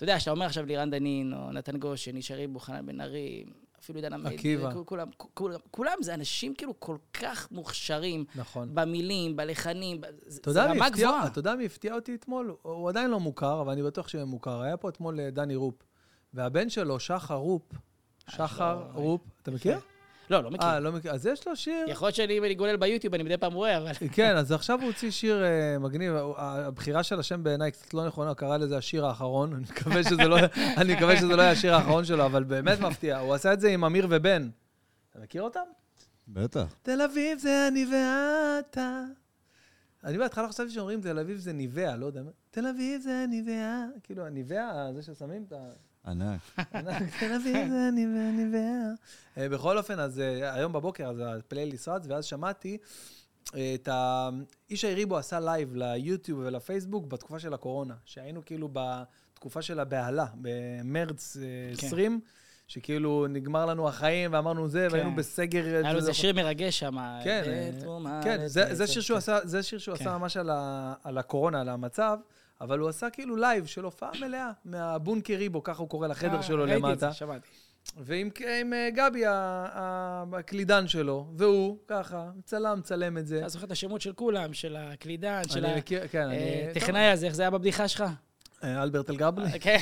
[0.00, 3.44] אתה יודע, כשאתה אומר עכשיו לירן דנין, או נתן גושן, איש הריבו, חנן בן ארי,
[3.80, 4.72] אפילו עידן.
[4.72, 8.68] כול- כולם, כולם, כולם זה אנשים כאילו כל כך מוכשרים, נכון.
[8.74, 11.26] במילים, בלחנים, זה, רמה הפתיע- גבוהה.
[11.26, 12.54] אתה יודע מי הפתיע אותי אתמול?
[12.62, 14.60] הוא עדיין לא מוכר, אבל אני בטוח שהוא מוכר.
[14.62, 15.74] היה פה אתמול אה, דני רופ.
[16.34, 17.62] והבן שלו, שחר רופ,
[18.30, 19.78] שחר רו- רופ, אתה מכיר?
[20.30, 20.68] לא, לא מכיר.
[20.68, 21.12] אה, לא מכיר.
[21.12, 21.84] אז יש לו שיר...
[21.88, 23.92] יכול להיות שאני אם אני גולל ביוטיוב, אני מדי פעם רואה, אבל...
[24.12, 26.12] כן, אז עכשיו הוא הוציא שיר אה, מגניב.
[26.36, 29.52] הבחירה של השם בעיניי קצת לא נכונה, קרא לזה השיר האחרון.
[29.54, 30.36] אני מקווה שזה לא
[30.80, 33.18] אני מקווה שזה לא יהיה השיר האחרון שלו, אבל באמת מפתיע.
[33.18, 34.48] הוא עשה את זה עם אמיר ובן.
[35.10, 35.60] אתה מכיר אותם?
[36.28, 36.74] בטח.
[36.82, 39.04] תל אביב זה אני ואתה.
[40.04, 42.22] אני בהתחלה חשבתי שאומרים תל אביב זה אניבאה, לא יודע.
[42.22, 42.30] מה.
[42.50, 43.84] תל אביב זה אני ואה.
[44.02, 45.70] כאילו, הניבאה, זה ששמים את ה...
[46.06, 46.40] ענק.
[47.20, 48.44] תל אביב זה אני ואני.
[49.38, 52.78] אה, בכל אופן, אז אה, היום בבוקר, אז הפלייליסט רץ, ואז שמעתי
[53.54, 54.28] אה, את ה...
[54.70, 61.36] איש היריבו עשה לייב ליוטיוב ולפייסבוק בתקופה של הקורונה, שהיינו כאילו בתקופה של הבהלה, במרץ
[61.36, 61.86] אה, כן.
[61.86, 62.20] 20,
[62.68, 64.94] שכאילו נגמר לנו החיים ואמרנו זה, כן.
[64.94, 65.64] והיינו בסגר.
[65.64, 66.96] היה לו זה- איזה שיר מרגש שם.
[67.24, 67.42] כן,
[68.24, 68.86] כן, זה, זה לצדק.
[68.86, 70.04] שיר שהוא עשה, זה שיר שהוא כן.
[70.04, 72.18] עשה ממש על, ה, על הקורונה, על המצב,
[72.60, 76.62] אבל הוא עשה כאילו לייב של הופעה מלאה, מהבונקריבו, ככה הוא קורא לחדר אה, שלו
[76.62, 77.10] ראיתי את למטה.
[77.10, 77.48] זה, שמעתי.
[77.96, 78.30] ועם
[78.60, 83.38] עם, אה, גבי, הקלידן שלו, והוא, ככה, צלם, מצלם את זה.
[83.38, 86.28] אתה זוכר את השמות של כולם, של הקלידן, של מכיר, כן,
[86.96, 88.04] אה, הזה, איך זה היה בבדיחה שלך?
[88.64, 89.60] אלברט אלגבלי.
[89.60, 89.78] כן.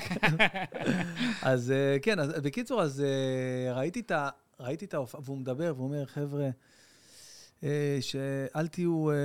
[1.42, 1.72] אז
[2.02, 3.04] כן, אז בקיצור, אז
[4.60, 6.48] ראיתי את ההופעה, והוא מדבר, והוא אומר, חבר'ה,
[8.00, 9.16] שאל תהיו, אה,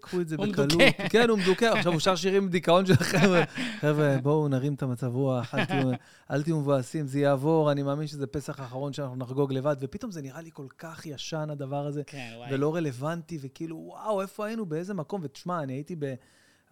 [0.00, 0.72] קחו את זה הוא בקלות.
[0.72, 1.08] מדוכא.
[1.08, 1.64] כן, הוא מדוכא.
[1.64, 3.44] עכשיו הוא שר שירים דיכאון של חבר'ה.
[3.80, 5.90] חבר'ה, בואו נרים את המצב רוח, אל תהיו-
[6.30, 9.76] אל תהיו מבואסים, זה יעבור, אני מאמין שזה פסח האחרון שאנחנו נחגוג לבד.
[9.80, 12.54] ופתאום זה נראה לי כל כך ישן, הדבר הזה, כן, וואי.
[12.54, 15.20] ולא רלוונטי, וכאילו, וואו, איפה היינו, באיזה מקום?
[15.24, 16.14] ותשמע, אני הייתי ב...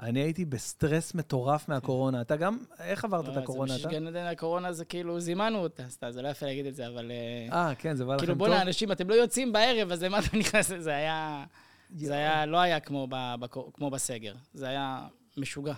[0.00, 2.20] אני הייתי בסטרס מטורף מהקורונה.
[2.20, 3.76] אתה גם, איך עברת לא, את הקורונה?
[3.76, 3.88] אתה?
[3.88, 7.10] גן הקורונה זה כאילו, זימנו אותה, סתם, זה לא יפה להגיד את זה, אבל...
[7.10, 8.38] אה, אה, כן, זה בא לכם כאילו, טוב?
[8.48, 10.80] בוא'נה, אנשים, אתם לא יוצאים בערב, אז למה אתה נכנס לזה?
[10.82, 11.44] זה היה...
[11.96, 12.14] זה.
[12.14, 14.34] היה, לא היה כמו ב- בקו- כמו בסגר.
[14.54, 15.74] זה היה משוגע.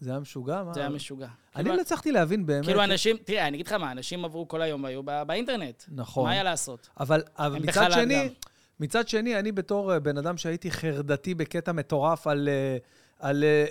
[0.00, 0.62] זה היה משוגע?
[0.62, 0.74] מה?
[0.74, 1.26] זה היה משוגע.
[1.26, 2.64] אני כאילו- לא הצלחתי להבין באמת.
[2.64, 5.82] כאילו אנשים, תראה, אני אגיד לך מה, אנשים עברו כל היום, היו בא- באינטרנט.
[5.88, 6.24] נכון.
[6.24, 6.88] מה היה לעשות?
[7.00, 8.28] אבל, אבל מצד בחל"ת שני.
[8.80, 12.76] מצד שני, אני בתור אה, בן אדם שהייתי חרדתי בקטע מטורף על, אה,
[13.18, 13.66] על אה,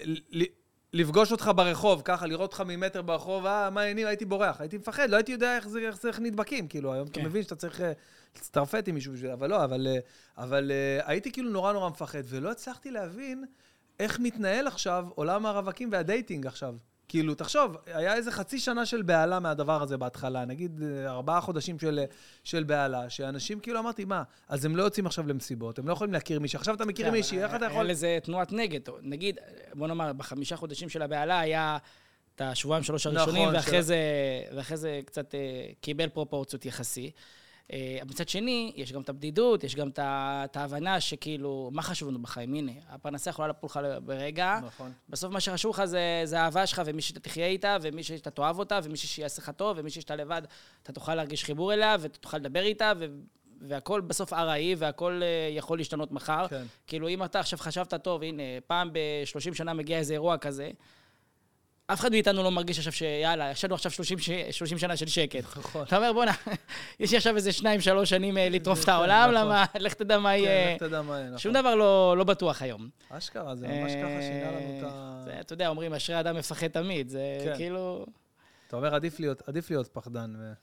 [0.96, 5.10] לפגוש אותך ברחוב, ככה, לראות אותך ממטר ברחוב, אה, מה העניינים, הייתי בורח, הייתי מפחד,
[5.10, 7.26] לא הייתי יודע איך זה, איך זה, איך נדבקים, כאילו, היום אתה כן.
[7.26, 7.92] מבין שאתה צריך אה,
[8.36, 10.00] להצטרפט עם מישהו בשביל אבל לא, אבל, אה,
[10.38, 10.72] אבל
[11.06, 13.46] הייתי כאילו נורא נורא מפחד, ולא הצלחתי להבין
[14.00, 16.76] איך מתנהל עכשיו עולם הרווקים והדייטינג עכשיו.
[17.08, 21.80] כאילו, תחשוב, היה איזה חצי שנה של בהלה מהדבר הזה בהתחלה, נגיד אה, ארבעה חודשים
[21.80, 22.00] של,
[22.44, 26.14] של בהלה, שאנשים כאילו אמרתי, מה, אז הם לא יוצאים עכשיו למסיבות, הם לא יכולים
[26.14, 27.86] להכיר מישהי, עכשיו אתה מכיר כן, מישהי, איך אתה היה יכול...
[27.86, 28.80] לזה תנועת נגד.
[29.02, 29.38] נגיד,
[29.74, 31.78] בוא נאמר, בחמישה חודשים של הבהלה היה
[32.36, 33.98] את השבועיים שלוש הראשונים, נכון, ואחרי של- זה,
[34.56, 35.40] ואחרי זה קצת אה,
[35.82, 37.12] קיבל פרופורציות יחסי.
[37.74, 42.10] אה, אבל מצד שני, יש גם את הבדידות, יש גם את ההבנה שכאילו, מה חשוב
[42.10, 42.54] לנו בחיים?
[42.54, 44.60] הנה, הפרנסה יכולה לפול לך ברגע.
[44.66, 44.92] נכון.
[45.10, 48.60] בסוף מה שחשוב לך זה, זה האהבה שלך, ומי שאתה תחיה איתה, ומי שאתה תאהב
[48.60, 50.42] אותה, ומי שיעשה לך טוב, ומי שאתה לבד,
[50.84, 53.06] אתה תוכל להרגיש חיבור אליה, ואתה תוכל לדבר איתה, ו...
[53.62, 56.48] והכל בסוף ארעי, והכל אה, יכול להשתנות מחר.
[56.48, 56.64] כן.
[56.88, 60.72] כאילו, אם אתה עכשיו חשבת, טוב, הנה, פעם ב-30 שנה מגיע איזה אירוע כזה,
[61.88, 64.30] אף אחד מאיתנו לא מרגיש עכשיו שיאללה, יש לנו עכשיו 30, ש...
[64.52, 65.44] 30 שנה של שקט.
[65.58, 65.84] נכון.
[65.84, 66.32] אתה אומר, בואנה,
[67.00, 69.48] יש לי עכשיו איזה שניים, שלוש שנים אה, לטרוף את כן, העולם, נכון.
[69.48, 70.76] למה, לך תדע מה כן, יהיה.
[70.76, 71.38] לך תדע מה יהיה, נכון.
[71.38, 72.90] שום דבר לא, לא בטוח היום.
[73.10, 74.88] אשכרה, זה ממש ככה שינה לנו את ה...
[74.88, 77.10] אה, זה, אתה יודע, אומרים, אשרי אדם מפחד תמיד.
[77.10, 77.56] זה כן.
[77.56, 78.06] כאילו...
[78.68, 80.34] אתה אומר, עדיף להיות, עדיף להיות פחדן.
[80.40, 80.54] ו...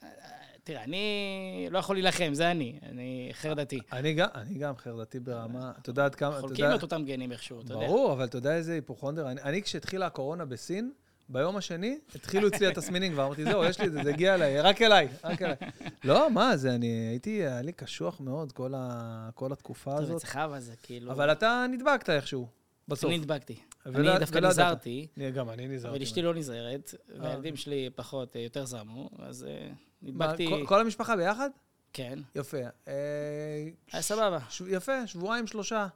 [0.65, 2.79] תראה, אני לא יכול להילחם, זה אני.
[2.91, 3.81] אני חרדתי.
[3.93, 6.65] אני גם, אני גם חרדתי ברמה, אתה יודע עד כמה, חולקים.
[6.75, 7.87] את אותם גנים איכשהו, אתה יודע.
[7.87, 9.29] ברור, אבל אתה יודע איזה היפוכונדר?
[9.29, 10.93] אני כשהתחילה הקורונה בסין,
[11.33, 14.61] ביום השני, התחילו אצלי התסמינים כבר, אמרתי, זהו, יש לי את זה, זה הגיע אליי,
[14.61, 15.57] רק אליי, רק אליי.
[16.05, 20.17] לא, מה זה, אני הייתי, היה לי קשוח מאוד כל, ה, כל התקופה טוב, הזאת.
[20.17, 21.13] אצלך אבל זה כאילו...
[21.13, 22.49] אבל אתה נדבקת איכשהו,
[22.89, 23.11] בסוף.
[23.11, 23.57] אני נדבקתי.
[23.87, 24.39] אני דווקא.
[24.39, 25.97] נזהרתי, אני- גם אני נזהרתי.
[25.97, 27.23] אבל אשתי לא נזהרת, אה.
[27.23, 30.47] והילדים שלי פחות, אה, יותר זרמו, אז אה, מה, נדבקתי...
[30.49, 31.51] כל- כל המשפחה ביחד?
[31.93, 32.59] כן, יפה.
[32.89, 32.93] אה,
[33.93, 34.39] היה סבבה.
[34.69, 35.87] יפה, שבועיים, שלושה.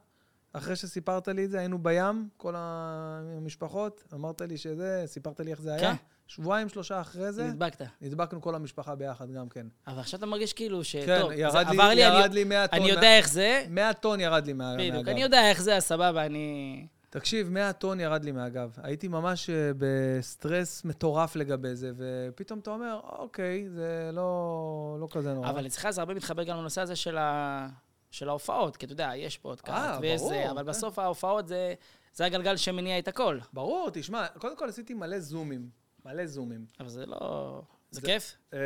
[0.53, 5.61] אחרי שסיפרת לי את זה, היינו בים, כל המשפחות, אמרת לי שזה, סיפרת לי איך
[5.61, 5.79] זה היה.
[5.79, 5.93] כן.
[6.27, 7.81] שבועיים, שלושה אחרי זה, נדבקת.
[8.01, 9.67] נדבקנו כל המשפחה ביחד גם כן.
[9.87, 10.95] אבל עכשיו אתה מרגיש כאילו ש...
[10.95, 12.79] כן, טוב, ירד לי- עבר לי, ירד אני- לי 100 טון.
[12.79, 15.09] אני מה- יודע איך זה, 100 טון ירד לי מה- בדיוק, מהגב.
[15.09, 16.87] אני יודע איך זה, אז סבבה, אני...
[17.09, 18.71] תקשיב, 100 טון ירד לי מהגב.
[18.83, 25.33] הייתי ממש אה, בסטרס מטורף לגבי זה, ופתאום אתה אומר, אוקיי, זה לא, לא כזה
[25.33, 25.49] נורא.
[25.49, 27.67] אבל אצלך זה הרבה מתחבר גם לנושא הזה של, ה...
[28.11, 30.69] של ההופעות, כי אתה יודע, יש פודקאסט אה, ויש ברור, זה, אבל כן.
[30.69, 31.73] בסוף ההופעות זה,
[32.13, 33.39] זה הגלגל שמניע את הכל.
[33.53, 35.69] ברור, תשמע, קודם כל עשיתי מלא זומים.
[36.05, 36.65] מלא זומים.
[36.79, 37.61] אבל זה לא...
[37.91, 38.37] זה כיף?
[38.53, 38.59] אה,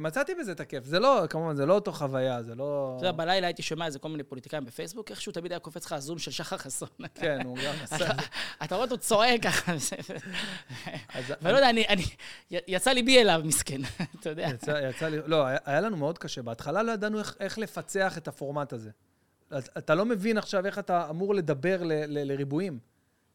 [0.00, 0.84] מצאתי בזה את הכיף.
[0.84, 2.94] זה לא, כמובן, זה לא אותו חוויה, זה לא...
[2.96, 5.92] אתה יודע, בלילה הייתי שומע איזה כל מיני פוליטיקאים בפייסבוק, איכשהו תמיד היה קופץ לך
[5.92, 6.88] הזום של שחר חסון.
[7.14, 8.08] כן, הוא גם עשה.
[8.64, 9.72] אתה רואה אותו צועק ככה,
[11.14, 12.04] ואני לא יודע, אני,
[12.50, 13.80] יצא ליבי אליו, מסכן,
[14.20, 14.48] אתה יודע.
[14.90, 16.42] יצא, לי, לא, היה, לנו מאוד קשה.
[16.42, 18.90] בהתחלה לא ידענו איך, לפצח את הפורמט הזה.
[19.58, 22.78] אתה לא מבין עכשיו איך אתה אמור לדבר לריבועים.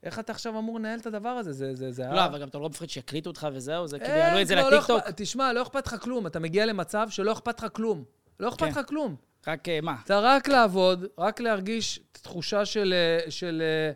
[0.04, 1.52] איך אתה עכשיו אמור לנהל את הדבר הזה?
[1.52, 4.28] זה, זה, זה לא, אבל גם אתה לא מפחד שיקליטו אותך וזהו, זה כאילו אין,
[4.28, 5.00] יעלו את זה לא, לא לטיקטוק.
[5.02, 6.28] אכפת- תשמע, לא אכפת לך כלום.
[6.28, 8.04] אתה מגיע למצב שלא אכפת לך כלום.
[8.40, 8.70] לא אכפת כן.
[8.70, 9.16] לך כלום.
[9.48, 9.96] רק אה, מה?
[10.06, 13.92] אתה רק לעבוד, רק להרגיש תחושה של, אה, של אה,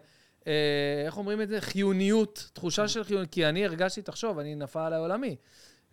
[0.51, 1.61] אה, איך אומרים את זה?
[1.61, 2.49] חיוניות.
[2.53, 3.31] תחושה של חיוניות.
[3.31, 5.35] כי אני הרגשתי, תחשוב, אני נפל עליי עולמי.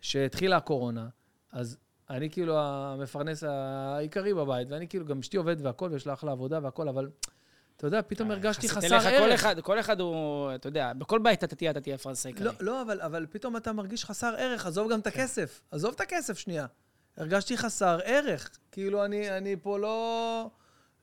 [0.01, 1.07] שהתחילה הקורונה,
[1.51, 1.77] אז
[2.09, 6.59] אני כאילו המפרנס העיקרי בבית, ואני כאילו, גם אשתי עובדת והכול, ויש לה אחלה עבודה
[6.63, 7.09] והכול, אבל
[7.77, 9.23] אתה יודע, פתאום הרגשתי יחסית חסר ערך.
[9.23, 12.45] כל אחד, כל אחד הוא, אתה יודע, בכל בית אתה תהיה, אתה תהיה הפרנסה העיקרי.
[12.45, 15.61] לא, לא, אבל, אבל פתאום אתה מרגיש חסר ערך, עזוב גם את הכסף.
[15.71, 16.65] עזוב את הכסף שנייה.
[17.17, 18.49] הרגשתי חסר ערך.
[18.71, 20.49] כאילו, אני, אני פה לא,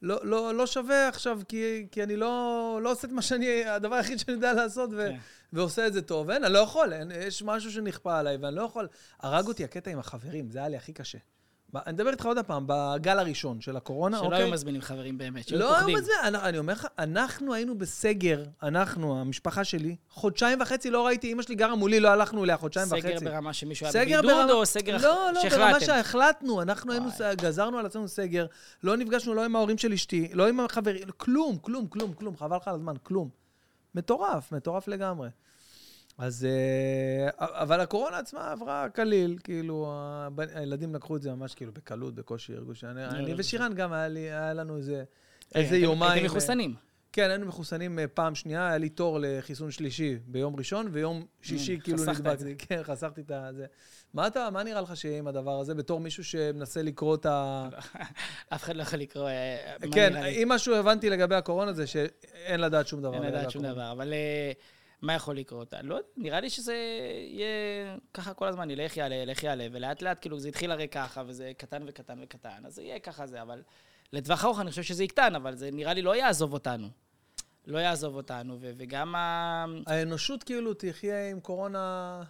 [0.03, 3.95] לא, לא, לא שווה עכשיו, כי, כי אני לא, לא עושה את מה שאני, הדבר
[3.95, 5.17] היחיד שאני יודע לעשות, ו, כן.
[5.53, 6.31] ועושה את זה טוב.
[6.31, 8.89] אין, אני לא יכול, אין, יש משהו שנכפה עליי, ואני לא יכול.
[9.21, 11.19] הרג אותי הקטע עם החברים, זה היה לי הכי קשה.
[11.77, 14.43] אני מדבר איתך עוד פעם, בגל הראשון של הקורונה, שלא אוקיי?
[14.43, 15.97] היו מזמינים חברים באמת, שהיו לא היו פוחדים.
[15.97, 21.33] מזמן, אני, אני אומר לך, אנחנו היינו בסגר, אנחנו, המשפחה שלי, חודשיים וחצי לא ראיתי,
[21.33, 23.01] אמא שלי גרה מולי, לא הלכנו אליה חודשיים וחצי.
[23.19, 25.87] סגר ברמה שמישהו היה סגר בבידוד, ברמה- או סגר אחר לא, לא, ברמה שהחלטתם?
[25.87, 27.37] שהחלטנו, אנחנו היינו, וואי.
[27.37, 28.47] גזרנו על עצמנו סגר,
[28.83, 32.57] לא נפגשנו לא עם ההורים של אשתי, לא עם החברים, כלום, כלום, כלום, כלום, חבל
[32.57, 33.29] לך על הזמן, כלום.
[33.95, 35.29] מטורף, מטורף לגמרי.
[36.19, 36.45] אז...
[36.45, 42.15] אה, אבל הקורונה עצמה עברה קליל, כאילו, הבנ- הילדים לקחו את זה ממש כאילו בקלות,
[42.15, 43.05] בקושי הרגו שאני...
[43.07, 45.05] אני לא, ושירן גם, היה לי- היה לנו איזה...
[45.55, 46.13] איזה הייתם- יומיים...
[46.13, 46.75] הייתם אה, מחוסנים.
[47.13, 51.77] כן, היינו מחוסנים אה, פעם שנייה, היה לי תור לחיסון שלישי ביום ראשון, ויום שישי
[51.77, 52.55] Mm, כאילו חסכת את נדבקתי.
[52.59, 53.67] כן, חסכתי את זה.
[54.15, 57.69] מה אתה, מה נראה לך שיהיה עם הדבר הזה, בתור מישהו שמנסה לקרוא את ה...
[58.55, 59.29] אף אחד לא יכול לקרוא...
[59.93, 60.17] כן.
[60.17, 63.15] אם משהו הבנתי לגבי הקורונה זה שאין לדעת שום דבר.
[63.15, 63.63] אין לדעת שום.
[63.63, 63.93] דבר.
[63.93, 64.13] אבל
[65.03, 65.75] מה יכול לקרות?
[65.83, 66.75] לא יודע, נראה לי שזה
[67.29, 71.23] יהיה ככה כל הזמן, ילך יעלה, ילך יעלה, ולאט לאט, כאילו, זה התחיל הרי ככה,
[71.27, 73.63] וזה קטן וקטן וקטן, אז זה יהיה ככה זה, אבל
[74.13, 76.89] לטווח ארוך אני חושב שזה יקטן, אבל זה נראה לי לא יעזוב אותנו.
[77.67, 79.65] לא יעזוב אותנו, ו- וגם ה...
[79.87, 82.23] האנושות כאילו תחיה עם קורונה...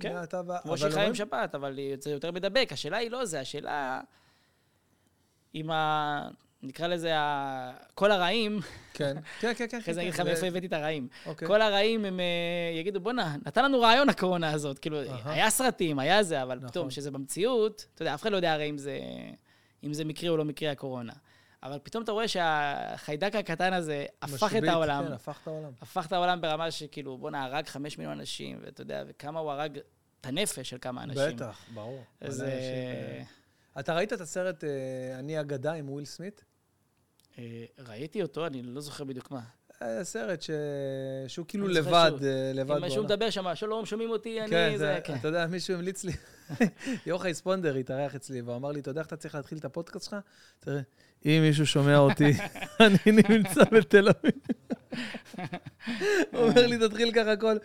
[0.00, 2.68] כן, מעתה ו- כמו שהיא חיה עם שפעת, אבל זה יותר מדבק.
[2.72, 4.00] השאלה היא לא זה, השאלה...
[5.52, 6.28] עם ה...
[6.62, 7.72] נקרא לזה ה...
[7.94, 8.60] כל הרעים,
[8.94, 9.78] כן, כן, כן, כן.
[9.78, 11.08] אחרי זה כן, אני אגיד לך מאיפה הבאתי את הרעים.
[11.26, 11.48] אוקיי.
[11.48, 14.78] כל הרעים הם אה, יגידו, בואנה, נתן לנו רעיון הקורונה הזאת.
[14.78, 14.98] כאילו.
[15.24, 16.68] היה סרטים, היה זה, אבל נכון.
[16.68, 18.98] פתאום, כשזה במציאות, אתה יודע, אף אחד לא יודע הרי אם זה,
[19.84, 21.12] אם זה מקרי או לא מקרי הקורונה.
[21.62, 25.04] אבל פתאום אתה רואה שהחיידק הקטן הזה הפך את משבית, העולם.
[25.06, 25.70] כן, הפך את העולם.
[25.82, 29.78] הפך את העולם ברמה שכאילו, בואנה, הרג חמש מיליון אנשים, ואתה יודע, וכמה הוא הרג
[30.20, 31.36] את הנפש של כמה אנשים.
[31.36, 32.02] בטח, ברור.
[32.20, 32.42] אז...
[32.42, 33.22] אה, אה.
[33.78, 34.64] אתה ראית את הסרט
[35.18, 36.44] אני אגדה עם וויל סמית?
[37.40, 39.40] אה, ראיתי אותו, אני לא זוכר בדיוק מה.
[39.80, 40.50] היה סרט ש...
[41.28, 43.04] שהוא כאילו לבד, שהוא- אה, לבד אם שהוא בעולם.
[43.04, 45.14] מדבר שם, שלום, שומעים אותי, אני כן, זה, זה, כן.
[45.20, 46.12] אתה יודע, מישהו המליץ לי,
[47.06, 50.04] יוחאי ספונדר התארח אצלי, והוא אמר לי, אתה יודע איך אתה צריך להתחיל את הפודקאסט
[50.04, 50.16] שלך?
[50.60, 50.80] תראה,
[51.26, 52.32] אם מישהו שומע אותי,
[52.86, 52.96] אני
[53.28, 54.32] נמצא בתל אביב.
[56.32, 57.56] הוא אומר לי, תתחיל ככה הכל.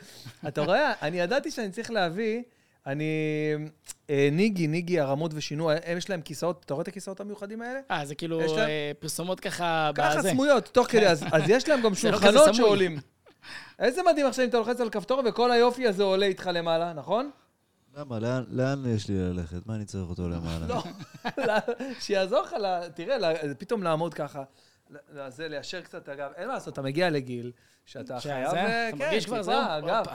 [0.47, 2.43] אתה רואה, אני ידעתי שאני צריך להביא,
[2.87, 3.05] אני...
[4.09, 7.79] אה, ניגי, ניגי, הרמות ושינוע, הם יש להם כיסאות, אתה רואה את הכיסאות המיוחדים האלה?
[7.91, 10.21] אה, זה כאילו אה, פרסומות ככה ככה.
[10.21, 12.55] סמויות, תוך כדי, אז אז יש להם גם זה לא שולחנות.
[12.55, 12.97] שעולים.
[13.79, 17.31] איזה מדהים עכשיו אם אתה לוחץ על כפתור וכל היופי הזה עולה איתך למעלה, נכון?
[17.97, 18.19] למה?
[18.19, 19.57] לאן- לאן יש לי ללכת?
[19.67, 20.67] מה אני צריך אותו למעלה?
[21.37, 21.53] לא,
[21.99, 22.55] שיעזור לך,
[22.95, 23.17] תראה,
[23.57, 24.43] פתאום לעמוד ככה,
[25.27, 26.31] זה, ליישר קצת את הגב.
[26.35, 27.51] אין מה לעשות, אתה מגיע לגיל
[27.85, 28.47] שאתה שזה, חייב...
[28.47, 29.61] אתה אה, מרגיש כבר, זהו?
[29.67, 30.05] אגב.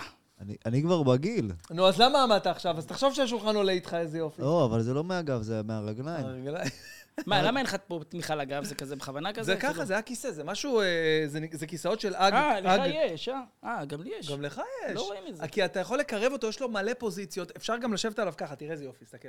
[0.41, 1.53] אני- אני כבר בגיל.
[1.71, 2.79] נו, אז למה עמדת עכשיו?
[2.79, 4.43] אז תחשוב שהשולחן עולה איתך, איזה יופי.
[4.43, 6.25] לא, אבל זה לא מהגב, זה מהרגליים.
[6.27, 6.69] הרגליים.
[7.27, 8.65] מה, למה אין לך פה תמיכה לגב?
[8.65, 9.55] זה כזה בכוונה כזה?
[9.55, 9.85] זה ככה, כאילו?
[9.87, 12.33] זה היה כיסא, זה משהו, אה, זה כיסאות של אג.
[12.33, 12.83] אה, לך.
[12.95, 13.41] יש, אה?
[13.65, 14.31] אה, גם לי יש.
[14.31, 14.95] גם לך יש.
[14.97, 15.49] לא רואים את זה.
[15.49, 18.73] כי אתה יכול לקרב אותו, יש לו מלא פוזיציות, אפשר גם לשבת עליו ככה, תראה
[18.73, 19.29] איזה יופי, תסתכל.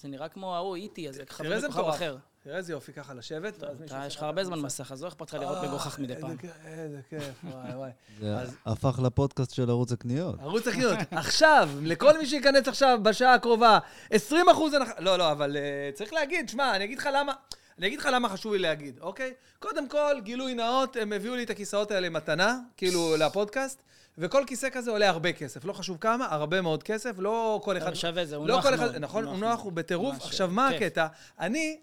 [0.00, 1.94] זה נראה כמו ההוא איטי, הזה, תראה איזה כוכב מטורף.
[1.94, 2.16] אחר.
[2.48, 4.58] תראה איזה יופי ככה לשבת, ואז מישהו אתה, יש לך הרבה זמן.
[4.60, 6.36] מסך, אז לא אכפת לך לראות אה, מגוחך מדי פעם.
[6.64, 7.90] איזה כיף, וואי וואי.
[8.20, 10.40] זה הפך לפודקאסט של ערוץ הקניות.
[10.40, 10.98] ערוץ הקניות.
[11.10, 13.78] עכשיו, לכל מי שייכנס עכשיו בשעה הקרובה,
[14.10, 14.92] 20 אחוז הנחה...
[14.98, 17.32] לא, לא, אבל uh, צריך להגיד, שמע, אני אגיד לך למה...
[17.78, 19.32] אני אגיד לך למה חשוב לי להגיד, אוקיי?
[19.58, 23.82] קודם כל, גילוי נאות, הם הביאו לי את הכיסאות האלה מתנה, כאילו, לפודקאסט,
[24.18, 25.64] וכל כיסא כזה עולה הרבה כסף.
[25.64, 27.94] לא חשוב כמה, הרבה מאוד כסף, לא כל אחד...
[27.94, 28.90] שווה זה, הוא לא נוח כל מאוד.
[28.90, 29.36] אחד, נכון, הוא.
[29.36, 30.16] נוח, הוא בטירוף.
[30.20, 30.68] עכשיו, מה.
[30.68, 31.06] הקטע?
[31.40, 31.78] אני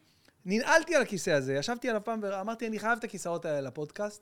[0.45, 4.21] ננעלתי על הכיסא הזה, ישבתי עליו פעם ואמרתי, אני חייב את הכיסאות האלה לפודקאסט,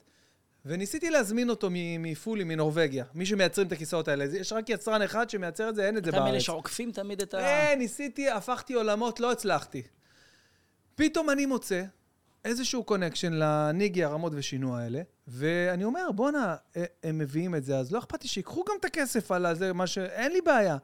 [0.66, 4.24] וניסיתי להזמין אותו מפולי, מנורבגיה, מי שמייצרים את הכיסאות האלה.
[4.24, 6.42] יש רק יצרן אחד שמייצר את זה, אין את זה אתה מאלה בארץ.
[6.42, 7.40] שעוקפים תמיד את ה...
[7.40, 9.82] אה, ניסיתי, הפכתי עולמות, לא הצלחתי.
[10.96, 11.84] פתאום אני מוצא
[12.46, 17.92] איזשהו קונקשן לניגי, הרמות ושינוע האלה, ואני אומר, בואנה, אה, הם מביאים את זה, אז
[17.92, 19.98] לא אכפת לי שיקחו גם את הכסף על הזה, מה ש...
[19.98, 20.78] אין לי בעיה.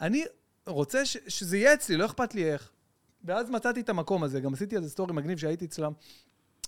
[0.00, 0.24] אני
[0.66, 1.16] רוצה ש...
[1.28, 2.70] שזה יהיה אצלי, לא אכפת לי איך.
[3.26, 5.92] ואז מצאתי את המקום הזה, גם עשיתי איזה סטורי מגניב שהייתי אצלם.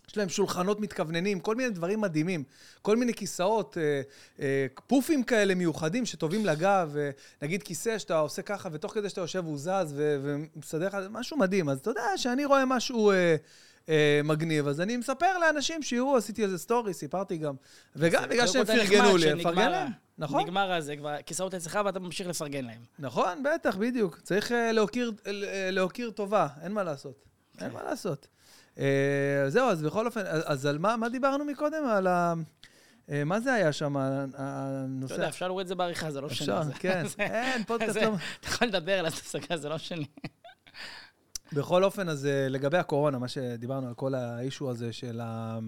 [0.08, 2.44] יש להם שולחנות מתכווננים, כל מיני דברים מדהימים.
[2.82, 4.00] כל מיני כיסאות, אה,
[4.40, 7.10] אה, פופים כאלה מיוחדים שטובים לגב, אה,
[7.42, 11.68] נגיד כיסא שאתה עושה ככה, ותוך כדי שאתה יושב הוא זז ומסדר לך, משהו מדהים.
[11.68, 13.36] אז אתה יודע, שאני רואה משהו אה,
[13.88, 17.54] אה, מגניב, אז אני מספר לאנשים שיראו, עשיתי איזה סטורי, סיפרתי גם.
[17.96, 19.88] וגם בגלל שהם פרגנו לי, לפרגן להם.
[20.18, 22.80] נכון, נגמר הזה, כבר כיסאות אצלך ואתה ממשיך לפרגן להם.
[22.98, 24.18] נכון, בטח, בדיוק.
[24.22, 25.32] צריך אה, להוקיר, אה,
[25.70, 27.24] להוקיר טובה, אין מה לעשות.
[27.60, 28.28] אין מה לעשות.
[28.78, 28.84] אה,
[29.48, 31.86] זהו, אז בכל אופן, אז אז על מה מה דיברנו מקודם?
[31.86, 32.34] על ה...
[33.10, 35.14] אה, מה זה היה שם, ה- אתה הנושא?
[35.14, 36.60] יודע, אפשר להוריד את זה בעריכה, זה לא משנה.
[36.60, 37.02] אפשר, כן.
[37.18, 38.14] אין, פודקאסט לא...
[38.40, 40.04] אתה יכול לדבר על הסגה, זה לא משנה.
[41.52, 45.58] בכל אופן, אז אה, לגבי הקורונה, מה שדיברנו על כל האישו הזה של ה...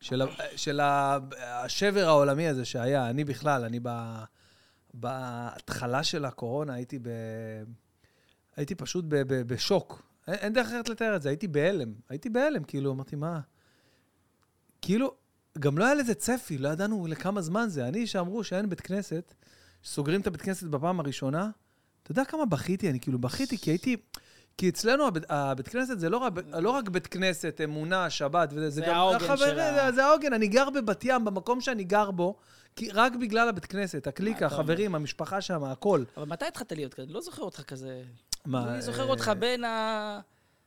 [0.00, 0.26] של, ה...
[0.56, 1.18] של ה...
[1.38, 3.88] השבר העולמי הזה שהיה, אני בכלל, אני ב...
[4.94, 7.08] בהתחלה של הקורונה הייתי ב...
[8.56, 9.14] הייתי פשוט ב...
[9.16, 9.42] ב...
[9.42, 10.02] בשוק.
[10.26, 11.92] אין, אין דרך אחרת לתאר את זה, הייתי בהלם.
[12.08, 13.40] הייתי בהלם, כאילו, אמרתי, מה?
[14.82, 15.14] כאילו,
[15.58, 17.88] גם לא היה לזה צפי, לא ידענו לכמה זמן זה.
[17.88, 19.34] אני, שאמרו שאין בית כנסת,
[19.82, 21.50] שסוגרים את הבית כנסת בפעם הראשונה,
[22.02, 22.90] אתה יודע כמה בכיתי?
[22.90, 23.96] אני כאילו בכיתי, כי הייתי...
[24.58, 28.70] כי אצלנו הבית, הבית כנסת זה לא רק, לא רק בית כנסת, אמונה, שבת וזה,
[28.70, 30.32] זה גם העוגן החברים, של ה- זה, זה העוגן.
[30.32, 32.36] אני גר בבת ים, במקום שאני גר בו,
[32.76, 34.54] כי רק בגלל הבית כנסת, הקליקה, אתה אומר?
[34.64, 36.04] החברים, המשפחה שם, הכל.
[36.16, 37.04] אבל מתי התחלת להיות כזה?
[37.06, 38.02] אני לא זוכר אותך כזה.
[38.46, 40.20] מה, אני זוכר אה, אותך בין ה...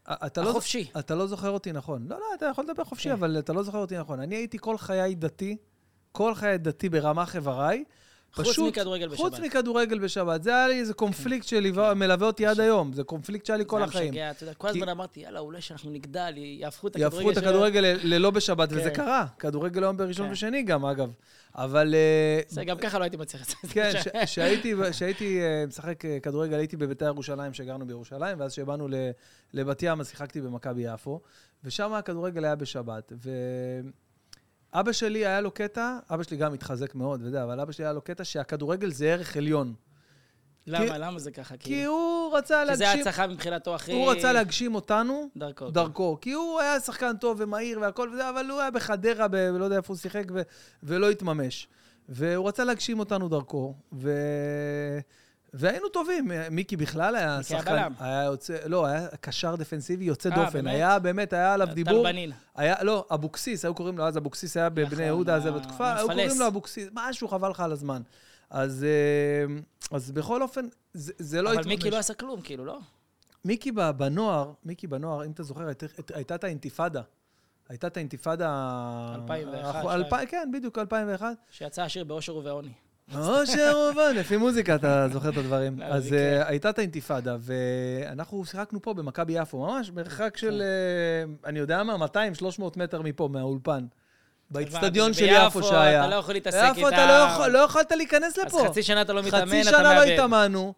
[0.10, 0.92] אתה לא, החופשי.
[1.00, 2.06] אתה לא זוכר אותי נכון.
[2.10, 3.12] לא, לא, אתה יכול לדבר חופשי, כן.
[3.14, 4.20] אבל אתה לא זוכר אותי נכון.
[4.20, 5.58] אני הייתי כל חיי דתי,
[6.12, 7.84] כל חיי דתי ברמ"ח איבריי,
[8.34, 9.46] חוץ פשוט, מכדורגל חוץ בשבת.
[9.46, 10.44] מכדורגל בשבת.
[10.44, 12.94] זה היה לי איזה קונפליקט שמלווה אותי עד היום.
[12.94, 14.04] זה קונפליקט שהיה לי כל זה החיים.
[14.04, 17.40] היה משגע, אתה יודע, כל הזמן אמרתי, יאללה, אולי שאנחנו נגדל, יהפכו את יהפכו הכדורגל
[17.40, 18.96] את הכדורגל ללא בשבת, וזה כן.
[18.96, 19.26] קרה.
[19.40, 20.32] כדורגל היום בראשון כן.
[20.32, 21.12] ושני גם, אגב.
[21.56, 21.96] אבל...
[21.96, 23.56] אה, זה גם ככה לא הייתי מצליח את זה.
[23.74, 28.88] כן, ש- שהייתי שהייתי, אה, משחק אה, כדורגל, הייתי בביתר ירושלים, שגרנו בירושלים, ואז כשבאנו
[29.54, 31.20] לבת ים, אז שיחקתי במכבי יפו,
[31.64, 33.14] ושם הכדורגל היה בשבת.
[34.74, 37.94] ואבא שלי היה לו קטע, אבא שלי גם התחזק מאוד, וזה, אבל אבא שלי היה
[37.94, 39.74] לו קטע שהכדורגל זה ערך עליון.
[40.68, 41.58] למה, למה זה ככה?
[41.58, 41.92] כי כאילו?
[41.92, 43.02] הוא רצה כי זה להגשים...
[43.02, 43.92] הצלחה מבחינתו הכי...
[43.92, 45.70] הוא רצה להגשים אותנו דרכו.
[45.70, 46.18] דרכו.
[46.22, 49.78] כי הוא היה שחקן טוב ומהיר והכל וזה, אבל הוא היה בחדרה, ב- לא יודע
[49.78, 50.42] איפה הוא שיחק, ו-
[50.84, 51.68] ולא התממש.
[52.10, 54.12] והוא רצה להגשים אותנו דרכו, ו...
[55.54, 56.32] והיינו טובים.
[56.52, 57.72] מיקי בכלל היה מיקי שחקן...
[57.72, 57.94] בלם.
[58.00, 58.58] היה יוצא...
[58.66, 60.54] לא, היה קשר דפנסיבי יוצא אה, דופן.
[60.54, 60.74] באמת?
[60.76, 62.04] היה באמת, היה עליו דיבור.
[62.04, 62.32] טל בנין.
[62.56, 65.94] היה, לא, אבוקסיס, היו קוראים לו, אז אבוקסיס היה בבני נכון, יהודה, אז ה- בתקופה,
[65.94, 66.16] היו המפלס.
[66.26, 68.02] קוראים לו אבוקסיס, משהו חבל לך על הזמן.
[68.50, 69.56] אז, אה,
[69.98, 71.76] אז בכל אופן, זה, זה לא אבל התממש.
[71.76, 72.80] מיקי לא עשה כלום, כאילו, לא?
[73.46, 77.02] מיקי בנוער, מיקי בנוער, אם אתה זוכר, היית- הייתה את האינתיפאדה.
[77.70, 78.48] הייתה את האינתיפאדה...
[79.16, 81.36] 2001, האחו- אלפיים- כן, בדיוק, 2001.
[81.52, 82.72] שיצא עשיר באושר ובעוני.
[83.16, 85.80] אושר ובן, לפי מוזיקה אתה זוכר את הדברים.
[85.80, 86.42] לא, אז זה כן.
[86.42, 91.84] אה, הייתה את האינתיפאדה, ואנחנו שיחקנו פה במכבי יפו, ממש מרחק של, אה, אני יודע
[91.84, 93.86] מה, 200-300 מטר מפה, מהאולפן.
[94.52, 96.06] באיצטדיון של יפו שהיה.
[96.06, 96.74] אתה לא יכול להתעסק איתם.
[96.74, 98.66] ביפו אתה לא לא יכולת להיכנס אז לפה.
[98.70, 99.62] חצי שנה אתה לא מתאמן, אתה מאבד.
[99.62, 100.74] חצי שנה לא התאמנו.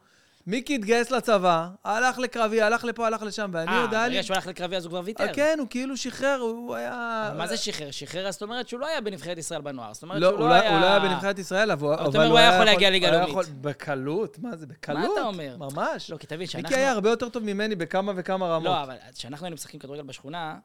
[0.48, 4.10] מיקי התגייס לצבא, הלך לקרבי, הלך לפה, הלך לשם, ואני אה, יודע לי...
[4.14, 5.24] ברגע שהוא הלך לקרבי אז הוא כבר ויתר.
[5.24, 7.32] אה, כן, הוא כאילו שחרר, הוא היה...
[7.38, 7.92] מה זה שחרר?
[7.92, 9.94] שחרר, אז זאת אומרת שהוא לא היה בנבחרת ישראל בנוער.
[9.94, 10.72] זאת אומרת לא, שהוא הוא לא לא היה...
[10.72, 13.48] הוא לא היה בנבחרת ישראל, אבל הוא היה יכול להגיע ליגה הוא היה לאומית.
[13.48, 15.18] יכול- בקלות, מה זה, בקלות?
[15.18, 15.58] אתה אומר?
[15.58, 16.10] ממש.
[16.10, 16.70] לא, כי תבין שאנחנו...
[16.70, 18.66] מיקי היה הרבה יותר טוב ממני בכמה וכמה רמות.
[18.66, 20.56] לא, אבל כשאנחנו היינו משחקים כדורגל בשכונה,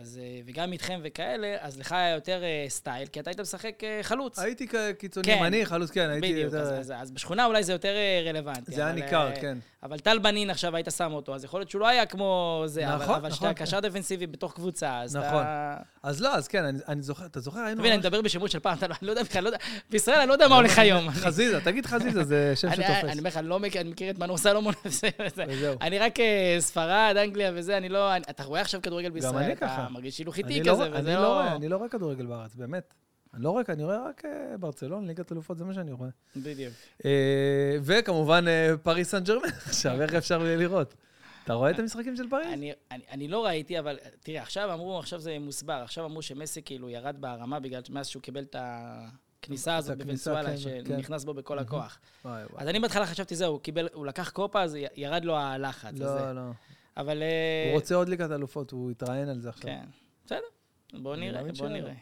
[0.00, 3.84] אז, אה, וגם איתכם וכאלה, אז לך היה יותר אה, סטייל, כי אתה היית משחק
[3.84, 4.38] אה, חלוץ.
[4.38, 4.66] הייתי
[4.98, 5.36] קיצוני כן.
[5.38, 6.62] ימני, חלוץ, כן, הייתי בדיוק, יותר...
[6.62, 7.92] אז, אז, אז בשכונה אולי זה יותר
[8.28, 8.72] רלוונטי.
[8.72, 9.58] זה היה אבל, ניכר, כן.
[9.82, 12.86] אבל טל בנין עכשיו היית שם אותו, אז יכול להיות שהוא לא היה כמו זה,
[12.86, 15.28] נכון, אבל, אבל נכון, כשאתה קשר דפנסיבי בתוך קבוצה, אז נכון.
[15.42, 15.76] אתה...
[16.02, 17.72] אז לא, אז כן, אני- אני זוכר, אתה זוכר, היינו...
[17.72, 19.58] אתה מבין, אני מדבר בשמות של פעם, אתה לא- אני לא יודע בכלל, לא יודע,
[19.90, 21.10] בישראל אני לא יודע מה הולך היום.
[21.24, 23.04] חזיזה, תגיד חזיזה, זה שם אני- שתופס.
[23.04, 24.74] אני אומר לך, אני לא מכיר, אני את מנור סלומון.
[25.80, 26.14] אני רק
[26.58, 28.16] ספרד, אנגליה וזה, אני לא...
[28.16, 29.87] אני- אתה רואה עכשיו כדורגל בישראל, אני אתה ככה.
[29.88, 30.32] מרגיש אני לא
[30.72, 31.26] כזה, וזה אני לא לא...
[31.28, 32.94] רואה, אני לא רואה כדורגל בארץ, באמת.
[33.34, 36.08] אני לא רואה, אני רואה רק אה, ברצלון, ליגת אלופות, זה מה שאני רואה.
[36.36, 36.74] בדיוק.
[37.04, 40.94] אה, וכמובן אה, פריס סן ג'רמן, עכשיו איך אפשר לראות?
[41.44, 42.46] אתה רואה את המשחקים של פריס?
[42.52, 46.62] אני, אני, אני לא ראיתי, אבל תראה, עכשיו אמרו, עכשיו זה מוסבר, עכשיו אמרו שמסי
[46.62, 51.58] כאילו ירד ברמה בגלל מאז שהוא קיבל את הכניסה הזאת בוונצואלה, כן, שנכנס בו בכל
[51.58, 51.98] הכוח.
[52.24, 52.62] וואי, וואי.
[52.62, 55.94] אז אני בהתחלה חשבתי, זהו, הוא קיבל, הוא לקח קופה, אז ירד לו הלחץ.
[55.94, 56.04] הזה.
[56.04, 56.50] לא, לא.
[56.98, 57.22] אבל...
[57.22, 59.70] אה, הוא רוצה עוד ליגת אלופות, הוא התראיין על זה עכשיו.
[59.70, 59.84] כן,
[60.26, 60.40] בסדר.
[61.02, 61.76] בוא אני נראה, מאמין בוא שלא.
[61.76, 61.94] נראה.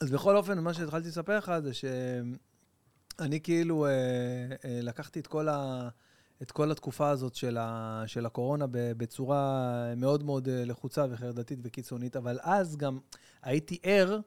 [0.00, 3.90] אז בכל אופן, מה שהתחלתי לספר לך זה שאני כאילו אה,
[4.64, 5.88] אה, לקחתי את כל, ה,
[6.42, 12.16] את כל התקופה הזאת של, ה, של הקורונה בצורה מאוד מאוד אה, לחוצה וחרדתית וקיצונית,
[12.16, 12.98] אבל אז גם
[13.42, 14.18] הייתי ער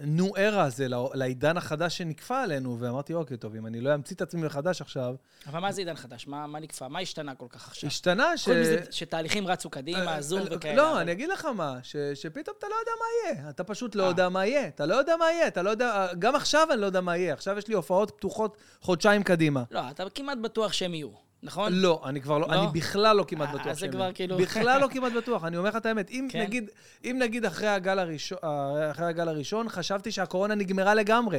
[0.00, 4.22] לניו ארה הזה, לעידן החדש שנכפה עלינו, ואמרתי, אוקיי, טוב, אם אני לא אמציא את
[4.22, 5.14] עצמי מחדש עכשיו,
[5.46, 6.26] אבל מה זה עידן חדש?
[6.26, 6.84] מה מה נקפא?
[6.88, 7.86] מה השתנה כל כך עכשיו?
[7.88, 8.44] השתנה ש...
[8.44, 10.74] חוץ מזה שתהליכים רצו קדימה, אה, זום אה, וכאלה.
[10.74, 13.04] לא, אבל- אני אגיד לך מה, ש- שפתאום אתה לא יודע מה
[13.34, 13.50] יהיה.
[13.50, 14.08] אתה פשוט לא אה.
[14.08, 14.68] יודע מה יהיה.
[14.68, 16.06] אתה לא יודע מה יהיה, אתה לא יודע...
[16.18, 17.32] גם עכשיו אני לא יודע מה יהיה.
[17.32, 19.62] עכשיו יש לי הופעות פתוחות חודשיים קדימה.
[19.70, 21.08] לא, אתה כמעט בטוח שהם יהיו,
[21.46, 21.72] נכון?
[21.72, 22.52] לא, אני כבר לא, לא?
[22.54, 24.10] אני בכלל לא כמעט אה, בטוח אז זה שהם כבר.
[24.14, 26.10] כאילו- בכלל לא כמעט בטוח, אני אומר לך את האמת.
[26.10, 26.40] אם כן.
[26.40, 26.70] נגיד,
[27.04, 31.38] אם נגיד אחרי הגל הראשון, אה, אחרי הגל הראשון, חשבתי שהקורונה נגמרה לגמרי.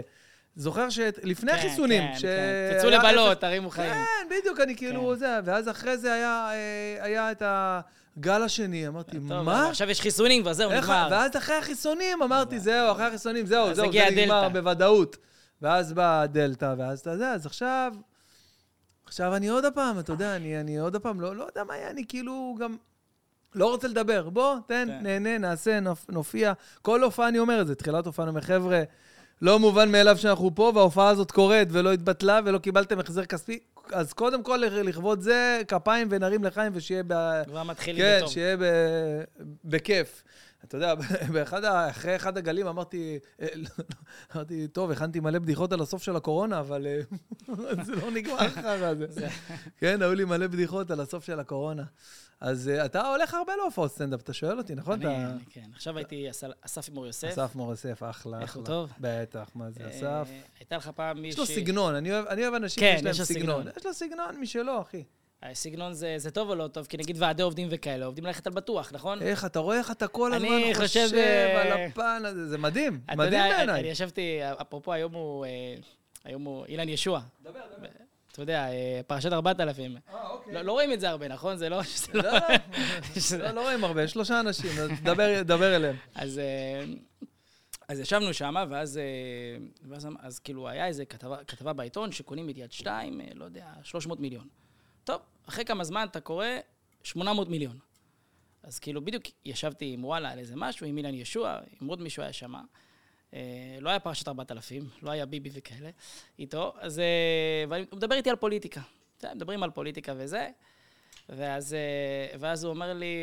[0.55, 2.21] זוכר שלפני כן, החיסונים, כן, ש...
[2.21, 2.77] כן.
[2.77, 3.93] תצאו לבלות, תרימו חיים.
[3.93, 5.15] כן, בדיוק, אני כאילו כן.
[5.15, 9.69] זה, ואז אחרי זה היה, אה, היה את הגל השני, אמרתי, טוב, מה?
[9.69, 11.07] עכשיו יש חיסונים כבר, זהו, נגמר.
[11.11, 14.49] ואז אחרי החיסונים אמרתי, זהו, אחרי החיסונים, זהו, זהו, זה נגמר.
[14.49, 15.17] בוודאות.
[15.61, 17.93] ואז באה הדלתא, ואז אתה יודע, אז עכשיו,
[19.07, 21.89] עכשיו אני עוד הפעם, אתה יודע, אני, אני עוד הפעם לא, לא יודע מה יהיה,
[21.89, 22.75] אני כאילו גם
[23.55, 24.29] לא רוצה לדבר.
[24.29, 25.03] בוא, תן, כן.
[25.03, 26.53] נהנה, נעשה, נופ, נופיע.
[26.81, 28.83] כל הופעה אני אומר את זה, תחילת הופעה אני אומר, חבר'ה,
[29.41, 33.59] לא מובן מאליו שאנחנו פה, וההופעה הזאת קורית ולא התבטלה ולא קיבלתם החזר כספי.
[33.91, 37.43] אז קודם כל, לכבוד זה, כפיים ונרים לחיים ושיהיה ב...
[37.45, 38.31] כבר מתחיל כן, בטוב.
[38.31, 38.63] שיהיה ב...
[39.65, 40.23] בכיף.
[40.63, 40.93] אתה יודע,
[41.33, 41.63] באחד.
[41.65, 43.85] אחרי אחד הגלים אמרתי, אה, לא, לא,
[44.35, 46.99] אמרתי, טוב, הכנתי מלא בדיחות על הסוף של הקורונה, אבל אה,
[47.85, 49.27] זה לא נגמר אחר זה.
[49.77, 51.83] כן, היו לי מלא בדיחות על הסוף של הקורונה.
[52.41, 55.05] אז אה, אתה הולך הרבה להופעות סטנדאפ, אתה שואל אותי, נכון?
[55.05, 56.27] אני- כן, עכשיו הייתי
[56.61, 57.27] אסף מור יוסף.
[57.27, 58.75] אסף מור יוסף, אחלה, איך הוא אחלה.
[58.75, 58.91] טוב?
[58.99, 60.29] בטח, מה זה, אסף?
[60.59, 61.43] הייתה לך פעם מישהי...
[61.43, 62.11] יש לו סגנון, אני
[62.43, 63.61] אוהב אנשים כן, שיש להם סגנון.
[63.61, 63.73] סגנון.
[63.77, 65.03] יש לו סגנון משלו, אחי.
[65.43, 66.85] הסגנון זה, זה טוב או לא טוב?
[66.85, 69.21] כי נגיד ועדי עובדים וכאלה, עובדים ללכת על בטוח, נכון?
[69.21, 72.57] איך, אתה רואה איך אתה כל הזמן אני חושב חושב, אה, על הפן הזה, זה
[72.57, 73.79] מדהים, מדהים בעיניי.
[73.79, 75.49] אני ישבתי, אפרופו, היום הוא, אה,
[76.23, 77.21] היום הוא אילן ישוע.
[77.43, 77.87] דבר, דבר.
[78.31, 79.95] אתה יודע, אה, פרשת 4000.
[80.51, 81.57] לא, לא רואים את זה הרבה, נכון?
[81.57, 81.83] זה לא...
[81.83, 82.39] שזה לא- לא,
[83.39, 85.95] לא, לא רואים הרבה, שלושה אנשים, אז דבר- דבר אליהם.
[86.15, 86.83] אז, אה,
[87.87, 89.03] אז ישבנו שם, ואז, אה,
[89.89, 93.45] ואז אמ- אז כאילו היה איזה כתבה, כתבה בעיתון שקונים את יד שתיים, אה, לא
[93.45, 94.47] יודע, 300 מיליון.
[95.07, 96.45] טוב, אחרי כמה זמן אתה קורא
[97.03, 97.77] 800 מיליון.
[98.63, 102.23] אז כאילו בדיוק ישבתי עם וואלה על איזה משהו, עם אילן ישוע, עם עוד מישהו
[102.23, 102.53] היה שם.
[103.33, 103.39] אה,
[103.79, 105.89] לא היה פרשת 4000, לא היה ביבי וכאלה
[106.39, 106.99] איתו, אז...
[106.99, 107.05] אה,
[107.69, 108.81] והוא מדבר איתי על פוליטיקה.
[109.17, 110.47] אתה יודע, מדברים על פוליטיקה וזה,
[111.29, 113.15] ואז, אה, ואז הוא אומר לי,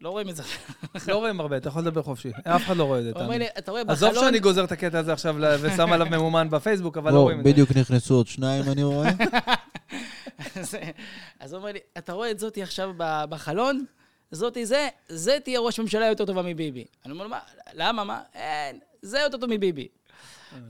[0.00, 0.42] לא רואים את זה.
[1.08, 2.30] לא רואים הרבה, אתה יכול לדבר חופשי.
[2.44, 3.38] אף אחד לא רואה את זה, הוא אומר.
[3.38, 4.24] לי, אתה רואה עזוב בחלון...
[4.24, 7.52] שאני גוזר את הקטע הזה עכשיו ושם עליו ממומן בפייסבוק, אבל לא רואים את זה.
[7.52, 9.10] בדיוק נכנסו עוד שניים, אני רואה.
[11.40, 13.84] אז- הוא אומר לי, אתה רואה את זאתי עכשיו בחלון?
[14.30, 16.84] זאתי זה, זה תהיה ראש ממשלה יותר טובה מביבי.
[17.04, 17.40] אני אומר לו, מה,
[17.74, 18.22] למה, מה?
[18.34, 19.88] אין, זה יותר טוב מביבי.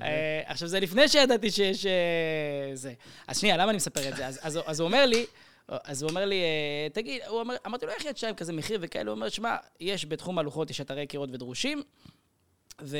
[0.02, 1.86] אה, עכשיו, זה לפני שידעתי שיש...
[1.86, 2.92] אה, זה.
[3.26, 4.26] אז שנייה, למה אני מספר את זה?
[4.66, 5.26] אז הוא אומר לי,
[5.68, 8.78] אז הוא אומר לי, אה, תגיד, הוא אומר, אמרתי לו, איך יד שתיים כזה מחיר
[8.82, 9.10] וכאלה?
[9.10, 11.82] הוא אומר, שמע, יש בתחום הלוחות, יש אתרי קירות ודרושים,
[12.82, 12.98] ו...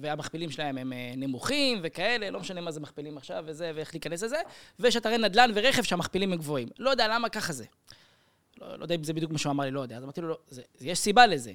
[0.00, 4.22] והמכפילים שלהם הם אה, נמוכים וכאלה, לא משנה מה זה מכפילים עכשיו וזה, ואיך להיכנס
[4.22, 4.36] לזה,
[4.78, 6.68] ויש אתרי נדל"ן ורכב שהמכפילים הם גבוהים.
[6.78, 7.64] לא יודע למה ככה זה.
[8.60, 9.96] לא, לא יודע אם זה בדיוק מה שהוא אמר לי, לא יודע.
[9.96, 11.52] אז אמרתי לו, לא, זה, יש סיבה לזה.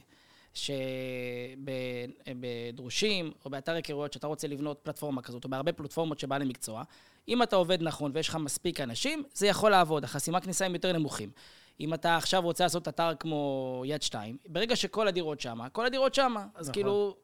[2.33, 6.83] שבדרושים או באתר היכרויות, שאתה רוצה לבנות פלטפורמה כזאת, או בהרבה פלטפורמות שבעלי מקצוע,
[7.27, 10.93] אם אתה עובד נכון ויש לך מספיק אנשים, זה יכול לעבוד, החסימה כניסה הם יותר
[10.93, 11.29] נמוכים.
[11.79, 16.13] אם אתה עכשיו רוצה לעשות אתר כמו יד שתיים, ברגע שכל הדירות שמה, כל הדירות
[16.15, 16.45] שמה.
[16.55, 16.73] אז נכון.
[16.73, 17.15] כאילו,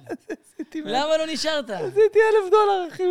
[0.97, 1.71] למה לא נשארת?
[1.71, 3.03] עשיתי אלף דולר, אחי.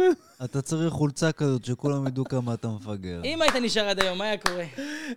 [0.44, 3.22] אתה צריך חולצה כזאת שכולם ידעו כמה אתה מפגר.
[3.24, 4.64] אם היית נשאר עד היום, מה היה קורה?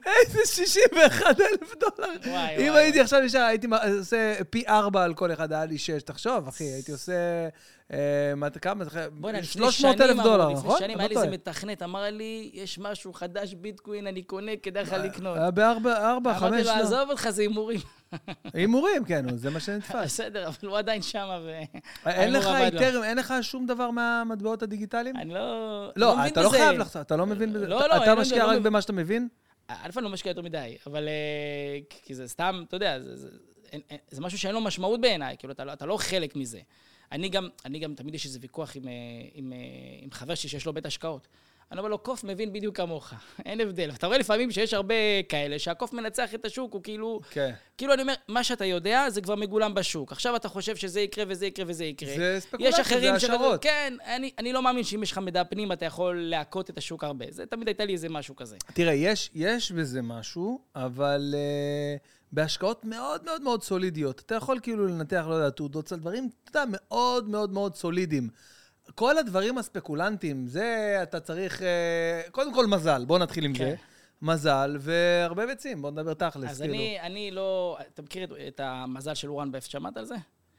[0.06, 2.10] איזה 61 אלף דולר.
[2.58, 2.72] אם.
[2.72, 3.66] הייתי עכשיו נשאר, הייתי
[3.98, 6.02] עושה פי ארבע על כל אחד, היה לי שש.
[6.02, 7.48] תחשוב, אחי, הייתי עושה...
[7.92, 7.98] אה,
[8.36, 8.84] מה- כמה?
[9.12, 10.78] בוא'נה, לפני 300 שנים אלף אמרו, דולר, לפני נכון?
[10.78, 11.28] שנים אתה היה לי איזה.
[11.30, 15.36] מתכנת, אמר לי, יש משהו חדש, ביטקוין, אני קונה, כדאי לך לקנות.
[15.36, 16.80] היה בארבע, ארבע, אמרתי חמש, לו, לא.
[16.82, 17.80] עזוב אותך, זה הימורים.
[18.54, 19.94] הימורים, כן, זה מה שנתפס.
[20.04, 21.60] בסדר, אבל הוא עדיין שמה, ו...
[22.06, 22.46] אין לך.
[22.46, 25.16] היתר, אין לך שום דבר מהמטבעות הדיגיטליים?
[25.16, 25.90] אני לא...
[25.96, 26.48] לא, מבין אתה לא.
[26.50, 27.66] חייב לחשוף, אתה לא מבין בזה.
[27.66, 28.60] לא, לא, אתה משקיע לא רק.
[28.62, 29.28] במה שאתה מבין?
[29.68, 31.08] א', אני לא משקיע יותר מדי, אבל...
[31.08, 32.98] אה, כי זה סתם, אתה יודע,
[34.10, 36.60] זה, משהו שאין לו משמעות בעיניי, כאילו, אתה, לא- לא חלק מזה.
[37.12, 39.56] אני גם, אני גם, תמיד יש איזה ויכוח עם, אה, אה,
[40.02, 41.28] עם חבר שלי שיש לו בית השקעות.
[41.72, 43.12] אני אומר לו, קוף מבין בדיוק כמוך,
[43.46, 43.90] אין הבדל.
[43.94, 44.94] אתה רואה לפעמים שיש הרבה
[45.28, 47.20] כאלה, שהקוף מנצח את השוק, הוא כאילו...
[47.30, 47.52] כן.
[47.78, 50.12] כאילו, אני אומר, מה שאתה יודע, זה כבר מגולם בשוק.
[50.12, 52.16] עכשיו אתה חושב שזה יקרה וזה יקרה וזה יקרה.
[52.16, 53.62] זה יש ספקולציה, אחרים זה השערות.
[53.62, 57.04] כן, אני, אני לא מאמין שאם יש לך מידע פנים, אתה יכול להכות את השוק
[57.04, 57.24] הרבה.
[57.30, 58.56] זה תמיד הייתה לי איזה משהו כזה.
[58.74, 64.20] תראה, יש, יש בזה משהו, אבל uh, בהשקעות מאוד מאוד מאוד סולידיות.
[64.26, 68.28] אתה יכול כאילו לנתח, לא יודע, תעודות סל, דברים, אתה יודע, מאוד מאוד מאוד סולידיים.
[68.94, 73.64] כל הדברים הספקולנטיים, זה אתה צריך, uh, קודם כל מזל, בוא נתחיל עם כן.
[73.64, 73.76] זה.
[74.22, 76.74] מזל והרבה ביצים, בוא נדבר תכלס, אז כאילו.
[76.74, 77.78] אני, אני לא...
[77.94, 79.70] אתה מכיר את, המזל של וורן בפט?
[79.70, 80.14] שמעת על זה?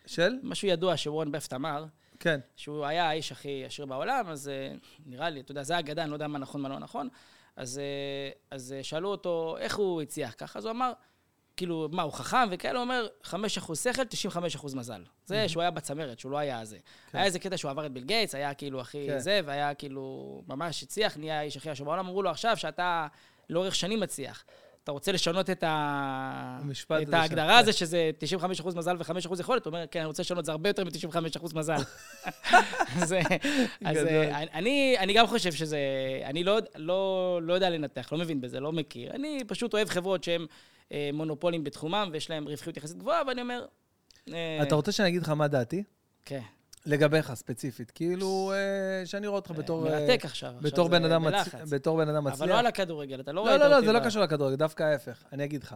[0.05, 0.33] של?
[0.43, 1.85] משהו ידוע שוורן בפט אמר,
[2.19, 2.39] כן.
[2.55, 4.73] שהוא היה האיש הכי עשיר בעולם, אז אה,
[5.05, 7.09] נראה לי, אתה יודע, זה אגדה, אני לא יודע מה נכון, מה לא נכון.
[7.55, 10.59] אז, אה, אז אה, שאלו אותו, איך הוא הצליח ככה?
[10.59, 10.93] אז הוא אמר,
[11.59, 12.79] כאילו, מה, הוא חכם וכאלה?
[12.79, 14.03] הוא אומר, 5% שכל,
[14.59, 15.03] 95% מזל.
[15.25, 16.77] זה שהוא היה בצמרת, שהוא לא היה זה.
[17.13, 19.19] היה איזה קטע שהוא עבר את ביל גייטס, היה כאילו הכי כן.
[19.19, 22.05] זה, והיה כאילו ממש הצליח, נהיה האיש הכי עשיר בעולם.
[22.05, 23.07] אמרו לו, עכשיו שאתה
[23.49, 24.43] לאורך שנים מצליח.
[24.89, 26.59] אתה רוצה לשנות את, ה...
[27.01, 28.11] את ההגדרה הזו, שזה
[28.61, 29.65] 95% מזל ו-5% יכולת?
[29.65, 31.75] הוא אומר, כן, אני רוצה לשנות זה הרבה יותר מ-95% מזל.
[33.01, 33.15] אז,
[33.85, 33.97] אז.
[33.97, 35.79] אה, אני, אני גם חושב שזה...
[36.23, 39.11] אני לא, לא, לא יודע לנתח, לא מבין בזה, לא מכיר.
[39.11, 40.45] אני פשוט אוהב חברות שהן
[40.91, 43.65] אה, מונופולים בתחומם ויש להן רווחיות יחסית גבוהה, ואני אומר...
[44.33, 45.83] אה, אתה רוצה שאני אגיד לך מה דעתי?
[46.25, 46.41] כן.
[46.85, 47.91] לגביך ספציפית.
[47.91, 49.87] כאילו, אה, שאני רואה אותך בתור...
[49.87, 50.49] אה, מרתק עכשיו.
[50.49, 51.69] עכשיו בתור בן אדם מצ- בלחץ.
[51.73, 52.41] בתור בן אדם מצליח.
[52.41, 54.55] אבל לא על הכדורגל, אתה לא לא, ראית לא, לא, אותי זה לא קשור לכדורגל,
[54.55, 55.23] דווקא ההפך.
[55.33, 55.75] אני אגיד לך.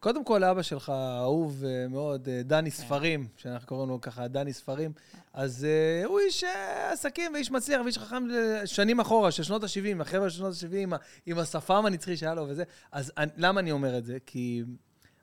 [0.00, 2.70] קודם כל, אבא שלך, אהוב אה, מאוד, אה, דני.
[2.70, 4.92] ספרים, שאנחנו קוראים לו ככה, דני ספרים,
[5.32, 9.64] אז אה, הוא איש אה, עסקים ואיש מצליח ואיש חכם אה, שנים אחורה, של שנות
[9.64, 12.64] ה-70, החבר'ה של שנות ה-70, עם השפם הנצחי שהיה לו וזה.
[12.92, 14.16] אז למה אני אומר את זה?
[14.26, 14.62] כי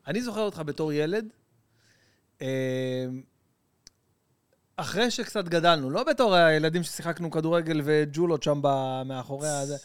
[0.08, 1.26] אני זוכר אותך בתור ילד,
[2.41, 2.48] אה,
[4.76, 8.61] אחרי שקצת גדלנו, לא בתור הילדים ששיחקנו כדורגל וג'ולות שם
[9.06, 9.77] מאחורי הזה.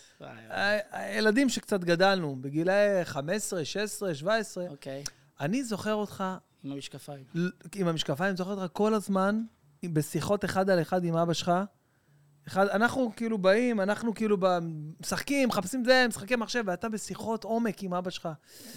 [0.92, 5.04] הילדים שקצת גדלנו, בגילאי 15, 16, 17, אוקיי,
[5.40, 6.24] אני זוכר אותך
[6.64, 7.24] עם המשקפיים.
[7.74, 9.42] עם המשקפיים, זוכר אותך כל הזמן
[9.84, 11.52] בשיחות אחד על אחד עם אבא שלך.
[12.48, 14.36] אחד, אנחנו כאילו באים, אנחנו כאילו
[15.01, 18.28] משחקים, מחפשים זה, משחקי מחשב, ואתה בשיחות עומק עם אבא שלך.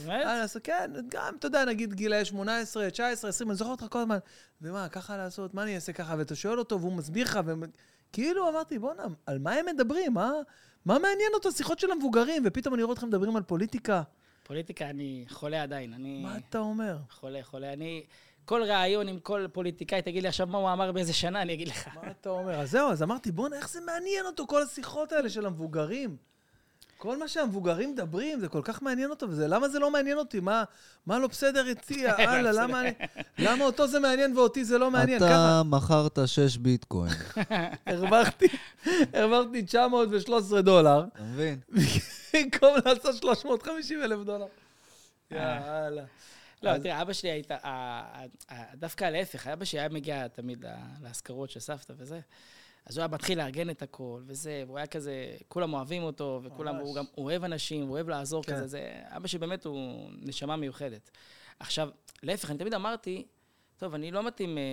[0.05, 0.25] באמת?
[0.25, 3.99] אה, אז כן, גם, אתה יודע, נגיד גילאי 18, 19, 20, אני זוכר אותך כל
[3.99, 4.17] הזמן.
[4.61, 6.15] ומה, ככה לעשות, מה אני אעשה ככה?
[6.17, 7.39] ואתה שואל אותו, והוא מסביר לך,
[8.09, 10.13] וכאילו אמרתי, בואנה, על מה הם מדברים?
[10.13, 10.31] מה,
[10.85, 11.51] מה מעניין אותו?
[11.51, 14.01] שיחות של המבוגרים, ופתאום אני רואה אתכם מדברים על פוליטיקה.
[14.43, 15.93] פוליטיקה, אני חולה עדיין.
[15.93, 16.23] אני...
[16.23, 16.97] מה אתה אומר?
[17.09, 17.73] חולה, חולה.
[17.73, 18.03] אני...
[18.49, 21.67] כל ראיון עם כל פוליטיקאי, תגיד לי עכשיו מה הוא אמר באיזה שנה, אני אגיד
[21.67, 21.87] לך.
[21.95, 22.59] מה אתה אומר?
[22.59, 26.15] אז זהו, אז אמרתי, בואנה, איך זה מעניין אותו, כל השיחות האלה של המבוגרים.
[26.97, 30.39] כל מה שהמבוגרים מדברים, זה כל כך מעניין אותו, וזה, למה זה לא מעניין אותי?
[30.39, 30.63] מה,
[31.05, 32.07] מה לא בסדר איתי?
[32.07, 32.91] הלאה, למה אני...
[33.37, 35.23] למה אותו זה מעניין ואותי זה לא מעניין?
[35.23, 37.13] אתה מכרת 6 ביטקוין,
[37.85, 38.47] הרווחתי,
[39.13, 41.59] הרווחתי 913 דולר, אתה מבין?
[42.33, 44.47] במקום לעשות 350 אלף דולר.
[45.31, 46.03] יאללה.
[46.63, 47.51] לא, אז- תראה, אבא שלי היית...
[47.51, 52.19] ה- ה- ה- דווקא להפך, אבא שלי היה מגיע תמיד ל- להשכרות של סבתא וזה.
[52.85, 55.13] אז הוא היה מתחיל לארגן את הכל, וזה, והוא היה כזה,
[55.47, 56.75] כולם אוהבים אותו, וכולם.
[56.75, 58.53] הוא גם אוהב אנשים, הוא אוהב לעזור כן.
[58.55, 59.01] כזה, זה...
[59.05, 61.09] אבא שלי באמת הוא נשמה מיוחדת.
[61.59, 61.89] עכשיו,
[62.23, 63.25] להפך, אני תמיד אמרתי,
[63.77, 64.63] טוב, אני לא מתאים אה,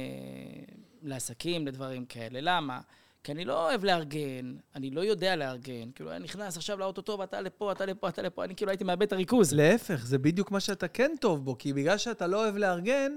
[1.03, 2.39] לעסקים, לדברים כאלה.
[2.43, 2.81] למה?
[3.25, 5.91] כי אני לא אוהב לארגן, אני לא יודע לארגן.
[5.95, 8.85] כאילו, אני נכנס עכשיו לאוטו טוב, אתה לפה, אתה לפה, אתה לפה, אני כאילו הייתי
[8.85, 9.53] מאבד את הריכוז.
[9.53, 13.13] להפך, זה בדיוק מה שאתה כן טוב בו, כי בגלל שאתה לא אוהב לארגן,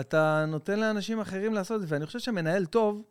[0.00, 3.02] אתה נותן לאנשים אחרים לעשות את זה, ואני חושב שמנהל טוב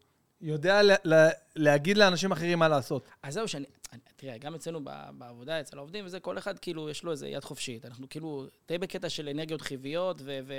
[0.42, 3.08] יודע לה, לה, להגיד לאנשים אחרים מה לעשות.
[3.24, 3.66] אז זהו, שאני...
[3.94, 4.80] אני- תראה, גם אצלנו
[5.18, 7.86] בעבודה, אצל העובדים וזה, כל אחד כאילו, יש לו איזה יד חופשית.
[7.86, 10.40] אנחנו כאילו די בקטע של אנרגיות חיוביות, ו...
[10.48, 10.54] ו,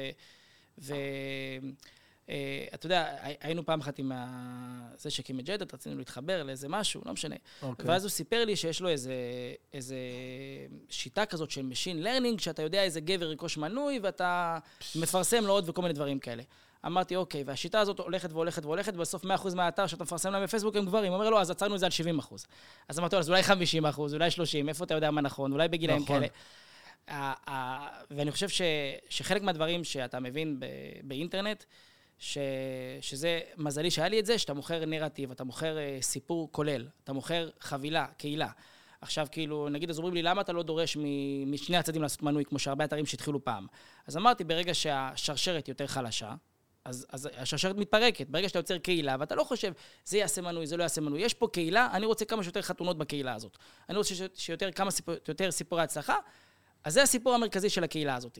[0.78, 0.94] ו
[2.74, 6.68] אתה יודע, הי- היינו פעם אחת עם ה- זה שהקים את ג'דת, רצינו להתחבר לאיזה
[6.68, 7.36] משהו, לא משנה.
[7.62, 7.86] אוקיי.
[7.88, 9.14] ואז הוא סיפר לי שיש לו איזה,
[9.74, 9.96] איזה
[10.90, 14.58] שיטה כזאת של Machine Learning, שאתה יודע איזה גבר ירכוש מנוי, ואתה
[14.96, 16.42] מפרסם לו עוד וכל מיני דברים כאלה.
[16.86, 20.84] אמרתי, אוקיי, והשיטה הזאת הולכת והולכת והולכת, ובסוף 100% מהאתר שאתה מפרסם להם בפייסבוק הם
[20.86, 21.12] גברים.
[21.12, 22.34] הוא אומר, לא, אז עצרנו את זה על 70%.
[22.88, 23.46] אז אמרתי לו, אז אולי 50%,
[23.98, 26.20] אולי 30%, איפה אתה יודע מה נכון, אולי בגילאים נכון.
[26.20, 27.32] כאלה.
[28.10, 28.62] ואני חושב ש,
[29.08, 30.66] שחלק מהדברים שאתה מבין ב,
[31.04, 31.64] באינטרנט,
[32.18, 32.38] ש,
[33.00, 37.12] שזה, מזלי שהיה לי את זה, שאתה מוכר נרטיב, אתה מוכר אה, סיפור כולל, אתה
[37.12, 38.48] מוכר חבילה, קהילה.
[39.00, 42.44] עכשיו, כאילו, נגיד, אז אומרים לי, למה אתה לא דורש מ- משני הצדדים לעשות מנוי,
[42.44, 43.66] כמו שהרבה אתרים שהתחילו פעם?
[44.06, 46.34] אז אמרתי, ברגע שהשרשרת יותר חלשה,
[46.84, 48.26] אז, אז השרשרת מתפרקת.
[48.28, 49.72] ברגע שאתה יוצר קהילה, ואתה לא חושב,
[50.04, 51.22] זה יעשה מנוי, זה לא יעשה מנוי.
[51.22, 53.58] יש פה קהילה, אני רוצה כמה שיותר חתונות בקהילה הזאת.
[53.88, 56.16] אני רוצה שיותר כמה סיפור, יותר סיפורי הצלחה,
[56.84, 58.38] אז זה הסיפור המרכזי של הקהילה הזאת.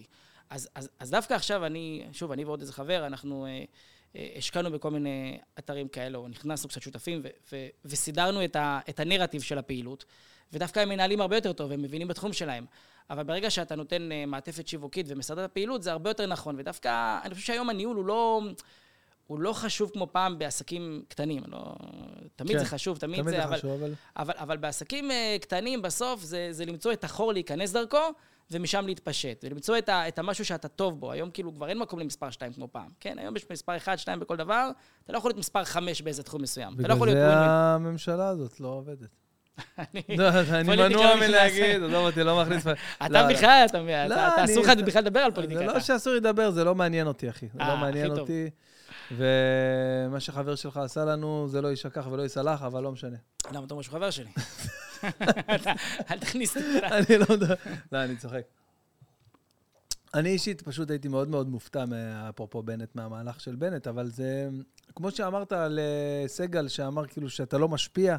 [0.50, 3.64] אז, אז, אז דווקא עכשיו אני, שוב, אני ועוד איזה חבר, אנחנו אה,
[4.16, 8.80] אה, השקענו בכל מיני אתרים כאלה, או נכנסנו קצת שותפים, ו, ו, וסידרנו את, ה,
[8.88, 10.04] את הנרטיב של הפעילות,
[10.52, 12.66] ודווקא הם מנהלים הרבה יותר טוב, הם מבינים בתחום שלהם.
[13.10, 16.54] אבל ברגע שאתה נותן אה, מעטפת שיווקית ומסדר את הפעילות, זה הרבה יותר נכון.
[16.58, 18.40] ודווקא, אני חושב שהיום הניהול הוא לא...
[19.26, 21.42] הוא לא חשוב כמו פעם בעסקים קטנים.
[21.46, 21.74] לא,
[22.36, 23.94] תמיד כן, זה חשוב, תמיד, תמיד זה, זה אבל, חשוב, אבל...
[24.16, 27.98] אבל, אבל בעסקים אה, קטנים, בסוף זה, זה למצוא את החור להיכנס דרכו,
[28.50, 29.44] ומשם להתפשט.
[29.44, 31.12] ולמצוא את, ה, את המשהו שאתה טוב בו.
[31.12, 32.88] היום כאילו כבר אין מקום למספר 2 כמו פעם.
[33.00, 34.70] כן, היום יש מספר 1, 2 בכל דבר,
[35.04, 36.72] אתה לא יכול להיות מספר 5 באיזה תחום מסוים.
[36.72, 37.50] אתה לא בגלל יכול להיות זה ווין-ווין.
[37.50, 39.08] הממשלה הזאת לא עובדת.
[39.78, 40.30] אני- לא,
[40.64, 41.20] מנוע לא.
[41.20, 42.66] מלהגיד, עזוב אותי, לא מכניס...
[42.66, 45.60] אתה לא, בכלל, אתה לא, אתה אני- אסור לך בכלל לדבר על פוליטיקה.
[45.60, 45.80] זה לא.
[45.80, 47.46] שאסור לדבר, זה לא מעניין אותי, אחי.
[47.54, 48.18] זה אה, לא מעניין הכי טוב.
[48.20, 48.50] אותי.
[49.12, 53.16] ומה שחבר שלך עשה לנו, זה לא יישכח ולא ייסלח, אבל לא משנה.
[53.52, 54.26] למה אתה אומר שהוא חבר שלי?
[56.10, 56.86] אל תכניס אותי.
[56.86, 57.54] אני לא יודע.
[57.92, 58.42] לא, אני צוחק.
[60.14, 61.84] אני אישית פשוט הייתי מאוד מאוד מופתע,
[62.28, 64.48] אפרופו בנט, מהמהלך של בנט, אבל זה,
[64.94, 68.16] כמו שאמרת על אה, סגל, שאמר כאילו שאתה לא משפיע,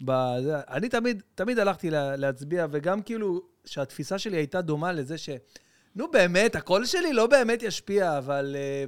[0.00, 5.30] בזה, אני תמיד, תמיד הלכתי לה, להצביע, וגם כאילו שהתפיסה שלי הייתה דומה לזה ש...
[5.96, 8.84] נו באמת, הקול שלי לא באמת ישפיע, אבל אה,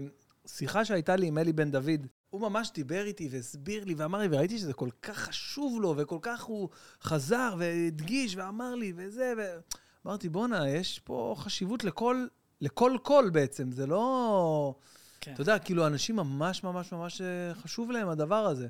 [0.46, 4.28] שיחה שהייתה לי עם אלי בן דוד, הוא ממש דיבר איתי והסביר לי ואמר לי,
[4.30, 6.68] וראיתי שזה כל כך חשוב לו, וכל כך הוא
[7.02, 9.42] חזר והדגיש ואמר לי וזה, ו...
[10.06, 12.26] אמרתי, בואנה, יש פה חשיבות לכל,
[12.60, 14.74] לכל קול בעצם, זה לא...
[15.20, 15.32] כן.
[15.32, 18.68] אתה יודע, כאילו, אנשים ממש ממש ממש אה, חשוב להם הדבר הזה.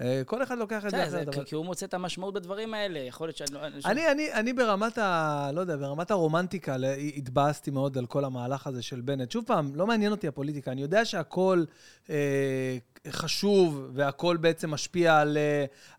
[0.00, 1.44] אה, כל אחד לוקח את זה אחרת, אבל...
[1.44, 2.98] כי הוא מוצא את המשמעות בדברים האלה.
[2.98, 3.60] יכול להיות שאני לא...
[3.84, 5.50] אני, אני, אני ברמת ה...
[5.54, 6.76] לא יודע, ברמת הרומנטיקה,
[7.16, 9.30] התבאסתי מאוד על כל המהלך הזה של בנט.
[9.30, 10.72] שוב פעם, לא מעניין אותי הפוליטיקה.
[10.72, 11.64] אני יודע שהכל
[12.10, 15.38] אה, חשוב, והכל בעצם משפיע על...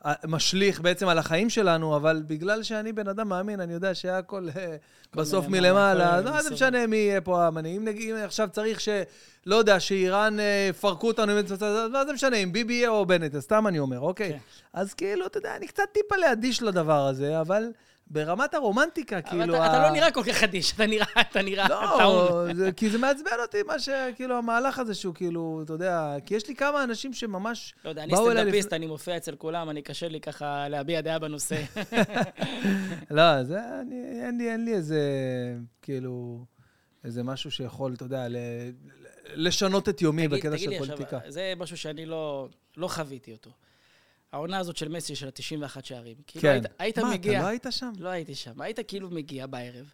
[0.06, 4.48] אה, משליך בעצם על החיים שלנו, אבל בגלל שאני בן אדם מאמין, אני יודע שהכל
[4.58, 4.76] אה,
[5.16, 6.54] בסוף מלמעלה, לא, זה.
[6.54, 7.76] משנה מי יהיה פה המנהיג.
[7.78, 8.90] אם, נגיד- אם עכשיו צריך ש...
[9.46, 11.34] לא יודע, שאיראן אה, יפרקו אותנו,
[11.92, 14.30] מה זה משנה, אם ביבי יהיה או בנט, סתם אני אומר, אוקיי.
[14.32, 14.38] כן.
[14.74, 17.64] אז כאילו, אתה יודע, אני קצת טיפה לאדיש לדבר הזה, אבל
[18.10, 19.56] ברמת הרומנטיקה, כאילו...
[19.56, 22.00] אתה- ה- אתה לא נראה כל כך אדיש, אתה נראה, אתה נראה טעון.
[22.48, 23.90] לא, זה, כי זה מעצבן אותי, מה ש...
[24.16, 28.04] כאילו, המהלך הזה שהוא כאילו, אתה יודע, כי יש לי כמה אנשים שממש לא יודע,
[28.04, 31.56] אני סטנדאפיסט, לפני- אני מופיע אצל כולם, אני קשה לי ככה להביע דעה בנושא.
[33.12, 35.02] לא, זה, אני, אין לי, אין לי איזה,
[35.82, 36.46] כאילו,
[37.04, 38.36] איזה משהו שיכול, אתה יודע, ל,
[39.34, 41.20] לשנות את יומי תגיד- בקטע תגיד של לי עכשיו, פוליטיקה.
[41.28, 43.50] זה משהו שאני לא לא חוויתי אותו.
[44.34, 46.16] העונה הזאת של מסי של ה-91 שערים.
[46.28, 46.50] כאילו כן.
[46.50, 47.34] היית- היית מה, מגיע...
[47.40, 47.92] אתה לא היית שם?
[48.00, 48.62] לא הייתי שם.
[48.62, 49.94] היית כאילו מגיע בערב,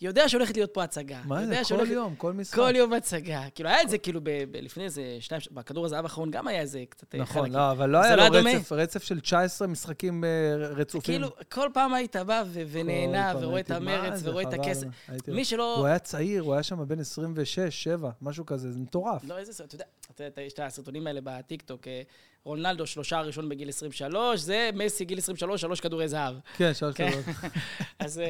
[0.00, 1.20] יודע שהולכת להיות פה הצגה.
[1.24, 2.54] מה זה, כל שהולכת- יום, כל משחק.
[2.58, 3.42] כל יום הצגה.
[3.54, 6.60] כאילו, היה את זה כאילו ב- ב- לפני איזה שניים, בכדור הזהב האחרון גם היה
[6.60, 7.52] איזה קצת אה, נכון, חלקים.
[7.58, 8.50] לא, אבל לא היה לא לו דומה.
[8.50, 11.00] רצף, רצף של 19 משחקים אה, רצופים.
[11.14, 14.86] כאילו, כל פעם היית בא ו- ונהנה, ורואה את מה המרץ, ורואה את הכסף.
[15.28, 15.76] מי שלא...
[15.78, 19.24] הוא היה צעיר, הוא היה שם בן 26, 7, משהו כזה, זה מטורף.
[19.24, 19.84] לא, איזה סרט, אתה יודע,
[20.14, 22.02] אתה יודע, יש את הסרטונים האלה בטיקטוק, אה,
[22.46, 26.34] רונלדו שלושה ראשון בגיל 23, זה מסי גיל 23, שלוש כדורי זהב.
[26.56, 27.10] כן, שלוש כן.
[27.10, 27.24] כזאת.
[27.98, 28.18] אז...
[28.18, 28.24] אה,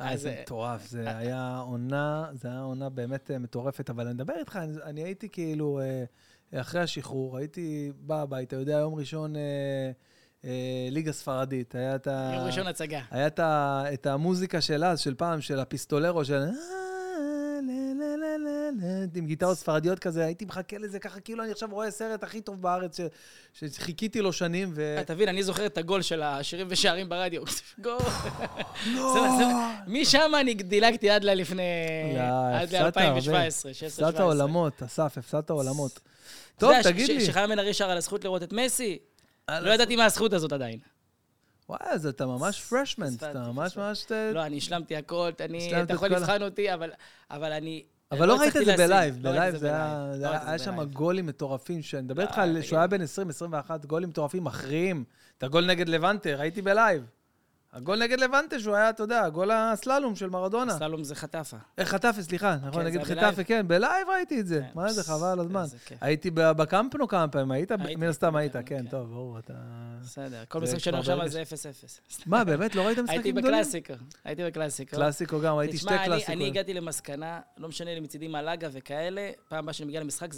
[0.00, 4.14] אה, אז, זה אה, מטורף, זה היה עונה, זה היה עונה באמת מטורפת, אבל אני
[4.14, 5.80] מדבר איתך, אני- הייתי כאילו,
[6.54, 9.34] אחרי השחרור, הייתי בא הביתה, יודע, יום ראשון
[10.90, 12.32] ליגה ספרדית, היה את ה...
[12.34, 13.00] יום ראשון הצגה.
[13.10, 13.26] היה
[13.94, 16.42] את המוזיקה של אז, של פעם, של הפיסטולרו, של...
[18.62, 22.40] לה, עם גיטרות ספרדיות כזה, הייתי מחכה לזה ככה, כאילו אני עכשיו רואה סרט הכי
[22.40, 22.96] טוב בארץ,
[23.52, 24.94] שחיכיתי לו שנים, ו...
[24.98, 27.42] אה, תבין, אני זוכר את הגול של השירים ושערים ברדיו.
[27.84, 27.98] גול.
[28.94, 29.14] לא!
[29.86, 31.62] משם אני דילגתי עד ללפני...
[32.54, 33.20] עד הפסדת הרבה.
[33.20, 33.30] ל-2017,
[33.82, 33.86] 16-17.
[33.86, 36.00] הפסדת עולמות, אסף, הפסדת עולמות.
[36.58, 37.20] טוב, תגיד לי.
[37.26, 38.98] שחיים בן ארי שר על הזכות לראות את מסי,
[39.50, 40.78] לא ידעתי מה הזכות הזאת עדיין.
[41.68, 43.76] וואי, אז אתה ממש פספסתי, אתה ממש.
[43.76, 44.04] ממש...
[44.04, 46.66] ת- לא, אני השלמתי הכל, אתה יכול לבחן אותי,
[47.30, 47.84] אבל אני...
[48.12, 48.76] אבל לא ראית את זה.
[48.76, 50.12] בלייב, לא בלייב זה היה...
[50.18, 50.84] לא היה היה שם.
[50.84, 52.62] גולים מטורפים, שאני מדבר לא, איתך על.
[52.62, 55.04] שהוא היה בן 20-21, גולים מטורפים מכריעים.
[55.38, 57.02] את הגול נגד לבנטה, ראיתי בלייב.
[57.72, 60.78] הגול נגד לבנטה, שהוא היה, אתה יודע, גול הסללום של מרדונה.
[60.78, 61.56] סלום זה חטאפה.
[61.78, 63.44] אה, חטאפה, סליחה, נכון, נגד היה חטאפה?
[63.44, 64.60] כן, בלייב ראיתי את זה.
[64.60, 64.70] כן.
[64.74, 65.64] מה זה, חבל הזמן.
[66.00, 67.70] הייתי בקמפנו כמה פעמים, היית?
[67.70, 68.86] הייתי מן הסתם היית, כן, כן.
[68.90, 69.52] טוב, ברור, אתה...
[70.02, 71.44] בסדר, כל משחק כבר עכשיו זה 0-0.
[72.26, 72.74] מה, באמת?
[72.74, 73.60] לא ראית הייתי משחקים גדולים?
[73.60, 73.94] בקלאסיקו,
[74.24, 74.96] הייתי בקלאסיקו.
[74.96, 79.58] קלאסיקו גם, הייתי שתי תשמע, אני- הגעתי למסקנה, לא משנה לי מצידי מלאגה וכאלה, פעם
[79.58, 80.32] הבאה שאני מגיע למשחק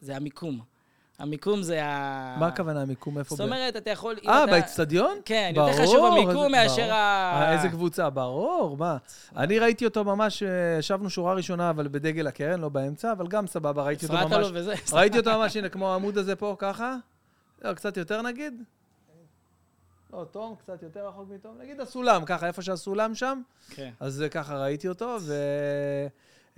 [0.00, 0.73] זה המיקום.
[1.18, 2.36] המיקום זה ה...
[2.38, 3.18] מה הכוונה המיקום?
[3.18, 3.36] איפה?
[3.36, 4.16] זאת אומרת, אתה יכול...
[4.28, 5.18] אה, באצטדיון?
[5.24, 6.92] כן, יותר חשוב המיקום מאשר.
[6.92, 7.42] ה...
[7.42, 8.10] אה, איזה קבוצה?
[8.10, 8.96] ברור, מה?
[9.36, 13.46] אני ראיתי אותו ממש, אה, ישבנו שורה ראשונה, אבל בדגל הקרן, לא באמצע, אבל גם
[13.46, 14.46] סבבה, ראיתי אותו הפרעת ממש...
[14.46, 14.74] לו וזה.
[14.92, 16.96] ראיתי אותו ממש, הנה, כמו העמוד הזה פה, ככה.
[17.62, 18.62] לא, קצת יותר נגיד.
[20.12, 21.58] לא, תום, קצת יותר רחוק מתום.
[21.60, 23.40] נגיד הסולם, ככה, איפה שהסולם שם.
[23.70, 23.90] כן.
[24.00, 25.34] אז זה ככה ראיתי אותו, ו...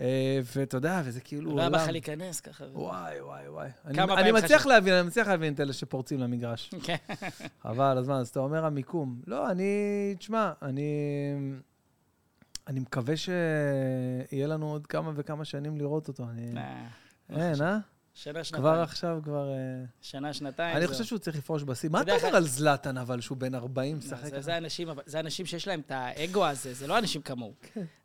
[0.00, 1.78] אה, ואתה יודע, וזה כאילו לא היה עולם.
[1.78, 2.64] בא לך להיכנס ככה.
[2.72, 3.68] וואי, וואי, וואי.
[3.84, 4.66] אני, מצליח?
[4.66, 6.70] להבין, אני מצליח להבין את אלה שפורצים למגרש.
[6.84, 6.96] כן.
[7.62, 9.20] חבל, הזמן, אז אתה אומר המיקום.
[9.26, 10.90] לא, אני, תשמע, אני...
[12.68, 16.24] אני מקווה שיהיה לנו עוד כמה וכמה שנים לראות אותו.
[16.30, 16.54] אני...
[16.56, 16.86] אה,
[17.30, 17.78] אין, אה?
[18.18, 18.62] שנה, שנתיים.
[18.62, 19.48] כבר עכשיו, כבר...
[19.48, 19.54] אה,
[20.00, 20.76] שנה, שנתיים.
[20.76, 20.86] אני.
[20.86, 21.88] חושב שהוא צריך לפרוש בשיא.
[21.88, 24.40] מה אתה אומר על זלאטן, אבל, שהוא בן 40, לא, משחק זה- ככה?
[24.40, 27.54] זה אנשים, אבל- זה אנשים שיש להם את האגו הזה, זה לא אנשים כמוהו.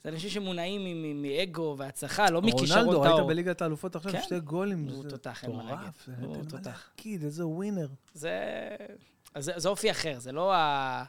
[0.04, 3.28] זה אנשים שמונעים מאגו והצלחה, לא מכישרון רונלדו, ראית טהור.
[3.28, 4.22] בליגת האלופות עכשיו, כן.
[4.22, 4.88] שתי גולים.
[4.90, 5.92] הוא תותח, אין מה להגיד.
[6.22, 6.90] הוא תותח.
[7.06, 7.88] איזה ווינר.
[8.14, 8.40] זה...
[9.34, 11.04] אז זה, זה אופי אחר, זה לא ה...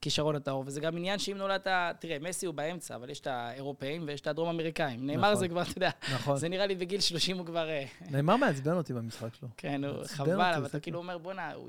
[0.00, 1.66] הכישרון הטהור, וזה גם עניין שאם נולדת,
[1.98, 5.06] תראה, מסי הוא באמצע, אבל יש את האירופאים ויש את הדרום-אמריקאים.
[5.06, 5.34] נאמר נכון.
[5.40, 6.36] זה כבר, אתה יודע, נכון.
[6.36, 7.68] זה נראה לי בגיל 30 הוא כבר...
[7.68, 9.48] אה, נאמר מעצבן אותי במשחק שלו.
[9.56, 11.68] כן, הוא חבל, אבל אתה כאילו אומר, בואנה, הוא...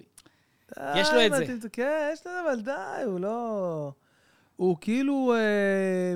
[0.80, 1.32] די, יש לו את
[1.62, 1.70] זה.
[1.70, 2.72] כן, יש לו אבל די,
[3.06, 3.92] הוא לא...
[4.56, 5.34] הוא כאילו...
[5.36, 6.16] אה,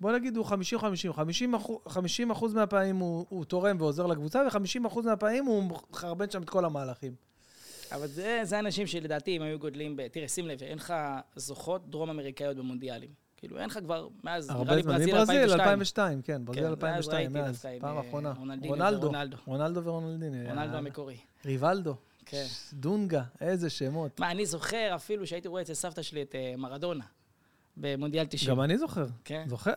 [0.00, 1.12] בוא נגיד, הוא 50-50.
[1.12, 6.30] 50 אחוז- 50 אחוז מהפעמים הוא, הוא תורם ועוזר לקבוצה, ו-50 אחוז מהפעמים הוא מחרבן
[6.30, 7.14] שם את כל המהלכים.
[7.92, 10.08] אבל זה, זה אנשים שלדעתי, אם היו גודלים ב...
[10.08, 10.94] תראה, שים לב, אין לך
[11.36, 13.10] זוכות דרום-אמריקאיות במונדיאלים.
[13.36, 14.92] כאילו, אין לך כבר, מאז, נראה הרבה לי זמן.
[14.92, 15.60] ברזיל מברזיל, 2002.
[15.60, 18.32] 2002, כן, ברזיל כן, מאז 2002, ראיתי מאז, פעם אה, אחרונה.
[18.66, 19.12] רונלדו.
[19.46, 20.36] רונלדו ורונלדיני.
[20.36, 20.78] רונלדו יאללה.
[20.78, 21.16] המקורי.
[21.44, 21.96] ריבלדו,
[22.26, 22.46] כן.
[22.72, 24.20] דונגה, איזה שמות.
[24.20, 27.04] מה, אני זוכר אפילו שהייתי רואה אצל סבתא שלי את אה, מרדונה,
[27.76, 28.50] במונדיאל 90.
[28.50, 29.06] גם אני זוכר.
[29.24, 29.44] כן.
[29.48, 29.72] זוכר?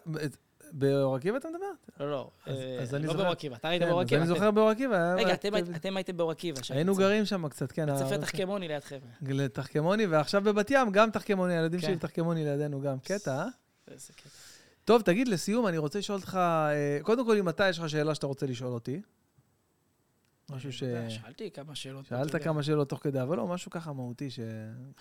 [0.71, 1.65] באור עקיבא אתה מדבר?
[1.99, 2.29] לא, לא.
[2.45, 3.23] אז- אה, אז אני לא זוכר.
[3.23, 3.55] באור עקיבא.
[3.55, 4.21] אתה היית כן, באור עקיבא.
[4.21, 5.13] אני זוכר באור עקיבא.
[5.17, 6.61] רגע, אתם היית- אתם הייתם באור עקיבא.
[6.69, 7.85] היינו גרים שם קצת, כן.
[7.85, 9.47] בית ספר תחכמוני ליד חבר'ה.
[9.47, 11.87] תחכמוני, ועכשיו בבת ים גם תחכמוני, הילדים כן.
[11.87, 12.99] שלי תחכמוני לידינו גם.
[12.99, 13.45] קטע, אה?
[13.91, 14.29] איזה קטע.
[14.85, 18.15] טוב, תגיד, לסיום, אני רוצה לשאול אותך, אה, קודם כל, אם אתה, יש לך שאלה
[18.15, 19.01] שאתה רוצה לשאול אותי.
[20.51, 20.83] משהו ש...
[20.83, 22.05] אתה יודע, שאלתי כמה שאלות.
[22.05, 22.35] שאלת.
[22.43, 24.39] כמה שאלות תוך כדי, אבל לא, משהו ככה מהותי ש...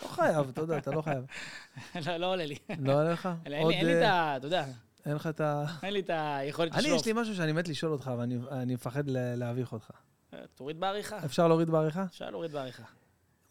[0.02, 1.24] לא חייב, אתה יודע, אתה לא חייב.
[2.06, 2.56] לא, לא עולה לי.
[2.78, 3.28] לא עולה לך?
[3.44, 3.52] אין
[3.86, 4.36] לי- את אה, ה...
[4.36, 4.64] אתה יודע,
[5.06, 5.64] אין לך את ה...
[5.82, 7.00] אין לי את היכולת אני, לשלוף.
[7.00, 9.90] יש לי משהו שאני מת לשאול אותך, ואני אני מפחד להביך אותך.
[10.34, 11.24] אה, תוריד בעריכה.
[11.24, 12.04] אפשר להוריד בעריכה?
[12.04, 12.82] אפשר להוריד בעריכה.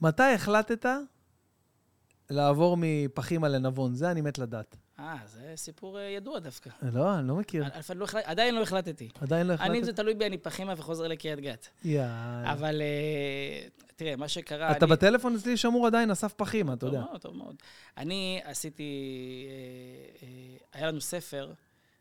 [0.01, 0.85] מתי החלטת
[2.29, 3.95] לעבור מפחימה לנבון?
[3.95, 4.77] זה אני מת לדעת.
[5.05, 6.69] אה, זה סיפור אה, ידוע דווקא.
[6.93, 7.63] לא, אני לא מכיר.
[7.95, 9.09] לא עדיין לא החלטתי.
[9.21, 9.85] עדיין לא אני, אם החלטת?
[9.85, 11.67] זה תלוי בי, אני פחימה וחוזר לקריית גת.
[11.83, 12.51] יאללה.
[12.53, 14.71] אבל אה, תראה, מה שקרה...
[14.71, 17.05] אתה אני- בטלפון אצלי שמור עדיין אסף פחימה, אתה טוב יודע.
[17.05, 17.55] מאוד, טוב מאוד.
[17.97, 18.93] אני עשיתי...
[20.21, 20.27] אה,
[20.73, 21.53] היה לנו ספר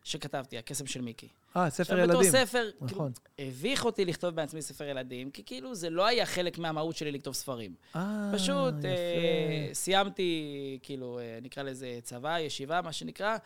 [0.05, 1.29] שכתבתי, הקסם של מיקי.
[1.57, 2.21] אה, ספר עכשיו, ילדים.
[2.21, 3.13] בתור ספר, כאילו, נכון.
[3.39, 7.35] הביך אותי לכתוב בעצמי ספר ילדים, כי כאילו זה לא היה חלק מהמהות שלי לכתוב
[7.35, 7.75] ספרים.
[7.97, 9.75] אה, פשוט אה, יפה.
[9.75, 13.37] סיימתי, כאילו, אה, נקרא לזה צבא, ישיבה, מה שנקרא,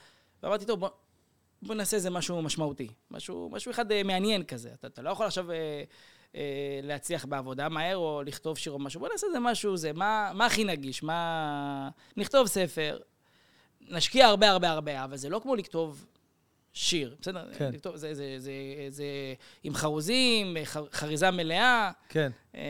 [0.43, 0.89] ואמרתי, טוב, בוא,
[1.63, 2.89] בוא נעשה איזה משהו משמעותי.
[3.11, 4.71] משהו, משהו אחד אה, מעניין כזה.
[4.75, 5.83] אתה, אתה לא יכול עכשיו אה,
[6.35, 9.01] אה, להצליח בעבודה מהר או לכתוב שיר או משהו.
[9.01, 11.03] בוא נעשה איזה משהו, זה, מה, מה הכי נגיש?
[11.03, 11.89] מה...
[12.17, 12.99] נכתוב ספר,
[13.81, 16.07] נשקיע הרבה הרבה הרבה, אבל זה לא כמו לכתוב
[16.81, 17.45] שיר, בסדר?
[17.59, 17.71] כן.
[17.75, 18.53] לכתוב, זה, זה, זה,
[18.89, 19.05] זה
[19.65, 21.91] עם חרוזים, ח- חריזה מלאה.
[22.09, 22.31] כן.
[22.55, 22.61] אה,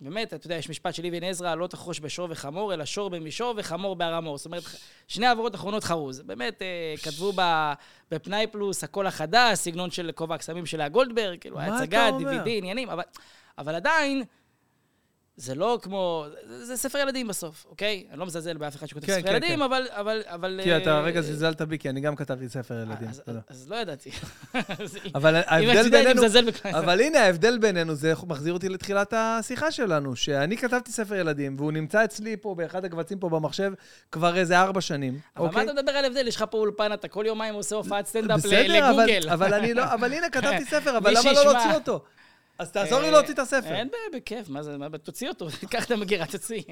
[0.00, 3.54] באמת, אתה יודע, יש משפט של אבן עזרא, לא תחרוש בשור וחמור, אלא שור במישור
[3.56, 4.38] וחמור בהרמור.
[4.38, 4.62] זאת אומרת,
[5.08, 6.20] שני עברות אחרונות חרוז.
[6.20, 6.66] באמת, אה,
[7.02, 7.72] כתבו ב-
[8.10, 12.08] בפנאי פלוס, הקול החדש, סגנון של כובע הקסמים של לאה גולדברג, כאילו, מה אתה הצגה,
[12.08, 12.30] אומר?
[12.44, 13.02] DVD, עניינים, אבל,
[13.58, 14.22] אבל עדיין,
[15.36, 16.26] זה לא כמו...
[16.48, 18.04] זה, זה ספר ילדים בסוף, אוקיי?
[18.10, 19.62] אני לא מזלזל באף אחד שכותב כן, ספר כן, ילדים, כן.
[19.62, 19.86] אבל...
[19.90, 23.08] אבל, אבל כי אתה אה, רגע זלזלת בי, כי אני גם כתבתי ספר ילדים.
[23.48, 24.10] אז, לא ידעתי.
[25.14, 26.22] אבל ההבדל בינינו...
[26.64, 31.72] אבל הנה, ההבדל בינינו, זה מחזיר אותי לתחילת השיחה שלנו, שאני כתבתי ספר ילדים, והוא
[31.72, 33.72] נמצא אצלי פה, באחד הקבצים פה במחשב,
[34.12, 35.64] כבר איזה ארבע שנים, אבל מה אוקיי?
[35.64, 36.28] אתה מדבר על הבדל?
[36.28, 39.28] יש לך פה אולפן, אתה כל יומיים עושה הופעת סטנדאפ בסדר, אבל- לגוגל.
[39.30, 41.44] אבל אני לא, אבל הנה, כתבתי ספר, אבל למה לא.
[41.44, 42.04] להוציא אותו?
[42.62, 43.74] אז תעזור לי להוציא את הספר.
[43.74, 46.62] אין בעיה, בכיף, מה זה, תוציא אותו, קח את המגירה, תוציא.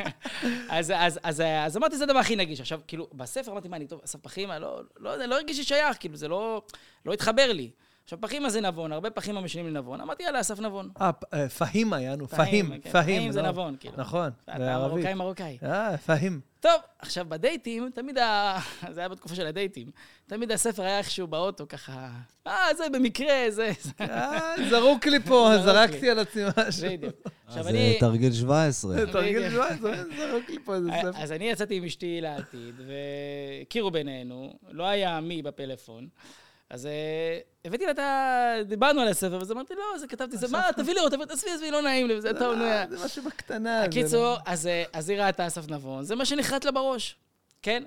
[0.68, 2.60] אז, אמרתי, זה הדבר הכי נגיש.
[2.60, 6.16] עכשיו, כאילו, בספר אמרתי, מה, אני טוב, אסף פחימה, לא, לא לא הרגישי שייך, כאילו,
[6.16, 6.62] זה לא,
[7.06, 7.70] לא התחבר לי.
[8.06, 10.00] עכשיו, פחימה זה נבון, הרבה פחימה משנים לנבון.
[10.00, 10.90] אמרתי, יאללה, אסף נבון.
[11.00, 13.20] אה, אה, פהים, פהים, כן, פהים.
[13.20, 13.48] פהים זה לא?
[13.48, 13.94] נבון, כאילו.
[13.96, 15.04] נכון, בערבית.
[15.04, 15.58] מרוקאי מרוקאי.
[15.62, 16.40] אה, פהים.
[16.60, 18.58] טוב, עכשיו בדייטים, תמיד ה...
[18.94, 19.90] זה היה בתקופה של הדייטים.
[20.26, 22.08] תמיד הספר היה איכשהו באוטו, ככה...
[22.46, 23.72] אה, זה במקרה, זה...
[23.82, 26.10] זה." אה, זרוק לי פה, זרקתי.
[26.10, 26.88] על עצמי משהו.
[26.88, 27.14] בדיוק.
[27.46, 27.94] עכשיו אז אני...
[27.94, 29.06] אה, תרגיל 17.
[29.12, 29.64] תרגיל בדיוק.
[29.76, 31.22] שבועיים, זרוק לי פה איזה אה, ספר.
[31.22, 36.08] אז אני יצאתי עם אשתי לעתיד, והכירו בינינו, לא היה מי בפלאפון.
[36.70, 36.90] אז אה,
[37.64, 38.54] הבאתי לה את ה...
[38.68, 41.70] דיברנו על הספר, ואז אמרתי, לא, זה כתבתי, זה, מה, תביא לראות, תביא- עזבי, עזבי,
[41.70, 43.78] לא נעים לי, וזה טוב, נו, יא." זה משהו בקטנה.
[43.80, 47.16] זה הקיצור, לא- אז אה, אז היא ראתה אסף נבון, זה מה שנחרט לה בראש,
[47.62, 47.82] כן?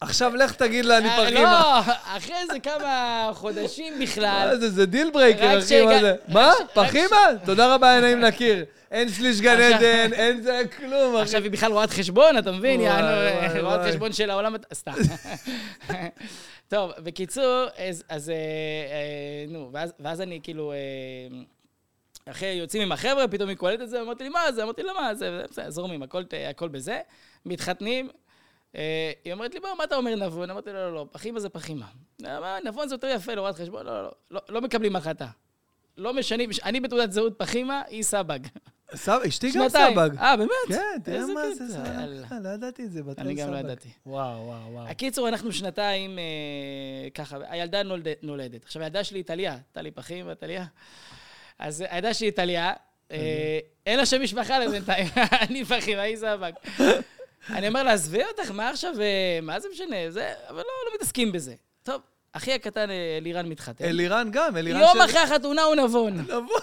[0.00, 1.42] עכשיו לך תגיד לה, אני אה, פחימה.
[1.86, 4.48] לא, אחרי זה כמה חודשים בכלל.
[4.50, 6.14] מה זה, זה deal breaker, אחי, מה זה?
[6.28, 6.52] מה?
[6.74, 7.16] פחימה?
[7.44, 8.64] תודה רבה, היה נעים להכיר.
[8.90, 11.22] אין שליש גן עדן, אין זה כלום, אחי.
[11.22, 12.80] עכשיו היא בכלל רואת חשבון, אתה מבין?
[13.60, 13.80] רואת.
[13.88, 14.54] חשבון של העולם...
[14.74, 14.92] סתם.
[16.68, 20.76] טוב, בקיצור, אז, אז אה, אה, נו, ואז, ואז אני כאילו, אה,
[22.30, 24.62] אחרי יוצאים עם החבר'ה, פתאום היא קולטת את זה, אמרתי לי, מה זה?
[24.62, 25.42] אמרתי לה, מה זה?
[25.50, 27.00] בסדר, זורמים, הכל, הכל בזה.
[27.46, 28.08] מתחתנים.
[28.76, 30.50] אה, היא אומרת לי, בוא, מה אתה אומר נבון?
[30.50, 31.86] אמרתי לה, לא, לא, פחימה זה פחימה.
[32.22, 35.26] מה, נבון זה יותר יפה, לא רואת חשבון, לא, לא, לא, לא מקבלים החלטה.
[35.96, 38.38] לא משנים, אני בתעודת זהות פחימה, היא סבג.
[38.94, 39.68] סבא, אשתי גם.
[39.68, 40.10] סבג.
[40.18, 40.50] אה, באמת?
[40.68, 42.26] כן, תראה מה זה, זה, יאללה.
[42.32, 43.64] אה, לא ידעתי את זה, בתל אני גם לא סבג.
[43.64, 43.88] ידעתי.
[44.06, 44.88] וואו, וואו, וואו.
[44.88, 48.64] הקיצור, אנחנו שנתיים אה, ככה, הילדה נולד, נולדת.
[48.64, 50.64] עכשיו, הילדה שלי היא טליה, טלי פחים וטליה.
[51.58, 52.72] אז הילדה שלי היא טליה,
[53.12, 55.06] אה, אין לה שם משפחה לבינתיים,
[55.48, 56.54] אני פחים, היא סבק.
[57.50, 58.94] אני אומר לה, עזבי אותך, מה עכשיו,
[59.42, 60.10] מה זה משנה?
[60.10, 61.54] זה, אבל לא, לא מתעסקים בזה.
[61.82, 62.00] טוב,
[62.32, 63.84] אחי הקטן אה, אלירן מתחתן.
[63.84, 66.12] אלירן גם, אלירן יום אחרי החתונה הוא נבון.
[66.20, 66.60] נבוא.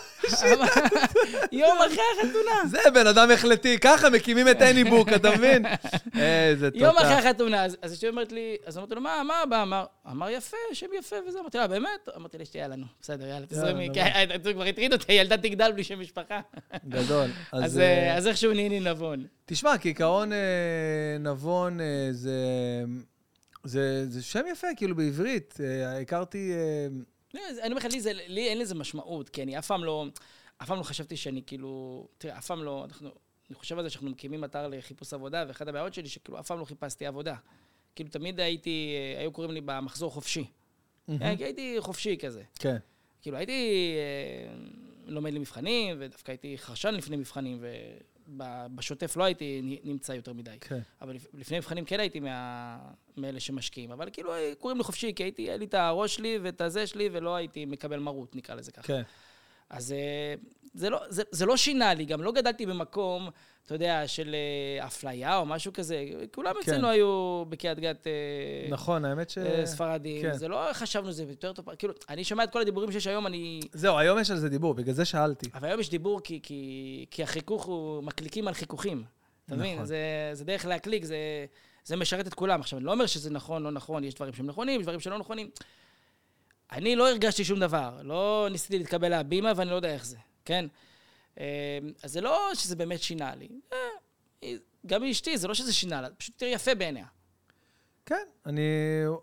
[1.51, 2.69] יום אחרי החתונה.
[2.69, 5.65] זה בן אדם החלטי, ככה מקימים את הניבוק, אתה מבין?
[6.19, 6.83] איזה תותח.
[6.83, 9.61] יום אחרי החתונה, אז אשתי אומרת לי, אז אמרתי לו, מה, מה הבא?
[9.61, 11.39] אמר, אמר יפה, שם יפה וזה.
[11.39, 12.09] אמרתי לה, באמת?
[12.15, 13.89] אמרתי לאשתי, יאללה, נו, בסדר, יאללה, תזרמי.
[13.93, 13.99] כי
[14.43, 16.39] זה כבר הטריד אותי, ילדה תגדל בלי שם משפחה.
[16.87, 17.29] גדול.
[17.51, 19.25] אז אה, אה, איכשהו נהייני נבון.
[19.45, 20.37] תשמע, כעיקרון אה,
[21.19, 22.31] נבון אה, זה,
[23.65, 25.57] זה, זה שם יפה, כאילו בעברית.
[25.63, 26.51] אה, הכרתי...
[26.53, 26.87] אה,
[27.33, 27.85] לא, אני אומר לך,
[28.27, 30.05] לי אין לזה משמעות, כי אני אף פעם לא,
[30.57, 33.09] אף פעם לא חשבתי שאני כאילו, תראה, אף פעם לא, אנחנו,
[33.49, 36.59] אני חושב על זה שאנחנו מקימים אתר לחיפוש עבודה, ואחת הבעיות שלי, שכאילו אף פעם
[36.59, 37.35] לא חיפשתי עבודה.
[37.95, 40.45] כאילו, תמיד הייתי, אה, היו קוראים לי במחזור חופשי.
[41.07, 42.43] כי הייתי חופשי כזה.
[42.59, 42.77] כן.
[43.21, 44.55] כאילו, הייתי אה,
[45.05, 47.63] לומד למבחנים, ודווקא הייתי חרשן לפני מבחנים,
[48.27, 50.57] ובשוטף לא הייתי נמצא יותר מדי.
[50.61, 50.79] כן.
[51.01, 52.77] אבל לפ- לפני מבחנים כן הייתי מה...
[53.17, 53.91] מאלה שמשקיעים.
[53.91, 56.87] אבל כאילו, אה, קוראים לי חופשי, כי הייתי, היה לי את הראש שלי ואת הזה
[56.87, 58.83] שלי, ולא הייתי מקבל מרות, נקרא לזה ככה.
[58.87, 59.01] כן.
[59.69, 60.35] אז אה,
[60.73, 63.29] זה לא, זה, זה לא שינה לי, גם לא גדלתי במקום,
[63.65, 66.05] אתה יודע, של אה, אפליה או משהו כזה.
[66.33, 66.59] כולם כן.
[66.59, 68.11] אצלנו היו בקריית גת אה,
[68.69, 69.37] נכון, האמת ש...
[69.65, 70.21] ספרדים.
[70.21, 70.33] כן.
[70.33, 71.75] זה לא חשבנו שזה יותר טוב.
[71.75, 73.59] כאילו, אני שומע את כל הדיבורים שיש היום, אני...
[73.73, 75.49] זהו, היום יש על זה דיבור, בגלל זה שאלתי.
[75.53, 79.03] אבל היום יש דיבור כי, כי, כי החיכוך הוא, מקליקים על חיכוכים.
[79.45, 79.73] אתה מבין?
[79.73, 79.85] נכון.
[79.85, 81.17] זה, זה דרך להקליק, זה,
[81.85, 82.59] זה משרת את כולם.
[82.59, 85.17] עכשיו, אני לא אומר שזה נכון, לא נכון, יש דברים שהם נכונים, יש דברים שלא
[85.17, 85.49] נכונים.
[86.71, 90.65] אני לא הרגשתי שום דבר, לא ניסיתי להתקבל להבימה ואני לא יודע איך זה, כן?
[91.39, 93.49] אה, אז זה לא שזה באמת שינה לי.
[93.73, 93.77] אה,
[94.85, 97.05] גם אשתי, זה לא שזה שינה לה, פשוט יותר יפה בעיניה.
[98.05, 98.61] כן, אני,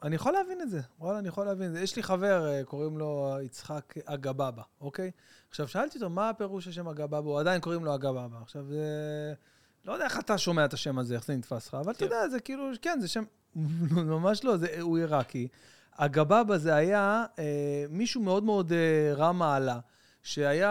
[0.03, 0.81] אני יכול להבין את זה.
[0.99, 1.81] וואלה, אני יכול להבין את זה.
[1.81, 5.11] יש לי חבר, אה, קוראים לו יצחק אגבאבא, אוקיי?
[5.51, 7.29] עכשיו, שאלתי אותו, מה הפירוש השם אגבאבא?
[7.29, 8.39] הוא עדיין קוראים לו אגבאבא.
[8.43, 8.85] עכשיו, זה...
[9.85, 12.05] לא יודע איך אתה שומע את השם הזה, איך זה נתפס לך, אבל אתה כן.
[12.05, 13.25] יודע, זה כאילו, כן, זה שם...
[14.15, 15.49] ממש לא, זה, הוא עיראקי.
[15.97, 17.45] אגבאבא זה היה אה,
[17.91, 19.79] מישהו מאוד מאוד אה, רם מעלה,
[20.23, 20.69] שהיה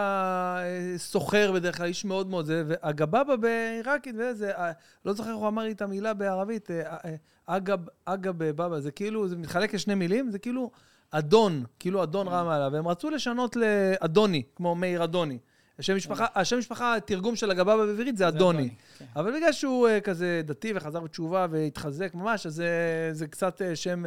[0.58, 4.72] אה, סוחר בדרך כלל, איש מאוד מאוד זה, ואגבאבא בעיראקית, וזה, אה,
[5.04, 7.14] לא זוכר איך הוא אמר לי את המילה בערבית, אה, אה,
[7.46, 10.70] אגב, אגב בבא, זה כאילו, זה מתחלק לשני מילים, זה כאילו
[11.10, 15.38] אדון, כאילו אדון רם מעלה, והם רצו לשנות לאדוני, כמו מאיר אדוני.
[15.78, 18.70] השם משפחה, השם משפחה, התרגום של אגבאבא בעברית זה אדוני.
[18.98, 19.04] כן.
[19.16, 24.04] אבל בגלל שהוא כזה דתי וחזר בתשובה והתחזק ממש, אז זה, זה קצת שם,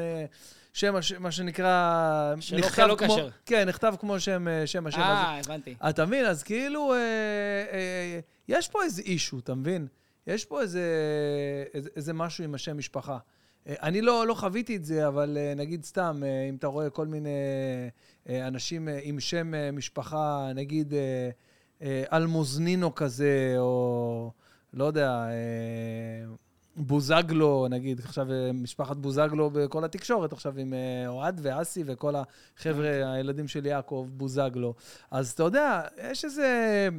[0.75, 2.33] שם, הש- מה שנקרא...
[2.63, 3.29] אוכל לא כמו- כשר.
[3.45, 4.99] כן, נכתב כמו שם, uh, שם השם.
[4.99, 5.75] אה, הבנתי.
[5.89, 6.25] אתה מבין?
[6.25, 9.87] אז כאילו, אה, אה, יש פה איזה אישו, אתה מבין?
[10.27, 10.81] יש פה איזה,
[11.73, 13.17] איזה, איזה משהו עם השם משפחה.
[13.67, 16.89] אה, אני לא, לא חוויתי את זה, אבל אה, נגיד סתם, אה, אם אתה רואה
[16.89, 17.29] כל מיני
[18.29, 21.29] אה, אנשים אה, עם שם אה, משפחה, נגיד אה,
[21.81, 24.31] אה, אלמוזנינו כזה, או
[24.73, 26.35] לא יודע, אה,
[26.75, 33.13] בוזגלו, נגיד, עכשיו אה, משפחת בוזגלו בכל התקשורת, עכשיו עם אה, אוהד ואסי וכל החבר'ה,
[33.13, 34.73] הילדים של יעקב, בוזגלו.
[35.11, 35.81] אז אתה יודע,
[36.11, 36.89] יש איזה...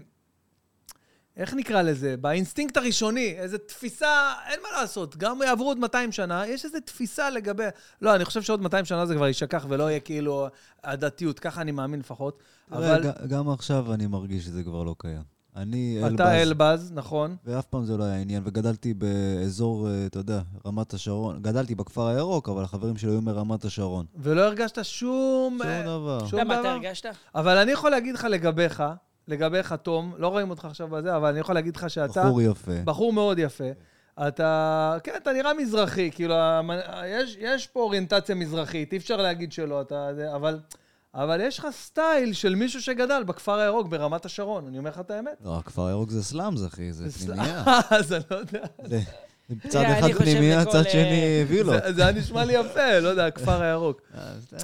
[1.37, 2.17] איך נקרא לזה?
[2.17, 7.31] באינסטינקט הראשוני, איזו תפיסה, אין מה לעשות, גם יעברו עוד 200 שנה, יש איזו תפיסה
[7.31, 7.65] לגבי...
[8.03, 10.49] לא, אני חושב שעוד 200 שנה זה כבר יישכח ולא יהיה כאילו
[10.85, 12.43] הדתיות, ככה אני מאמין לפחות.
[12.69, 15.36] תראה, אבל גם עכשיו אני מרגיש שזה כבר לא קיים.
[15.57, 17.37] אני אתה אלבז, אלבז, נכון?
[17.45, 21.43] ואף פעם זה לא היה עניין, וגדלתי באזור, אה, אתה יודע, רמת השרון.
[21.43, 24.07] גדלתי בכפר הירוק, אבל החברים שלי היו מרמת השרון.
[24.17, 25.59] ולא הרגשת שום...
[25.59, 26.27] שום אה, דבר.
[26.27, 26.71] שום למה, אתה דבר?
[26.71, 27.07] הרגשת?
[27.35, 28.83] אבל אני יכול להגיד לך לגביך,
[29.29, 32.23] לגביך, תום, לא רואים אותך עכשיו בזה, אבל אני יכול להגיד לך שאתה...
[32.23, 32.73] בחור יפה.
[32.85, 33.71] בחור מאוד יפה.
[34.29, 36.35] אתה, כן, אתה נראה מזרחי, כאילו,
[37.07, 40.59] יש, יש פה אוריינטציה מזרחית, אי אפשר להגיד שלא, אתה, זה- אבל,
[41.17, 45.11] אבל יש לך סטייל של מישהו שגדל בכפר הירוק ברמת השרון, אני אומר לך את
[45.11, 45.33] האמת.
[45.45, 47.65] לא, הכפר הירוק זה סלאמס, אחי, זה פנימייה.
[47.99, 48.65] אז אני לא יודע.
[49.69, 51.83] צד אני אחד פנימייה, צד אה, שני וילות.
[51.87, 54.01] זה- זה היה נשמע לי יפה, לא יודע, הכפר הירוק.
[54.49, 54.57] אתה-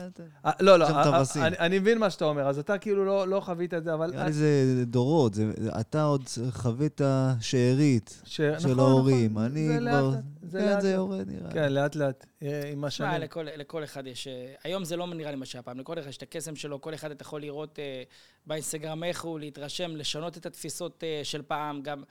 [0.47, 1.23] אה, לא, לא, אה.
[1.47, 4.11] אני אני מבין מה שאתה אומר, אז אתה כאילו לא לא חווית את זה, אבל...
[4.11, 4.47] נראה לי זה
[4.87, 5.33] דורות,
[5.81, 7.01] אתה עוד חווית
[7.41, 9.31] שארית של נכון, ההורים.
[9.31, 9.45] נכון.
[9.45, 10.11] אני זה כבר...
[10.11, 10.83] לאט-לאט, זה כן, לאט-לאט.
[10.83, 11.49] זה יורד נראה.
[11.49, 11.53] לי.
[11.55, 13.21] כן, לאט לאט, אה, עם השנים.
[13.21, 14.27] לכל, לכל אחד יש...
[14.27, 14.33] אה,
[14.65, 15.79] היום זה לא נראה לי מה שהיה פעם.
[15.81, 18.03] לכל אחד יש את הקסם שלו, כל אחד אתה יכול לראות אה,
[18.47, 21.81] באינסטגרם איך הוא, להתרשם, לשנות את התפיסות אה, של פעם.
[21.83, 22.03] גם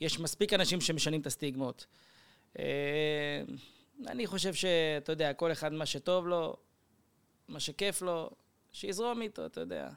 [0.00, 1.86] יש מספיק אנשים שמשנים את הסטיגמות.
[2.58, 3.42] אה,
[4.06, 6.56] אני חושב שאתה יודע, כל אחד מה שטוב לו,
[7.48, 8.30] מה שכיף לו,
[8.72, 9.88] שיזרום איתו, אתה יודע.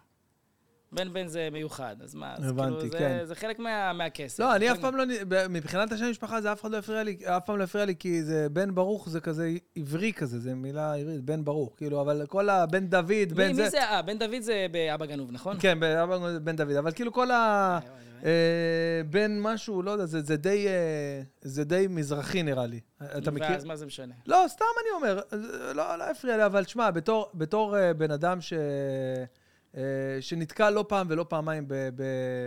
[0.94, 3.20] בן בן זה מיוחד, אז מה, אז הבנתי, כאילו, זה- כן.
[3.26, 4.40] זה חלק מה- מהכסף.
[4.40, 5.04] לא, אני זה אף פעם לא...
[5.50, 8.24] מבחינת השם משפחה זה אף אחד לא הפריע לי, אף פעם לא הפריע לי, כי
[8.24, 12.50] זה בן ברוך זה כזה עברי כזה, זה מילה עברית, בן ברוך, כאילו, אבל כל
[12.50, 13.64] הבן דוד, מי- בן זה...
[13.64, 13.84] מי זה?
[13.84, 15.58] אה, בן דוד זה באבא גנוב, נכון?
[15.60, 17.80] כן, באבא בן דוד, אבל כאילו כל ה...
[17.84, 18.04] וואי.
[18.26, 18.32] אה,
[19.10, 20.74] בן משהו, לא יודע, זה, זה די, אה,
[21.42, 22.80] זה די מזרחי נראה לי.
[23.18, 23.48] אתה מכיר?
[23.52, 24.14] ואז מה זה משנה?
[24.26, 28.12] לא, סתם אני אומר, זה לא, לא הפריע לי, אבל שמע, בתור, בתור אה, בן
[28.12, 28.60] אדם ש, אה,
[30.22, 31.74] שנתקע לא פעם ולא פעמיים ב...
[31.96, 32.04] ב...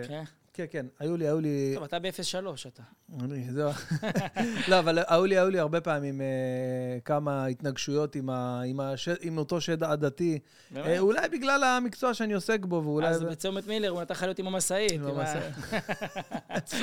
[0.09, 0.25] כן.
[0.57, 1.73] כן, כן, היו לי, היו לי...
[1.75, 2.83] טוב, אתה ב-03 אתה.
[3.21, 3.71] אני, זהו.
[4.71, 6.27] לא, אבל היו לי, היו לי הרבה פעמים אה,
[7.05, 10.39] כמה התנגשויות עם, ה, עם, הש, עם אותו שד עדתי.
[10.77, 10.99] אה, באמת?
[10.99, 13.09] אולי בגלל המקצוע שאני עוסק בו, ואולי...
[13.09, 14.93] אז בצומת מילר הוא נתן לך להיות עם המשאית.
[14.93, 15.55] עם המשאית.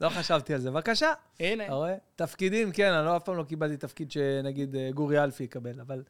[0.00, 0.70] לא, חשבתי על זה.
[0.70, 1.12] בבקשה.
[1.40, 1.64] הנה.
[1.64, 1.94] אתה רואה?
[2.16, 6.02] תפקידים, כן, אני לא, אף פעם לא קיבלתי תפקיד שנגיד אה, גורי אלפי יקבל, אבל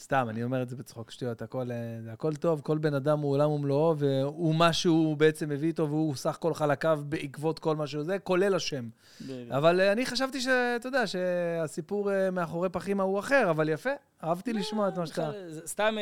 [0.00, 3.32] סתם, אני אומר את זה בצחוק שטויות, הכל, אה, הכל טוב, כל בן אדם הוא
[3.32, 7.86] עולם ומלואו, והוא מה שהוא בעצם מביא איתו, והוא סך כל חלקיו בעקבות כל מה
[7.86, 8.88] שהוא זה, כולל השם.
[9.20, 9.50] בדיוק.
[9.50, 13.90] אבל אה, אני חשבתי שאתה יודע, שהסיפור אה, מאחורי פחימה הוא אחר, אבל יפה,
[14.24, 15.30] אהבתי לשמוע את מה שאתה...
[15.66, 15.96] סתם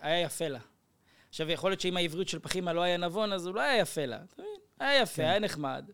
[0.00, 0.60] היה יפה לה.
[1.28, 4.06] עכשיו, יכול להיות שאם העברית של פחימה לא היה נבון, אז הוא לא היה יפה
[4.06, 4.16] לה.
[4.16, 4.60] אתה מבין?
[4.80, 5.28] היה יפה, כן.
[5.28, 5.90] היה נחמד.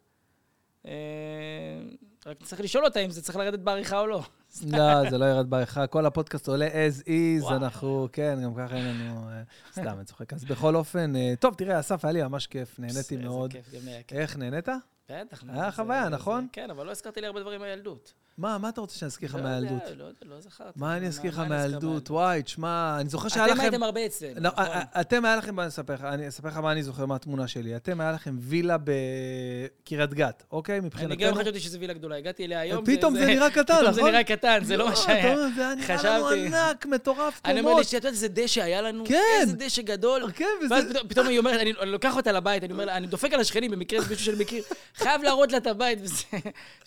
[2.27, 4.23] רק צריך לשאול אותה אם זה צריך לרדת בעריכה או לא.
[4.65, 7.53] לא, זה לא ירד בעריכה, כל הפודקאסט עולה as is.
[7.53, 9.29] אנחנו, כן, גם ככה אין לנו...
[9.29, 9.43] אה,
[9.73, 10.33] סתם, אני צוחק.
[10.33, 13.53] אז בכל אופן, אה, טוב, תראה, אסף, היה לי ממש כיף, נהניתי איזה מאוד.
[13.53, 14.19] כיף, גם היה כיף.
[14.19, 14.69] איך, נהנית?
[15.11, 15.45] בטח.
[15.49, 16.47] היה חוויה, נכון?
[16.53, 18.13] כן, אבל לא הזכרתי לי הרבה דברים מהילדות.
[18.39, 19.83] מה, מה אתה רוצה שאני אזכיר לך לא מהילדות?
[19.83, 20.71] יודע, לא יודע, לא זכרתי.
[20.77, 22.11] מה אני אזכיר לך מה אני מהילדות?
[22.11, 23.61] וואי, תשמע, אני זוכר שהיה אתם לכם...
[23.63, 24.65] הייתם הרבה אצלנו, לא, נכון?
[25.01, 27.77] אתם היה לכם, אני אספר לך, אני אספר לך מה אני זוכר מהתמונה שלי.
[27.77, 30.79] אתם היה לכם וילה בקריית גת, אוקיי?
[30.79, 31.17] אני מבחינתנו.
[31.27, 32.17] גם חשבתי שזו וילה גדולה.
[32.17, 34.11] הגעתי אליה היום, פתאום זה נראה קטן, פתאום זה נכון?
[34.11, 35.37] נראה קטן, זה לא מה אתה שהיה.
[35.57, 37.79] זה היה נראה לנו ענק, מטורף, אני אומר קומות.
[37.79, 39.05] לאשתי, את יודעת איזה דשא היה לנו?
[39.07, 39.21] כן.
[39.41, 40.31] איזה דשא גדול.
[40.35, 40.95] כן, ואז וזה...
[40.95, 43.41] פתאום- פתאום היא אומרת, אני אני לוקח אותה לבית, אני אומר לה, אני דופק על
[43.41, 44.63] השכנים, במקרה זה מישהו שאני מכיר,
[44.97, 46.15] חייב להראות לה את הבית וזה.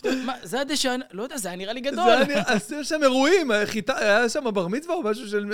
[0.26, 2.08] מה, זה הדשא, לא יודע, זה היה נראה לי זה גדול.
[2.08, 5.52] היה נראה- עשו שם אירועים, חיטה- היה שם בר מצווה או משהו של...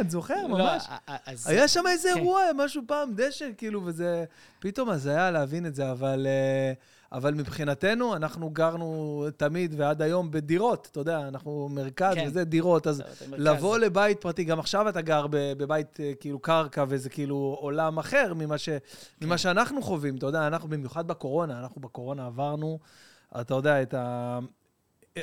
[0.00, 0.84] אני זוכר, לא, ממש.
[1.26, 2.16] אז- היה שם איזה כן.
[2.18, 4.24] אירוע, משהו פעם, דשא, כאילו, וזה...
[4.58, 6.26] פתאום הזיה להבין את זה, אבל...
[6.26, 6.72] אה,
[7.12, 12.24] אבל מבחינתנו, אנחנו גרנו תמיד ועד היום בדירות, אתה יודע, אנחנו מרכז כן.
[12.28, 13.44] וזה דירות, אז אתם מרכז.
[13.44, 18.32] לבוא לבית פרטי, גם עכשיו אתה גר בבית אה, כאילו קרקע, וזה כאילו עולם אחר
[18.36, 18.78] ממה, ש, כן.
[19.26, 22.78] ממה שאנחנו חווים, אתה יודע, אנחנו במיוחד בקורונה, אנחנו בקורונה עברנו,
[23.40, 24.38] אתה יודע, את ה...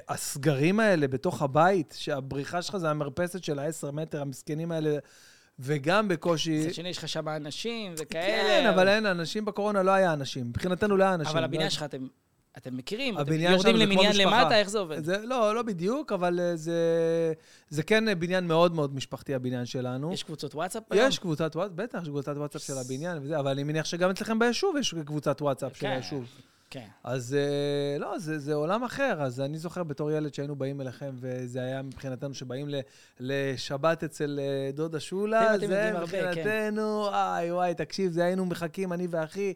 [0.10, 4.98] הסגרים האלה בתוך הבית, שהבריחה שלך זה המרפסת של ה-10 מטר, המסכנים האלה,
[5.60, 6.60] וגם בקושי...
[6.66, 8.44] מצד שני, יש לך שם אנשים וכאלה.
[8.50, 10.46] כן, אבל אין, אנשים בקורונה לא היה אנשים.
[10.48, 11.32] מבחינתנו לא היה אנשים.
[11.32, 12.08] אבל לא הבניין היה- שלך, אתם
[12.58, 14.12] אתם מכירים, אתם יורדים זה למניין.
[14.16, 15.04] למטה, איך זה עובד?
[15.06, 16.74] זה, לא, לא בדיוק, אבל אה, זה,
[17.70, 20.14] זה כן אה, בניין מאוד מאוד משפחתי, הבניין שלנו.
[20.14, 21.08] יש קבוצות וואטסאפ היום?
[21.08, 24.40] יש קבוצת וואטסאפ, בטח, יש קבוצת וואטסאפ של הבניין וזה, אבל אני מניח שגם אצלכם
[24.40, 25.90] ביישוב יש קבוצת וואטסאפ של כן.
[25.90, 26.26] היישוב.
[26.72, 26.88] כן.
[27.04, 29.22] אז אה, לא, זה, זה עולם אחר.
[29.22, 32.76] אז אני זוכר בתור ילד שהיינו באים אליכם, וזה היה מבחינתנו שבאים ל,
[33.20, 36.28] לשבת אצל אה, דודה שולה, זה יודעים הרבה, כן.
[36.30, 39.54] מבחינתנו, וואי וואי, תקשיב, זה היינו מחכים, אני ואחי, אה,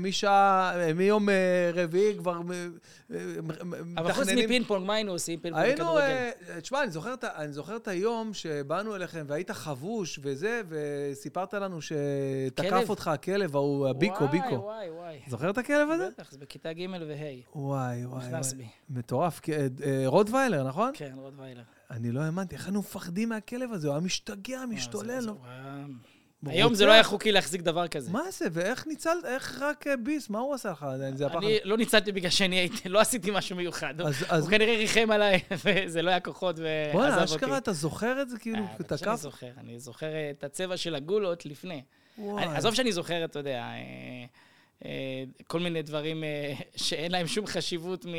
[0.00, 2.66] משעה, אה, מיום אה, רביעי כבר אה,
[3.14, 3.98] אה, מתכננים.
[3.98, 5.40] אבל חוץ מפינג פונג, מה היינו עושים?
[5.40, 6.04] פינג פונג היינו, בכדורגל.
[6.04, 12.90] אה, תשמע, אני זוכר, את היום שבאנו אליכם והיית חבוש וזה, וסיפרת לנו שתקף?
[12.90, 14.54] אותך הכלב ההוא, הביקו, וואי, ביקו.
[14.54, 15.18] וואי, וואי.
[15.28, 16.08] זוכר את הכלב הזה?
[16.08, 17.16] בטח, זה בכיתה ג' וה'.
[17.54, 18.64] וואי, וואי, נכנס וואי.
[18.64, 18.98] בי.
[18.98, 19.40] מטורף.
[19.48, 20.92] אה, רוטוויילר, נכון?
[20.94, 21.62] כן, רוטוויילר.
[21.90, 23.88] אני לא האמנתי, איך היינו מפחדים מהכלב הזה?
[23.88, 25.30] הוא היה משתגע, משתולל.
[26.46, 26.86] היום זה.
[26.86, 28.10] לא היה חוקי להחזיק דבר כזה.
[28.10, 28.46] מה זה?
[28.52, 30.86] ואיך ניצלת, איך רק אה, ביס, מה הוא עשה לך?
[31.14, 31.36] זה הפחד.
[31.38, 34.00] אני לא ניצלתי בגלל שאני הייתי, לא עשיתי משהו מיוחד.
[34.00, 37.08] אז- אז- הוא כנראה ריחם עליי, וזה לא היה כוחות, ועזב אותי.
[37.08, 39.20] בוא'נה, אשכרה, אתה זוכר את זה כאילו, אה, בטח שאני תקף?
[39.22, 41.82] זוכר, אני זוכר את הצבע של הגולות לפני.
[42.18, 44.24] אני- עזוב שאני זוכר, אתה יודע, אה,
[44.84, 44.90] אה,
[45.46, 48.10] כל מיני דברים אה, שאין להם שום חשיבות מ-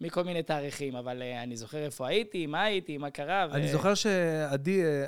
[0.00, 3.46] מכל מיני תאריכים, אבל אה, אני זוכר איפה הייתי, מה הייתי, מה קרה.
[3.50, 5.04] ו- אני זוכר שעדי אה,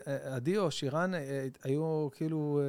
[0.57, 1.13] אה, או שירן
[1.65, 2.61] היו כאילו,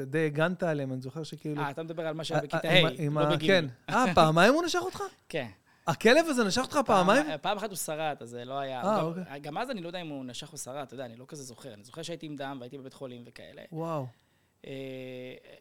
[0.00, 1.62] די הגנת עליהם, אני זוכר שכאילו...
[1.62, 3.48] אה, אתה מדבר על מה שהיה בכיתה ה', לא בגיל.
[3.48, 3.64] כן.
[3.90, 5.02] אה, פעמיים הוא נשך אותך?
[5.28, 5.46] כן.
[5.86, 7.26] הכלב הזה נשך אותך פעמיים?
[7.42, 8.82] פעם- אחת הוא שרט, אז זה לא היה...
[8.82, 9.40] אה, אוקיי.
[9.40, 11.42] גם אז אני לא יודע אם הוא נשך או שרט, אתה יודע, אני לא כזה
[11.42, 11.74] זוכר.
[11.74, 13.62] אני זוכר שהייתי עם דם והייתי בבית חולים וכאלה.
[13.72, 14.06] וואו.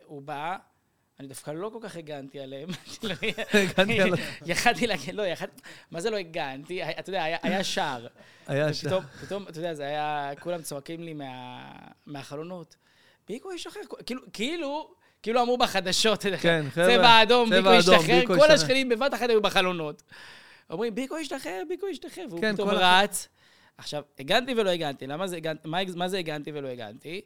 [0.05, 0.57] הוא בא,
[1.21, 2.69] אני דווקא לא כל כך הגנתי עליהם.
[3.53, 4.17] הגנתי עליו.
[4.45, 5.61] יכלתי להגיד, לא, יכלתי,
[5.91, 6.83] מה זה לא הגנתי?
[6.83, 8.07] אתה יודע, היה- שער.
[8.47, 8.83] היה ש...
[8.83, 11.61] ופתאום, פתאום, אתה יודע, זה היה, כולם צועקים לי מה,
[12.05, 12.75] מהחלונות,
[13.27, 14.93] ביקו ישתחרר, כאילו, כאילו,
[15.23, 18.51] כאילו אמרו בחדשות, כן, חבר'ה, צבע אדום, ביקו ישתחרר, כל.
[18.51, 20.03] השכנים בבת אחת היו בחלונות.
[20.69, 23.27] אומרים, ביקו ישתחרר, ביקו ישתחרר, והוא כן, פתאום רץ.
[23.77, 27.21] עכשיו, הגנתי ולא הגנתי, למה זה הגנתי, מה, מה זה הגנתי ולא הגנתי?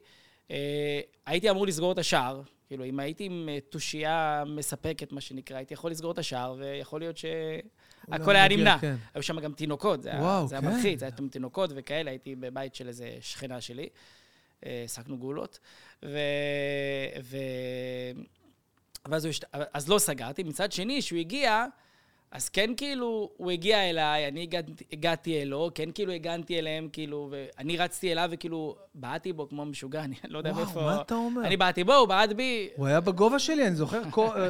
[0.50, 5.56] אה, הייתי אמור לסגור את השער, כאילו, אם הייתי עם אה, תושייה מספקת, מה שנקרא,
[5.56, 8.78] הייתי יכול לסגור את השער, ויכול להיות שהכל היה מגיע, נמנע.
[8.80, 8.96] כן.
[9.14, 10.68] היו שם גם תינוקות, זה היה, וואו, זה היה כן.
[10.68, 13.88] מלחיץ, היה שם תינוקות וכאלה, הייתי בבית של איזה שכנה שלי,
[14.66, 15.58] אה, העסקנו גאולות,
[16.04, 16.18] ו...
[17.22, 17.36] ו...
[19.08, 19.44] ואז הוא השת...
[19.52, 20.42] אז לא סגרתי.
[20.42, 21.66] מצד שני, כשהוא הגיע,
[22.36, 27.30] אז כן כאילו, הוא הגיע אליי, אני הגעתי, הגעתי אלו, כן כאילו הגנתי אליהם, כאילו,
[27.30, 30.80] ואני רצתי אליו וכאילו, בעטתי בו כמו משוגע, אני לא יודע וואו, מאיפה...
[30.80, 31.42] מה אתה אומר?
[31.46, 32.68] אני בעטתי בו, הוא בעט בי.
[32.76, 34.02] הוא היה בגובה שלי, אני זוכר,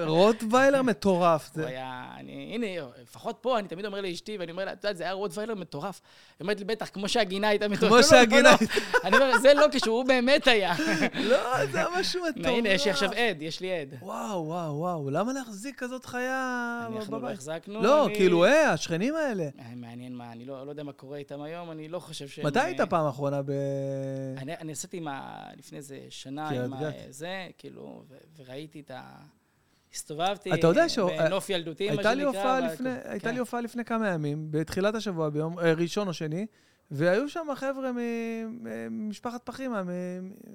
[0.07, 1.51] רוטוויילר מטורף.
[1.55, 2.67] הוא זה- היה, אני, הנה,
[3.03, 6.01] לפחות פה, אני תמיד אומר לאשתי, ואני אומר לה, את יודעת, זה היה רוטוויילר מטורף.
[6.39, 7.87] היא אומרת לי, בטח, כמו שהגינה הייתה מטורפת.
[7.87, 8.67] כמו לא, לא, שהגינה לא.
[9.05, 10.75] אני אומר, זה לא קשור, הוא באמת היה.
[11.31, 12.47] לא, זה היה משהו מטורף.
[12.57, 13.95] הנה, יש לי עכשיו עד, יש לי עד.
[14.03, 17.35] וואו, וואו, וואו, למה להחזיק כזאת חיה אנחנו לא בבית?
[17.35, 17.76] החזקנו.
[17.83, 19.43] לא, אני- כאילו, אה, השכנים האלה.
[19.59, 22.47] אה, מעניין מה, אני לא לא יודע מה קורה איתם היום, אני לא חושב שהם...
[22.47, 23.51] מתי אה, היית פעם אחרונה ב...
[24.37, 25.45] אני, אני עשיתי עם ה...
[25.57, 26.81] לפני איזה שנה עם ה...
[26.81, 26.95] גת.
[27.09, 29.03] זה, כאילו, ו- וראיתי את ה...
[29.95, 32.61] הסתובבתי אתה יודע ש- בנוף ילדותי, מה שנקרא.
[32.61, 33.35] לפני, הייתה כן.
[33.35, 36.47] לי הופעה לפני כמה ימים, בתחילת השבוע, ביום אה, ראשון או שני,
[36.91, 37.91] והיו שם חבר'ה
[38.91, 39.83] ממשפחת פחימה,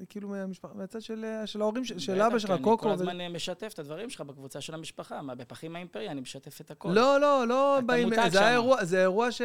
[0.09, 2.83] כאילו מהמשפח- מהצד של אה, של ההורים, של- אבא שלך, כי אני קוקו.
[2.83, 5.21] כל הזמן אה, משתף את הדברים שלך בקבוצה של המשפחה.
[5.21, 6.89] מה, בפחים האימפריה אני משתף את הכל.
[6.91, 8.49] לא, לא, לא, באים, זה.
[8.49, 9.41] אירוע, זה אירוע ש...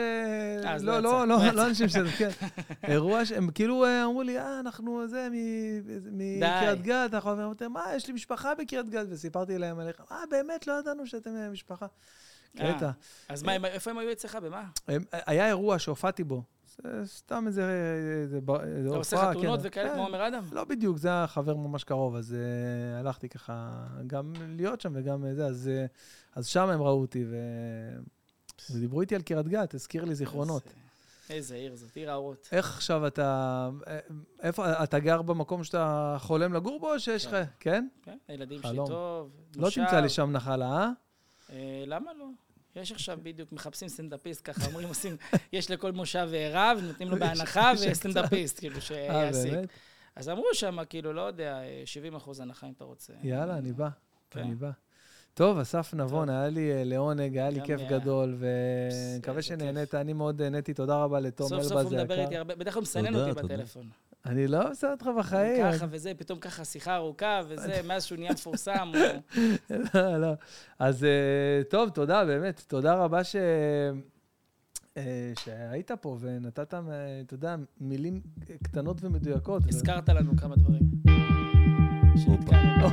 [0.80, 1.66] לא, לא לא, לא, לא לא.
[1.66, 2.28] אנשים שזה, כן.
[2.92, 5.28] אירוע שהם כאילו אה, אמרו לי, אה, אנחנו זה,
[6.12, 10.16] מקריית גת, אנחנו אמרתי, להם, מה, יש לי משפחה בקריית גת, וסיפרתי להם עליך, אה,
[10.30, 11.86] באמת, לא ידענו שאתם אה, משפחה.
[12.60, 12.90] אה, קטע.
[13.28, 14.34] אז מה, איפה הם היו אצלך?
[14.36, 14.64] במה?
[15.12, 16.42] היה אירוע שהופעתי בו.
[16.82, 17.70] זה סתם איזה
[18.22, 19.68] איזה אתה עושה הופעה, חתונות כן.
[19.68, 19.94] וכאלה כן.
[19.94, 20.42] כמו עומר אדם?
[20.52, 25.24] לא בדיוק, זה היה חבר ממש קרוב, אז uh, הלכתי ככה גם להיות שם וגם
[25.24, 25.86] אה, זה,
[26.34, 27.24] אז, שם הם ראו אותי.
[28.70, 30.62] ודיברו איתי על קריית גת, הזכיר לי זיכרונות.
[31.30, 32.48] איזה- עיר זאת, עיר האורות.
[32.52, 33.98] איך עכשיו אתה, אה,
[34.42, 37.44] איפה, אתה גר במקום שאתה חולם לגור בו, או שיש לך, כן.
[37.60, 37.86] כן?
[38.02, 38.76] כן, הילדים שלי.
[38.86, 39.84] טוב, לא מושב.
[39.84, 40.90] תמצא לי שם נחלה, אה?
[41.52, 42.26] אה, למה לא?
[42.80, 45.16] יש עכשיו בדיוק, מחפשים סטנדאפיסט, ככה אומרים, עושים,
[45.52, 47.72] יש לכל מושב אה, רב, נותנים לו בהנחה.
[47.90, 49.52] וסטנדאפיסט, כאילו, אה, שיעסיק.
[50.16, 53.12] אז אמרו שם, כאילו, לא יודע, אה, 70 אחוז הנחה אם אתה רוצה.
[53.22, 53.88] יאללה, אני בא,
[54.30, 54.40] כן.
[54.40, 54.70] אני בא.
[55.34, 57.80] טוב, אסף נבון, היה לי אה, לעונג, היה לי כיף.
[57.88, 59.44] גדול, ומקווה כיף.
[59.44, 62.24] שנהנית, אני מאוד נהניתי, תודה רבה לתום סוף סוף אלבז הוא מדבר היקר.
[62.24, 63.42] איתי הרבה, בדרך כלל הוא מסנן אותי.
[63.42, 63.88] בטלפון.
[64.26, 65.72] אני לא עושה אותך בחיים.
[65.72, 68.92] ככה וזה, פתאום ככה שיחה ארוכה וזה, מאז שהוא נהיה מפורסם.
[69.94, 70.32] לא, לא.
[70.78, 72.62] אז אה, טוב, תודה, באמת.
[72.66, 73.36] תודה רבה ש...
[74.96, 76.80] אה, שהיית פה ונתת, אה,
[77.26, 78.20] אתה יודע, מילים
[78.62, 79.62] קטנות ומדויקות.
[79.68, 80.82] הזכרת לנו כמה דברים.
[82.16, 82.88] שנתקענו.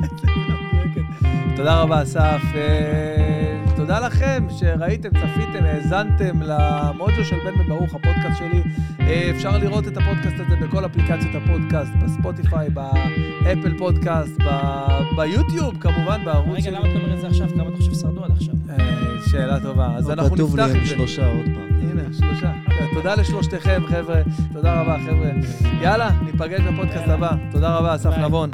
[0.00, 1.56] מדויקת.
[1.56, 2.40] תודה רבה, אסף.
[3.92, 8.62] תודה לכם שראיתם, צפיתם, האזנתם למוג'ו של בן בן ברוך, הפודקאסט שלי.
[9.00, 16.24] אה, אפשר לראות את הפודקאסט הזה בכל אפליקציות הפודקאסט, בספוטיפיי, באפל פודקאסט, ב- ביוטיוב, כמובן,
[16.24, 16.70] בערוץ רגע, שלי.
[16.70, 17.48] למה אתה אומר את זה עכשיו?
[17.54, 18.54] כמה אתה חושב שרדו עד עכשיו?
[18.70, 18.76] אה,
[19.30, 19.88] שאלה טובה.
[19.96, 20.94] אז לא אנחנו כתוב לי נפתח הם עם זה.
[20.94, 21.68] שלושה עוד פעם.
[21.90, 22.52] הנה, שלושה.
[22.94, 24.22] תודה לשלושתכם, חבר'ה.
[24.52, 25.30] תודה רבה, חבר'ה.
[25.82, 27.14] יאללה, ניפגש בפודקאסט יאללה.
[27.14, 27.30] הבא.
[27.50, 28.24] תודה רבה, אסף ביי.
[28.24, 28.50] נבון.